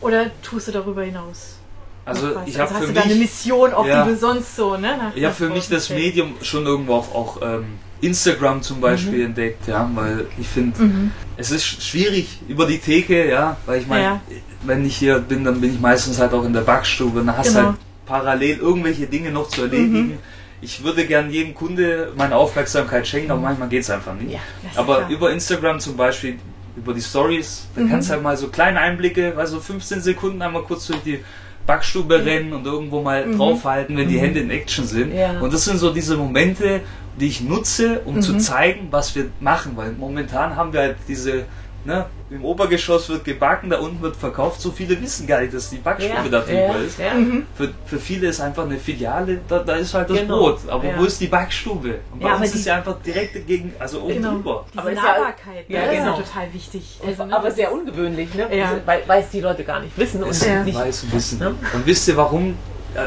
Oder 0.00 0.30
tust 0.42 0.68
du 0.68 0.72
darüber 0.72 1.02
hinaus? 1.02 1.58
Also 2.04 2.28
ich 2.46 2.58
habe 2.58 2.74
also 2.74 2.86
für 2.86 2.92
mich 2.92 3.02
eine 3.02 3.14
Mission, 3.16 3.74
auch 3.74 3.86
ja, 3.86 4.04
die 4.04 4.10
du 4.10 4.16
sonst 4.16 4.56
so, 4.56 4.76
ne? 4.76 4.96
Nach 4.96 5.14
ich 5.14 5.24
habe 5.24 5.34
für 5.34 5.50
mich 5.50 5.68
das 5.68 5.90
Medium 5.90 6.34
schon 6.40 6.64
irgendwo 6.64 6.94
auch, 6.94 7.14
auch 7.14 7.42
ähm, 7.42 7.66
Instagram 8.00 8.62
zum 8.62 8.80
Beispiel 8.80 9.18
mhm. 9.18 9.26
entdeckt, 9.26 9.66
ja, 9.66 9.90
weil 9.94 10.26
ich 10.38 10.48
finde, 10.48 10.82
mhm. 10.82 11.10
es 11.36 11.50
ist 11.50 11.82
schwierig 11.82 12.40
über 12.48 12.64
die 12.64 12.78
Theke, 12.78 13.28
ja, 13.28 13.58
weil 13.66 13.82
ich 13.82 13.86
meine, 13.86 14.02
ja. 14.02 14.20
wenn 14.62 14.86
ich 14.86 14.96
hier 14.96 15.18
bin, 15.18 15.44
dann 15.44 15.60
bin 15.60 15.74
ich 15.74 15.80
meistens 15.80 16.18
halt 16.18 16.32
auch 16.32 16.44
in 16.44 16.54
der 16.54 16.62
Backstube 16.62 17.20
und 17.20 17.26
dann 17.26 17.36
hast 17.36 17.54
genau. 17.54 17.66
halt 17.68 17.76
parallel 18.06 18.58
irgendwelche 18.58 19.06
Dinge 19.06 19.30
noch 19.30 19.48
zu 19.48 19.62
erledigen. 19.62 20.08
Mhm. 20.08 20.18
Ich 20.60 20.82
würde 20.82 21.06
gern 21.06 21.30
jedem 21.30 21.54
Kunde 21.54 22.12
meine 22.16 22.34
Aufmerksamkeit 22.36 23.06
schenken, 23.06 23.30
aber 23.30 23.40
manchmal 23.40 23.68
geht 23.68 23.82
es 23.82 23.90
einfach 23.90 24.14
nicht. 24.14 24.32
Ja, 24.32 24.40
aber 24.74 24.96
klar. 24.96 25.10
über 25.10 25.30
Instagram 25.30 25.78
zum 25.78 25.96
Beispiel 25.96 26.38
über 26.78 26.94
die 26.94 27.02
Stories. 27.02 27.66
Da 27.74 27.82
mhm. 27.82 27.90
kannst 27.90 28.08
du 28.08 28.14
halt 28.14 28.22
mal 28.22 28.36
so 28.36 28.48
kleine 28.48 28.80
Einblicke, 28.80 29.34
also 29.36 29.60
15 29.60 30.00
Sekunden 30.00 30.40
einmal 30.42 30.62
kurz 30.62 30.86
durch 30.86 31.00
die 31.02 31.20
Backstube 31.66 32.24
rennen 32.24 32.52
und 32.52 32.64
irgendwo 32.64 33.02
mal 33.02 33.26
mhm. 33.26 33.36
draufhalten, 33.36 33.96
wenn 33.96 34.08
die 34.08 34.16
mhm. 34.16 34.20
Hände 34.20 34.40
in 34.40 34.50
Action 34.50 34.86
sind. 34.86 35.14
Ja. 35.14 35.38
Und 35.40 35.52
das 35.52 35.64
sind 35.64 35.78
so 35.78 35.92
diese 35.92 36.16
Momente, 36.16 36.80
die 37.20 37.26
ich 37.26 37.40
nutze, 37.42 38.00
um 38.04 38.16
mhm. 38.16 38.22
zu 38.22 38.38
zeigen, 38.38 38.88
was 38.90 39.14
wir 39.14 39.26
machen, 39.40 39.72
weil 39.76 39.92
momentan 39.92 40.56
haben 40.56 40.72
wir 40.72 40.80
halt 40.80 40.96
diese 41.08 41.44
Ne? 41.84 42.04
Im 42.30 42.44
Obergeschoss 42.44 43.08
wird 43.08 43.24
gebacken, 43.24 43.70
da 43.70 43.78
unten 43.78 44.02
wird 44.02 44.16
verkauft. 44.16 44.60
So 44.60 44.70
viele 44.70 45.00
wissen 45.00 45.26
gar 45.26 45.40
nicht, 45.40 45.54
dass 45.54 45.70
die 45.70 45.76
Backstube 45.76 46.14
ja, 46.14 46.28
da 46.28 46.40
drüber 46.40 46.52
ja, 46.52 46.74
ist. 46.76 46.98
Ja. 46.98 47.14
Mhm. 47.14 47.46
Für, 47.54 47.72
für 47.86 47.98
viele 47.98 48.28
ist 48.28 48.40
einfach 48.40 48.64
eine 48.64 48.78
Filiale, 48.78 49.40
da, 49.48 49.60
da 49.60 49.76
ist 49.76 49.94
halt 49.94 50.10
das 50.10 50.18
genau. 50.18 50.38
Brot. 50.38 50.60
Aber 50.68 50.84
wo 50.98 51.04
ist 51.04 51.20
die 51.20 51.26
Backstube? 51.26 52.00
Und 52.12 52.20
bei 52.20 52.34
uns 52.34 52.54
ist 52.54 52.66
ja 52.66 52.76
einfach 52.76 53.00
direkt 53.00 53.46
gegen, 53.46 53.72
also 53.78 54.02
oben 54.02 54.14
genau. 54.14 54.32
drüber. 54.32 54.66
Diese 54.72 54.82
aber 54.82 54.92
Nahbarkeit, 54.92 55.64
ja, 55.68 55.84
ja, 55.84 55.92
genau. 55.92 56.18
ist 56.18 56.26
total 56.26 56.52
wichtig. 56.52 57.00
Also, 57.06 57.24
ne, 57.24 57.36
aber 57.36 57.50
sehr 57.50 57.72
ungewöhnlich, 57.72 58.34
ne? 58.34 58.46
weil, 58.84 59.02
weil 59.06 59.22
es 59.22 59.30
die 59.30 59.40
Leute 59.40 59.64
gar 59.64 59.80
nicht 59.80 59.96
wissen. 59.96 60.22
Und 60.22 60.64
nicht, 60.64 60.78
weiß 60.78 61.06
wissen. 61.12 61.38
Ne? 61.38 61.54
Und 61.72 61.86
wisst 61.86 62.08
ihr 62.08 62.16
warum? 62.16 62.56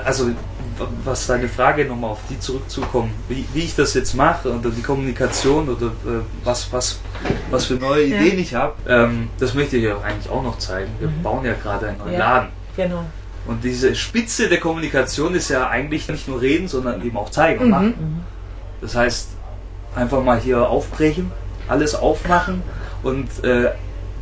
Also 0.05 0.31
was 1.03 1.27
deine 1.27 1.47
Frage 1.47 1.85
nochmal 1.85 2.11
auf 2.11 2.19
die 2.29 2.39
zurückzukommen, 2.39 3.13
wie, 3.29 3.45
wie 3.53 3.61
ich 3.61 3.75
das 3.75 3.93
jetzt 3.93 4.13
mache 4.13 4.53
oder 4.53 4.69
die 4.69 4.81
Kommunikation 4.81 5.69
oder 5.69 5.87
äh, 5.87 6.21
was, 6.43 6.71
was, 6.71 6.99
was 7.49 7.65
für 7.65 7.75
neue 7.75 8.05
ja. 8.05 8.17
Ideen 8.17 8.39
ich 8.39 8.55
habe, 8.55 8.73
ähm, 8.87 9.29
das 9.39 9.53
möchte 9.53 9.77
ich 9.77 9.87
euch 9.87 10.03
eigentlich 10.03 10.29
auch 10.29 10.43
noch 10.43 10.57
zeigen. 10.57 10.91
Wir 10.99 11.09
mhm. 11.09 11.23
bauen 11.23 11.45
ja 11.45 11.53
gerade 11.53 11.89
einen 11.89 11.97
neuen 11.97 12.13
ja, 12.13 12.19
Laden. 12.19 12.49
Genau. 12.75 13.05
Und 13.45 13.63
diese 13.63 13.95
Spitze 13.95 14.49
der 14.49 14.59
Kommunikation 14.59 15.33
ist 15.33 15.49
ja 15.49 15.67
eigentlich 15.69 16.07
nicht 16.07 16.27
nur 16.27 16.41
reden, 16.41 16.67
sondern 16.67 17.03
eben 17.03 17.17
auch 17.17 17.29
zeigen 17.29 17.59
und 17.59 17.65
mhm. 17.65 17.71
machen. 17.71 17.87
Mhm. 17.99 18.19
Das 18.81 18.95
heißt, 18.95 19.29
einfach 19.95 20.23
mal 20.23 20.39
hier 20.39 20.69
aufbrechen, 20.69 21.31
alles 21.67 21.95
aufmachen 21.95 22.61
und 23.03 23.43
äh, 23.43 23.71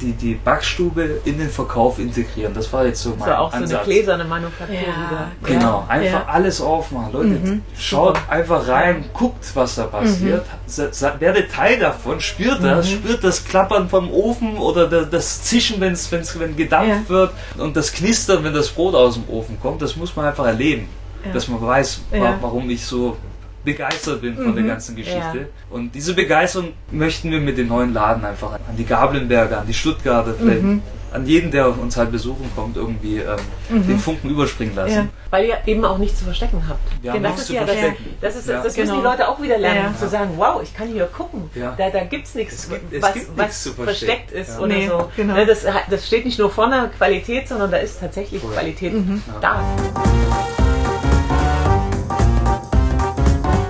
die, 0.02 0.14
die 0.14 0.36
Backstube 0.36 1.22
in 1.26 1.38
den 1.38 1.50
Verkauf 1.50 2.00
integrieren. 2.00 2.54
Das 2.54 2.72
war 2.72 2.86
jetzt 2.86 3.02
so 3.02 3.10
mein 3.12 3.20
das 3.20 3.28
war 3.28 3.40
auch 3.40 3.54
Ansatz. 3.54 3.70
so 3.70 3.76
eine 3.78 3.86
gläserne 3.86 4.24
Manufaktur 4.26 4.76
ja. 4.76 4.82
wieder. 4.82 5.32
Genau, 5.44 5.86
einfach 5.88 6.28
ja. 6.28 6.28
alles 6.28 6.62
aufmachen. 6.62 7.14
Leute, 7.14 7.28
mhm. 7.28 7.62
schaut 7.78 8.18
Super. 8.18 8.32
einfach 8.32 8.68
rein, 8.68 9.06
guckt, 9.14 9.46
was 9.54 9.76
da 9.76 9.86
passiert. 9.86 10.46
Mhm. 10.68 11.20
Werdet 11.20 11.52
Teil 11.52 11.80
davon, 11.80 12.20
spürt 12.20 12.64
das, 12.64 12.90
mhm. 12.90 12.94
spürt 12.94 13.24
das 13.24 13.46
Klappern 13.46 13.90
vom 13.90 14.12
Ofen 14.12 14.58
oder 14.58 14.88
das 14.88 15.44
Zischen, 15.44 15.80
wenn's, 15.82 16.12
wenn's, 16.12 16.38
wenn 16.40 16.56
gedampft 16.56 17.10
ja. 17.10 17.10
wird 17.10 17.32
und 17.58 17.76
das 17.76 17.92
Knistern, 17.92 18.44
wenn 18.44 18.54
das 18.54 18.70
Brot 18.70 18.96
aus 18.96 19.16
dem 19.16 19.28
Ofen 19.30 19.60
kommt. 19.60 19.82
Das 19.82 19.96
muss 19.96 20.16
man 20.16 20.26
einfach 20.26 20.46
erleben. 20.46 20.88
Dass 21.34 21.50
man 21.50 21.62
weiß, 21.62 22.02
warum 22.40 22.70
ich 22.70 22.86
so 22.86 23.18
begeistert 23.64 24.22
bin 24.22 24.36
von 24.36 24.52
mhm. 24.52 24.56
der 24.56 24.64
ganzen 24.66 24.96
Geschichte. 24.96 25.20
Ja. 25.38 25.46
Und 25.70 25.94
diese 25.94 26.14
Begeisterung 26.14 26.74
möchten 26.92 27.32
wir 27.32 27.40
mit 27.40 27.58
dem 27.58 27.68
neuen 27.68 27.94
Laden 27.94 28.24
einfach 28.24 28.54
an 28.54 28.78
die 28.78 28.86
Gablenberger, 28.86 29.60
an 29.62 29.68
die 29.68 29.74
Stuttgarter, 29.74 30.34
vielleicht 30.34 30.64
mhm. 30.64 30.82
an 31.12 31.26
jeden, 31.26 31.52
der 31.52 31.78
uns 31.78 31.98
halt 31.98 32.12
besuchen 32.12 32.50
kommt, 32.56 32.78
irgendwie 32.78 33.18
ähm, 33.18 33.38
mhm. 33.70 33.88
den 33.88 34.00
Funken 34.00 34.30
überspringen 34.30 34.76
lassen. 34.76 34.94
Ja. 34.94 35.08
Weil 35.30 35.46
ihr 35.46 35.58
eben 35.66 35.84
auch 35.84 35.98
nichts 35.98 36.20
zu 36.20 36.26
verstecken 36.26 36.64
habt. 36.68 36.80
Wir 37.02 37.12
Denn 37.12 37.24
das 37.24 37.40
ist 37.42 37.50
ja 37.50 37.66
das, 37.66 37.76
das, 38.22 38.36
ist, 38.36 38.48
ja. 38.48 38.64
das 38.64 38.78
müssen 38.78 38.90
genau. 38.90 38.98
die 38.98 39.04
Leute 39.04 39.28
auch 39.28 39.42
wieder 39.42 39.58
lernen, 39.58 39.96
zu 39.98 40.08
sagen, 40.08 40.32
wow, 40.38 40.62
ich 40.64 40.74
kann 40.74 40.88
hier 40.88 41.06
gucken. 41.06 41.50
Da, 41.78 41.90
da 41.90 42.04
gibt 42.06 42.28
es 42.28 42.36
nichts, 42.36 42.70
was, 43.00 43.14
was 43.36 43.68
versteckt 43.68 44.32
ist 44.32 44.58
oder 44.58 44.68
nee, 44.68 44.88
so. 44.88 45.10
Genau. 45.16 45.36
Ne, 45.36 45.46
das, 45.46 45.66
das 45.90 46.08
steht 46.08 46.26
nicht 46.26 46.40
nur 46.40 46.50
vor 46.50 46.66
einer 46.66 46.88
Qualität, 46.88 47.48
sondern 47.48 47.72
da 47.72 47.78
ist 47.78 48.00
tatsächlich 48.00 48.44
cool. 48.44 48.54
Qualität 48.54 48.94
mhm. 48.94 49.22
da. 49.42 49.64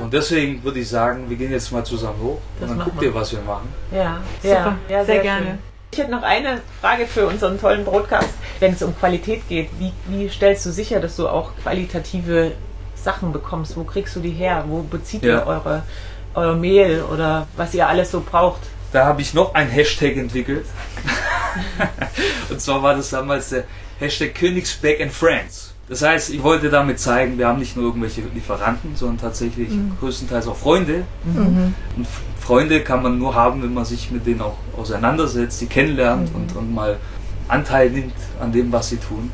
Und 0.10 0.14
deswegen 0.14 0.64
würde 0.64 0.80
ich 0.80 0.90
sagen, 0.90 1.30
wir 1.30 1.38
gehen 1.38 1.52
jetzt 1.52 1.72
mal 1.72 1.84
zusammen 1.84 2.20
hoch 2.24 2.40
das 2.60 2.72
und 2.72 2.80
dann 2.80 2.86
guckt 2.88 3.00
ihr, 3.04 3.14
was 3.14 3.32
wir 3.32 3.42
machen. 3.42 3.72
Ja, 3.92 4.20
Super. 4.42 4.56
ja, 4.56 4.78
ja 4.90 5.06
sehr, 5.06 5.06
sehr 5.06 5.20
gerne. 5.20 5.46
Schön. 5.46 5.58
Ich 5.92 6.00
hätte 6.00 6.10
noch 6.10 6.24
eine 6.24 6.62
Frage 6.82 7.06
für 7.06 7.28
unseren 7.28 7.62
tollen 7.62 7.86
Broadcast. 7.86 8.34
Wenn 8.60 8.74
es 8.74 8.82
um 8.82 8.98
Qualität 8.98 9.48
geht, 9.48 9.70
wie, 9.78 9.94
wie 10.08 10.28
stellst 10.28 10.66
du 10.66 10.72
sicher, 10.72 11.00
dass 11.00 11.16
du 11.16 11.28
auch 11.28 11.52
qualitative 11.62 12.54
Sachen 12.96 13.32
bekommst? 13.32 13.78
Wo 13.78 13.84
kriegst 13.84 14.16
du 14.16 14.20
die 14.20 14.32
her? 14.32 14.64
Wo 14.68 14.82
bezieht 14.82 15.22
ja. 15.22 15.42
ihr 15.42 15.46
eure, 15.46 15.84
euer 16.34 16.56
Mehl 16.56 17.04
oder 17.04 17.46
was 17.56 17.76
ihr 17.76 17.88
alles 17.88 18.10
so 18.10 18.22
braucht? 18.22 18.62
Da 18.92 19.06
habe 19.06 19.22
ich 19.22 19.36
noch 19.36 19.54
ein 19.54 19.70
Hashtag 19.70 20.18
entwickelt. 20.18 20.66
und 22.50 22.60
zwar 22.60 22.82
war 22.82 22.96
das 22.96 23.12
damals 23.12 23.50
der 23.50 23.66
Hashtag 24.00 24.34
Königsbeck 24.34 25.02
and 25.02 25.12
Friends. 25.12 25.69
Das 25.90 26.04
heißt, 26.04 26.30
ich 26.30 26.44
wollte 26.44 26.70
damit 26.70 27.00
zeigen, 27.00 27.40
wir 27.40 27.48
haben 27.48 27.58
nicht 27.58 27.76
nur 27.76 27.86
irgendwelche 27.86 28.22
Lieferanten, 28.34 28.96
sondern 28.96 29.18
tatsächlich 29.18 29.70
mhm. 29.70 29.94
größtenteils 30.00 30.48
auch 30.48 30.56
Freunde. 30.56 31.04
Mhm. 31.26 31.74
Und 31.98 32.08
Freunde 32.40 32.82
kann 32.82 33.02
man 33.02 33.18
nur 33.18 33.34
haben, 33.34 33.64
wenn 33.64 33.74
man 33.74 33.86
sich 33.86 34.12
mit 34.12 34.28
denen 34.28 34.42
auch 34.42 34.58
auseinandersetzt, 34.78 35.60
die 35.62 35.66
kennenlernt 35.66 36.30
mhm. 36.30 36.42
und, 36.42 36.56
und 36.56 36.76
mal 36.76 36.98
Anteil 37.48 37.90
nimmt 37.90 38.14
an 38.40 38.52
dem, 38.52 38.72
was 38.72 38.90
sie 38.90 38.98
tun. 38.98 39.32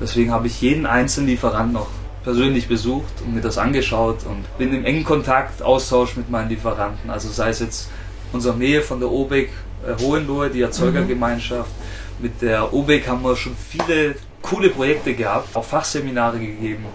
Deswegen 0.00 0.32
habe 0.32 0.46
ich 0.46 0.62
jeden 0.62 0.86
einzelnen 0.86 1.28
Lieferanten 1.28 1.76
auch 1.76 1.88
persönlich 2.24 2.68
besucht 2.68 3.20
und 3.24 3.34
mir 3.34 3.42
das 3.42 3.58
angeschaut 3.58 4.24
und 4.24 4.44
bin 4.56 4.72
im 4.74 4.86
engen 4.86 5.04
Kontakt, 5.04 5.62
Austausch 5.62 6.16
mit 6.16 6.30
meinen 6.30 6.48
Lieferanten. 6.48 7.10
Also 7.10 7.28
sei 7.28 7.50
es 7.50 7.60
jetzt 7.60 7.90
unsere 8.32 8.56
Nähe 8.56 8.80
von 8.80 9.00
der 9.00 9.10
OBEC 9.10 9.50
äh, 9.86 10.02
Hohenlohe, 10.02 10.48
die 10.48 10.62
Erzeugergemeinschaft. 10.62 11.70
Mhm. 11.70 12.22
Mit 12.22 12.42
der 12.42 12.72
OBEC 12.72 13.08
haben 13.08 13.22
wir 13.22 13.36
schon 13.36 13.54
viele 13.56 14.14
coole 14.42 14.70
Projekte 14.70 15.14
gehabt, 15.14 15.54
auch 15.54 15.64
Fachseminare 15.64 16.38
gegeben, 16.38 16.86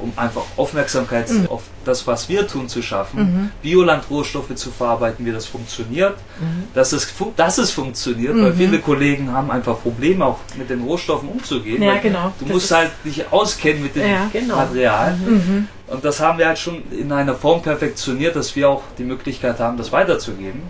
um 0.00 0.12
einfach 0.16 0.42
Aufmerksamkeit 0.56 1.30
mhm. 1.30 1.46
auf 1.48 1.62
das, 1.84 2.06
was 2.06 2.28
wir 2.28 2.46
tun, 2.46 2.68
zu 2.68 2.82
schaffen. 2.82 3.20
Mhm. 3.20 3.50
Biolandrohstoffe 3.62 4.54
zu 4.54 4.70
verarbeiten, 4.70 5.24
wie 5.24 5.32
das 5.32 5.46
funktioniert, 5.46 6.16
mhm. 6.40 6.64
dass, 6.74 6.92
es, 6.92 7.12
dass 7.36 7.58
es 7.58 7.70
funktioniert, 7.70 8.34
weil 8.36 8.52
mhm. 8.52 8.56
viele 8.56 8.78
Kollegen 8.80 9.32
haben 9.32 9.50
einfach 9.50 9.80
Probleme, 9.80 10.24
auch 10.24 10.38
mit 10.56 10.70
den 10.70 10.82
Rohstoffen 10.82 11.28
umzugehen. 11.28 11.82
Ja, 11.82 11.96
genau. 11.96 12.32
Du 12.38 12.44
das 12.44 12.54
musst 12.54 12.70
halt 12.70 12.90
dich 13.04 13.30
auskennen 13.32 13.82
mit 13.82 13.96
dem 13.96 14.08
ja, 14.08 14.28
genau. 14.32 14.56
Material. 14.56 15.16
Mhm. 15.16 15.34
Mhm. 15.34 15.68
Und 15.86 16.04
das 16.04 16.20
haben 16.20 16.38
wir 16.38 16.46
halt 16.46 16.58
schon 16.58 16.82
in 16.92 17.10
einer 17.12 17.34
Form 17.34 17.62
perfektioniert, 17.62 18.36
dass 18.36 18.54
wir 18.54 18.68
auch 18.68 18.82
die 18.98 19.04
Möglichkeit 19.04 19.58
haben, 19.58 19.78
das 19.78 19.90
weiterzugeben 19.90 20.62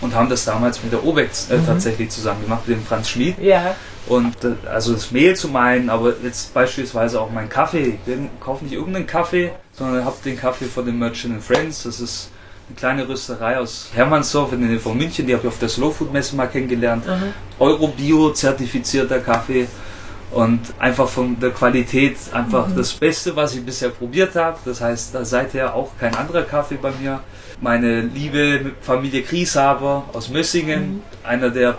und 0.00 0.14
haben 0.14 0.28
das 0.28 0.44
damals 0.44 0.82
mit 0.82 0.92
der 0.92 1.04
Obex 1.04 1.50
äh, 1.50 1.56
mhm. 1.56 1.66
tatsächlich 1.66 2.10
zusammen 2.10 2.42
gemacht, 2.42 2.66
mit 2.66 2.76
dem 2.76 2.84
Franz 2.84 3.08
Schmid. 3.08 3.38
Ja. 3.38 3.74
Und 4.06 4.44
äh, 4.44 4.54
also 4.68 4.92
das 4.92 5.10
Mehl 5.10 5.34
zum 5.34 5.56
einen, 5.56 5.90
aber 5.90 6.14
jetzt 6.22 6.52
beispielsweise 6.54 7.20
auch 7.20 7.30
mein 7.30 7.48
Kaffee. 7.48 7.98
Ich 8.06 8.14
kaufe 8.40 8.64
nicht 8.64 8.74
irgendeinen 8.74 9.06
Kaffee, 9.06 9.52
sondern 9.72 10.04
habe 10.04 10.16
den 10.24 10.36
Kaffee 10.36 10.66
von 10.66 10.86
den 10.86 10.98
Merchant 10.98 11.42
Friends. 11.42 11.84
Das 11.84 12.00
ist 12.00 12.30
eine 12.68 12.76
kleine 12.76 13.08
Rösterei 13.08 13.58
aus 13.58 13.90
Hermannsdorf 13.94 14.52
in 14.52 14.60
der 14.60 14.70
Nähe 14.70 14.80
von 14.80 14.96
München, 14.96 15.26
die 15.26 15.32
habe 15.32 15.42
ich 15.42 15.48
auf 15.48 15.58
der 15.58 15.68
Slow 15.68 15.92
Food 15.92 16.12
Messe 16.12 16.36
mal 16.36 16.46
kennengelernt. 16.46 17.06
Mhm. 17.06 17.32
Euro 17.58 17.88
Bio 17.88 18.30
zertifizierter 18.30 19.20
Kaffee 19.20 19.68
und 20.30 20.60
einfach 20.78 21.08
von 21.08 21.38
der 21.38 21.50
Qualität 21.50 22.16
einfach 22.32 22.68
mhm. 22.68 22.76
das 22.76 22.92
Beste, 22.92 23.36
was 23.36 23.54
ich 23.54 23.64
bisher 23.64 23.90
probiert 23.90 24.34
habe. 24.34 24.58
Das 24.64 24.80
heißt, 24.80 25.14
da 25.14 25.24
seither 25.24 25.74
auch 25.74 25.90
kein 25.98 26.14
anderer 26.14 26.42
Kaffee 26.42 26.78
bei 26.80 26.90
mir. 27.00 27.20
Meine 27.60 28.02
liebe 28.02 28.72
Familie 28.80 29.22
Grieshaber 29.22 30.04
aus 30.12 30.28
Mössingen, 30.28 30.96
mhm. 30.96 31.02
einer 31.22 31.50
der 31.50 31.78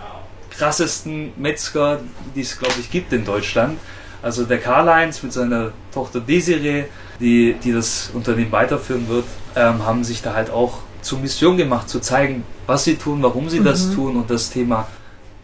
krassesten 0.50 1.32
Metzger, 1.36 2.00
die 2.34 2.40
es 2.40 2.58
glaube 2.58 2.74
ich 2.80 2.90
gibt 2.90 3.12
in 3.12 3.24
Deutschland. 3.24 3.78
Also 4.22 4.44
der 4.44 4.58
Karl-Heinz 4.58 5.22
mit 5.22 5.32
seiner 5.32 5.70
Tochter 5.92 6.20
Desiree, 6.20 6.84
die, 7.20 7.54
die 7.62 7.72
das 7.72 8.10
Unternehmen 8.12 8.50
weiterführen 8.50 9.08
wird, 9.08 9.26
ähm, 9.54 9.86
haben 9.86 10.02
sich 10.02 10.22
da 10.22 10.34
halt 10.34 10.50
auch 10.50 10.78
zur 11.02 11.20
Mission 11.20 11.56
gemacht, 11.56 11.88
zu 11.88 12.00
zeigen, 12.00 12.42
was 12.66 12.84
sie 12.84 12.96
tun, 12.96 13.22
warum 13.22 13.48
sie 13.48 13.60
mhm. 13.60 13.64
das 13.64 13.94
tun 13.94 14.16
und 14.16 14.30
das 14.30 14.50
Thema 14.50 14.88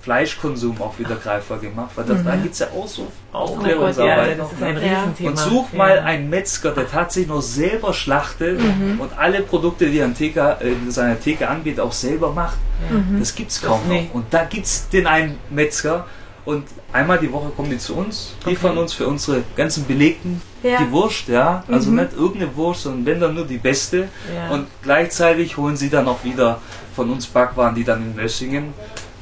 Fleischkonsum 0.04 0.82
auch 0.82 0.98
wieder 0.98 1.16
greifbar 1.16 1.58
gemacht, 1.58 1.92
weil 1.94 2.04
das, 2.04 2.18
mhm. 2.18 2.24
da 2.26 2.36
gibt 2.36 2.52
es 2.52 2.58
ja 2.58 2.66
auch 2.76 2.86
so 2.86 3.06
Aufklärungsarbeit. 3.32 4.38
Oh 4.38 4.62
ja, 4.62 4.70
ja. 4.70 5.28
Und 5.28 5.38
such 5.38 5.72
mal 5.72 5.98
einen 6.00 6.28
Metzger, 6.28 6.72
der 6.72 6.90
tatsächlich 6.90 7.30
noch 7.30 7.40
selber 7.40 7.94
schlachtet 7.94 8.60
mhm. 8.60 9.00
und 9.00 9.16
alle 9.16 9.40
Produkte, 9.40 9.86
die 9.86 10.00
er 10.00 10.04
in, 10.04 10.14
Theke, 10.14 10.58
äh, 10.60 10.72
in 10.72 10.90
seiner 10.90 11.18
Theke 11.18 11.48
anbietet, 11.48 11.80
auch 11.80 11.92
selber 11.92 12.32
macht. 12.32 12.58
Mhm. 12.90 13.18
Das 13.18 13.34
gibt 13.34 13.50
es 13.50 13.62
kaum 13.62 13.80
das, 13.88 14.02
noch. 14.02 14.14
Und 14.14 14.26
da 14.30 14.44
gibt 14.44 14.66
es 14.66 14.90
den 14.90 15.06
einen 15.06 15.38
Metzger 15.48 16.06
und 16.44 16.64
einmal 16.92 17.18
die 17.18 17.32
Woche 17.32 17.48
kommen 17.56 17.70
die 17.70 17.78
zu 17.78 17.96
uns, 17.96 18.34
liefern 18.44 18.72
okay. 18.72 18.80
uns 18.80 18.92
für 18.92 19.06
unsere 19.06 19.42
ganzen 19.56 19.86
Belegten 19.86 20.42
ja. 20.62 20.82
die 20.82 20.90
Wurst, 20.90 21.28
ja. 21.28 21.64
Also 21.66 21.90
mhm. 21.90 21.96
nicht 21.96 22.12
irgendeine 22.12 22.54
Wurst, 22.56 22.82
sondern 22.82 23.06
wenn 23.06 23.20
dann 23.20 23.34
nur 23.34 23.46
die 23.46 23.56
beste. 23.56 24.08
Und 24.50 24.66
gleichzeitig 24.82 25.56
holen 25.56 25.78
sie 25.78 25.88
dann 25.88 26.06
auch 26.06 26.22
wieder 26.24 26.60
von 26.94 27.10
uns 27.10 27.26
Backwaren, 27.26 27.74
die 27.74 27.84
dann 27.84 28.02
in 28.02 28.14
Mössingen 28.14 28.74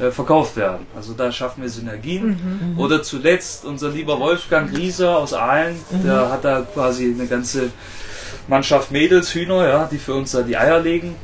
äh, 0.03 0.11
verkauft 0.11 0.57
werden. 0.57 0.87
Also 0.97 1.15
da 1.15 1.31
schaffen 1.31 1.63
wir 1.63 1.71
Synergien. 1.71 2.27
Mhm, 2.27 2.73
mhm, 2.73 2.79
Oder 2.79 3.03
zuletzt 3.03 3.65
unser 3.65 3.91
lieber 3.91 4.19
Wolfgang 4.19 4.73
Grieser 4.73 5.17
aus 5.17 5.33
Aalen, 5.33 5.77
mhm. 5.91 6.05
der 6.05 6.31
hat 6.31 6.45
da 6.45 6.63
quasi 6.63 7.15
eine 7.15 7.27
ganze 7.27 7.71
Mannschaft 8.49 8.91
Mädels, 8.91 9.35
Hühner, 9.35 9.69
ja, 9.69 9.89
die 9.91 9.99
für 9.99 10.15
uns 10.15 10.33
da 10.33 10.43
die 10.43 10.57
Eier 10.57 10.81
legen 10.81 11.15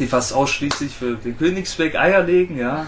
die 0.00 0.06
fast 0.06 0.32
ausschließlich 0.32 0.92
für 0.92 1.16
den 1.16 1.36
Königsweg 1.36 1.94
Eier 1.94 2.22
legen, 2.22 2.58
ja. 2.58 2.86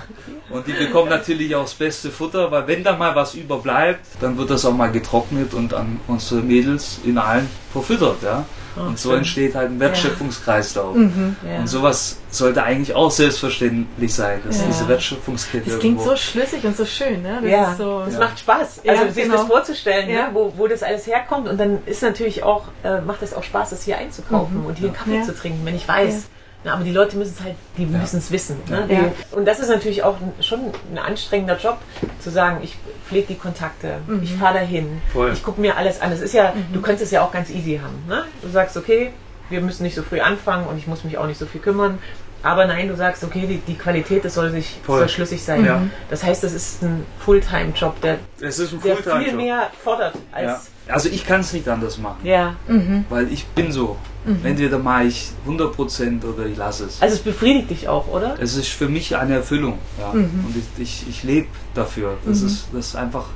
Und 0.50 0.66
die 0.66 0.72
bekommen 0.72 1.10
natürlich 1.10 1.54
auch 1.54 1.64
das 1.64 1.74
beste 1.74 2.10
Futter, 2.10 2.50
weil 2.50 2.66
wenn 2.66 2.82
da 2.82 2.96
mal 2.96 3.14
was 3.14 3.34
überbleibt, 3.34 4.00
dann 4.20 4.38
wird 4.38 4.50
das 4.50 4.64
auch 4.64 4.74
mal 4.74 4.90
getrocknet 4.90 5.54
und 5.54 5.74
an 5.74 6.00
unsere 6.08 6.40
Mädels 6.40 7.00
in 7.04 7.18
allen 7.18 7.48
verfüttert, 7.70 8.22
ja. 8.22 8.46
Oh, 8.76 8.80
und 8.80 8.98
so 8.98 9.10
schön. 9.10 9.18
entsteht 9.18 9.54
halt 9.54 9.70
ein 9.70 9.80
Wertschöpfungskreislauf. 9.80 10.96
Ja. 10.96 11.02
Mhm, 11.02 11.36
ja. 11.46 11.58
Und 11.60 11.68
sowas 11.68 12.18
sollte 12.30 12.62
eigentlich 12.62 12.94
auch 12.94 13.10
selbstverständlich 13.10 14.14
sein, 14.14 14.40
dass 14.44 14.58
ja. 14.58 14.66
diese 14.66 14.88
Wertschöpfungskette. 14.88 15.70
Das 15.70 15.78
klingt 15.78 16.00
so 16.00 16.16
schlüssig 16.16 16.64
und 16.64 16.76
so 16.76 16.84
schön, 16.84 17.22
ne? 17.22 17.38
Das 17.42 17.50
ja, 17.50 17.74
so 17.76 18.02
das 18.06 18.18
macht 18.18 18.38
Spaß. 18.38 18.82
Also 18.86 19.10
sich 19.10 19.24
genau. 19.24 19.36
das 19.36 19.46
vorzustellen, 19.46 20.08
ne? 20.08 20.28
wo, 20.32 20.52
wo 20.56 20.66
das 20.66 20.82
alles 20.82 21.06
herkommt. 21.06 21.48
Und 21.48 21.58
dann 21.58 21.78
ist 21.86 22.02
natürlich 22.02 22.42
auch, 22.42 22.64
äh, 22.82 23.00
macht 23.00 23.22
es 23.22 23.34
auch 23.34 23.42
Spaß, 23.42 23.70
das 23.70 23.82
hier 23.82 23.98
einzukaufen 23.98 24.60
mhm. 24.60 24.66
und 24.66 24.78
hier 24.78 24.88
einen 24.88 24.96
Kaffee 24.96 25.22
zu 25.22 25.34
trinken, 25.34 25.60
wenn 25.64 25.76
ich 25.76 25.86
weiß 25.86 26.28
na, 26.64 26.74
aber 26.74 26.84
die 26.84 26.92
Leute 26.92 27.16
müssen 27.16 27.34
es 27.36 27.44
halt, 27.44 27.56
die 27.76 27.84
ja. 27.84 27.98
müssen 27.98 28.18
es 28.18 28.30
wissen. 28.30 28.56
Ne? 28.68 28.86
Die, 28.88 28.94
ja. 28.94 29.12
Und 29.32 29.46
das 29.46 29.58
ist 29.58 29.68
natürlich 29.68 30.02
auch 30.02 30.16
schon 30.40 30.60
ein 30.92 30.98
anstrengender 30.98 31.58
Job, 31.58 31.78
zu 32.20 32.30
sagen, 32.30 32.60
ich 32.62 32.76
pflege 33.08 33.28
die 33.28 33.34
Kontakte, 33.36 33.98
mhm. 34.06 34.22
ich 34.22 34.34
fahre 34.34 34.54
dahin, 34.54 35.00
Voll. 35.12 35.32
ich 35.32 35.42
gucke 35.42 35.60
mir 35.60 35.76
alles 35.76 36.00
an. 36.00 36.12
Es 36.12 36.20
ist 36.20 36.34
ja, 36.34 36.52
mhm. 36.54 36.72
du 36.72 36.80
könntest 36.80 37.06
es 37.06 37.10
ja 37.10 37.24
auch 37.24 37.32
ganz 37.32 37.50
easy 37.50 37.80
haben. 37.82 38.04
Ne? 38.08 38.24
Du 38.42 38.48
sagst, 38.48 38.76
okay, 38.76 39.12
wir 39.50 39.60
müssen 39.60 39.82
nicht 39.82 39.94
so 39.94 40.02
früh 40.02 40.20
anfangen 40.20 40.66
und 40.66 40.78
ich 40.78 40.86
muss 40.86 41.04
mich 41.04 41.18
auch 41.18 41.26
nicht 41.26 41.38
so 41.38 41.46
viel 41.46 41.60
kümmern. 41.60 41.98
Aber 42.44 42.66
nein, 42.66 42.88
du 42.88 42.96
sagst, 42.96 43.22
okay, 43.22 43.46
die, 43.46 43.58
die 43.58 43.76
Qualität, 43.76 44.24
das 44.24 44.34
soll 44.34 44.50
sich 44.50 44.80
soll 44.84 45.08
schlüssig 45.08 45.44
sein. 45.44 45.64
Ja. 45.64 45.82
Das 46.10 46.24
heißt, 46.24 46.42
das 46.42 46.52
ist 46.52 46.82
ein 46.82 47.06
Fulltime-Job, 47.20 48.00
der, 48.00 48.18
der 48.40 48.50
viel 48.50 49.32
mehr 49.34 49.70
fordert 49.84 50.14
als 50.32 50.71
also 50.88 51.08
ich 51.08 51.26
kann 51.26 51.40
es 51.40 51.52
nicht 51.52 51.68
anders 51.68 51.98
machen. 51.98 52.20
Ja. 52.24 52.56
Mhm. 52.68 53.04
Weil 53.08 53.32
ich 53.32 53.46
bin 53.46 53.72
so. 53.72 53.96
Mhm. 54.24 54.44
Entweder 54.44 54.78
mache 54.78 55.04
ich 55.04 55.30
100% 55.46 56.24
oder 56.24 56.46
ich 56.46 56.56
lasse 56.56 56.84
es. 56.84 57.02
Also 57.02 57.16
es 57.16 57.22
befriedigt 57.22 57.70
dich 57.70 57.88
auch, 57.88 58.06
oder? 58.08 58.36
Es 58.40 58.56
ist 58.56 58.68
für 58.68 58.88
mich 58.88 59.16
eine 59.16 59.36
Erfüllung. 59.36 59.78
Ja. 59.98 60.12
Mhm. 60.12 60.44
Und 60.46 60.54
ich, 60.56 60.82
ich, 60.82 61.08
ich 61.08 61.22
lebe 61.24 61.48
dafür. 61.74 62.16
Das, 62.24 62.40
mhm. 62.40 62.46
ist, 62.46 62.66
das 62.72 62.86
ist 62.88 62.96
einfach... 62.96 63.26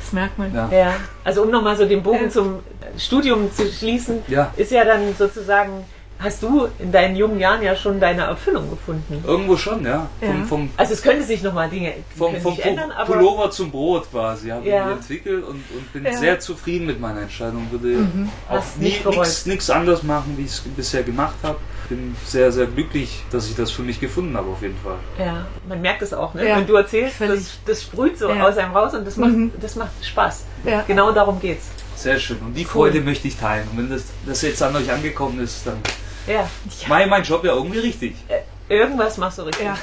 Das 0.00 0.12
merkt 0.12 0.38
man. 0.38 0.54
Ja. 0.54 0.70
ja. 0.70 0.94
Also 1.24 1.42
um 1.42 1.50
nochmal 1.50 1.76
so 1.76 1.84
den 1.84 2.02
Bogen 2.02 2.30
zum 2.30 2.60
Studium 2.96 3.52
zu 3.52 3.66
schließen, 3.66 4.22
ja. 4.28 4.52
ist 4.56 4.70
ja 4.70 4.84
dann 4.84 5.14
sozusagen 5.18 5.84
hast 6.18 6.42
du 6.42 6.68
in 6.78 6.92
deinen 6.92 7.16
jungen 7.16 7.38
Jahren 7.38 7.62
ja 7.62 7.76
schon 7.76 8.00
deine 8.00 8.22
Erfüllung 8.22 8.70
gefunden. 8.70 9.22
Irgendwo 9.26 9.56
schon, 9.56 9.84
ja. 9.84 10.08
ja. 10.20 10.28
Vom, 10.28 10.44
vom, 10.46 10.70
also 10.76 10.92
es 10.94 11.02
könnte 11.02 11.24
sich 11.24 11.42
nochmal 11.42 11.68
Dinge 11.68 11.92
vom, 12.16 12.36
vom 12.36 12.54
sich 12.54 12.64
ändern, 12.64 12.90
aber 12.90 13.14
Pullover 13.14 13.50
zum 13.50 13.70
Brot 13.70 14.10
quasi 14.10 14.48
habe 14.48 14.66
ja. 14.66 14.86
ich 14.86 14.96
entwickelt 14.96 15.44
und, 15.44 15.62
und 15.70 15.92
bin 15.92 16.04
ja. 16.04 16.12
sehr 16.14 16.40
zufrieden 16.40 16.86
mit 16.86 17.00
meiner 17.00 17.22
Entscheidung. 17.22 17.66
Würde 17.70 17.88
mhm. 17.88 18.30
auch 18.48 18.64
nichts 19.46 19.70
anderes 19.70 20.02
machen, 20.02 20.34
wie 20.36 20.42
ich 20.42 20.52
es 20.52 20.60
bisher 20.60 21.02
gemacht 21.02 21.36
habe. 21.42 21.58
Bin 21.88 22.16
sehr, 22.24 22.50
sehr 22.50 22.66
glücklich, 22.66 23.22
dass 23.30 23.48
ich 23.48 23.54
das 23.54 23.70
für 23.70 23.82
mich 23.82 24.00
gefunden 24.00 24.36
habe, 24.36 24.48
auf 24.50 24.60
jeden 24.60 24.76
Fall. 24.82 24.96
Ja, 25.18 25.46
man 25.68 25.80
merkt 25.80 26.02
es 26.02 26.12
auch, 26.12 26.34
ne? 26.34 26.42
wenn 26.42 26.66
du 26.66 26.74
erzählst, 26.74 27.20
das, 27.20 27.58
das 27.64 27.82
sprüht 27.82 28.18
so 28.18 28.28
aus 28.28 28.56
einem 28.56 28.72
raus 28.72 28.94
und 28.94 29.06
das 29.06 29.16
macht, 29.16 29.32
mhm. 29.32 29.52
das 29.60 29.76
macht 29.76 29.92
Spaß. 30.04 30.44
Genau 30.86 31.12
darum 31.12 31.40
geht's. 31.40 31.68
Sehr 31.96 32.18
schön. 32.18 32.38
Und 32.38 32.54
die 32.54 32.62
cool. 32.62 32.90
Freude 32.90 33.00
möchte 33.00 33.26
ich 33.26 33.36
teilen. 33.36 33.66
Und 33.70 33.78
wenn 33.78 33.90
das, 33.90 34.04
das 34.26 34.42
jetzt 34.42 34.62
an 34.62 34.76
euch 34.76 34.90
angekommen 34.92 35.40
ist, 35.40 35.66
dann 35.66 35.78
ja. 36.26 36.48
Mein, 36.88 37.08
mein 37.08 37.22
Job 37.22 37.44
ja 37.44 37.54
irgendwie 37.54 37.78
richtig. 37.78 38.16
Äh, 38.28 38.40
irgendwas 38.68 39.16
machst 39.18 39.38
du 39.38 39.42
richtig. 39.42 39.66
Ja, 39.66 39.76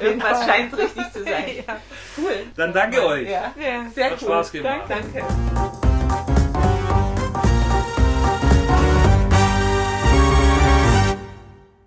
irgendwas 0.00 0.44
scheint 0.44 0.76
richtig 0.76 1.12
zu 1.12 1.24
sein. 1.24 1.44
ja. 1.66 1.76
Cool. 2.16 2.46
Dann 2.56 2.72
danke 2.72 3.04
euch. 3.04 3.28
Ja. 3.28 3.52
Sehr 3.94 4.10
Hat 4.10 4.12
cool. 4.12 4.28
Spaß 4.28 4.52
gemacht. 4.52 4.80
Danke. 4.88 5.20
danke. 5.20 5.87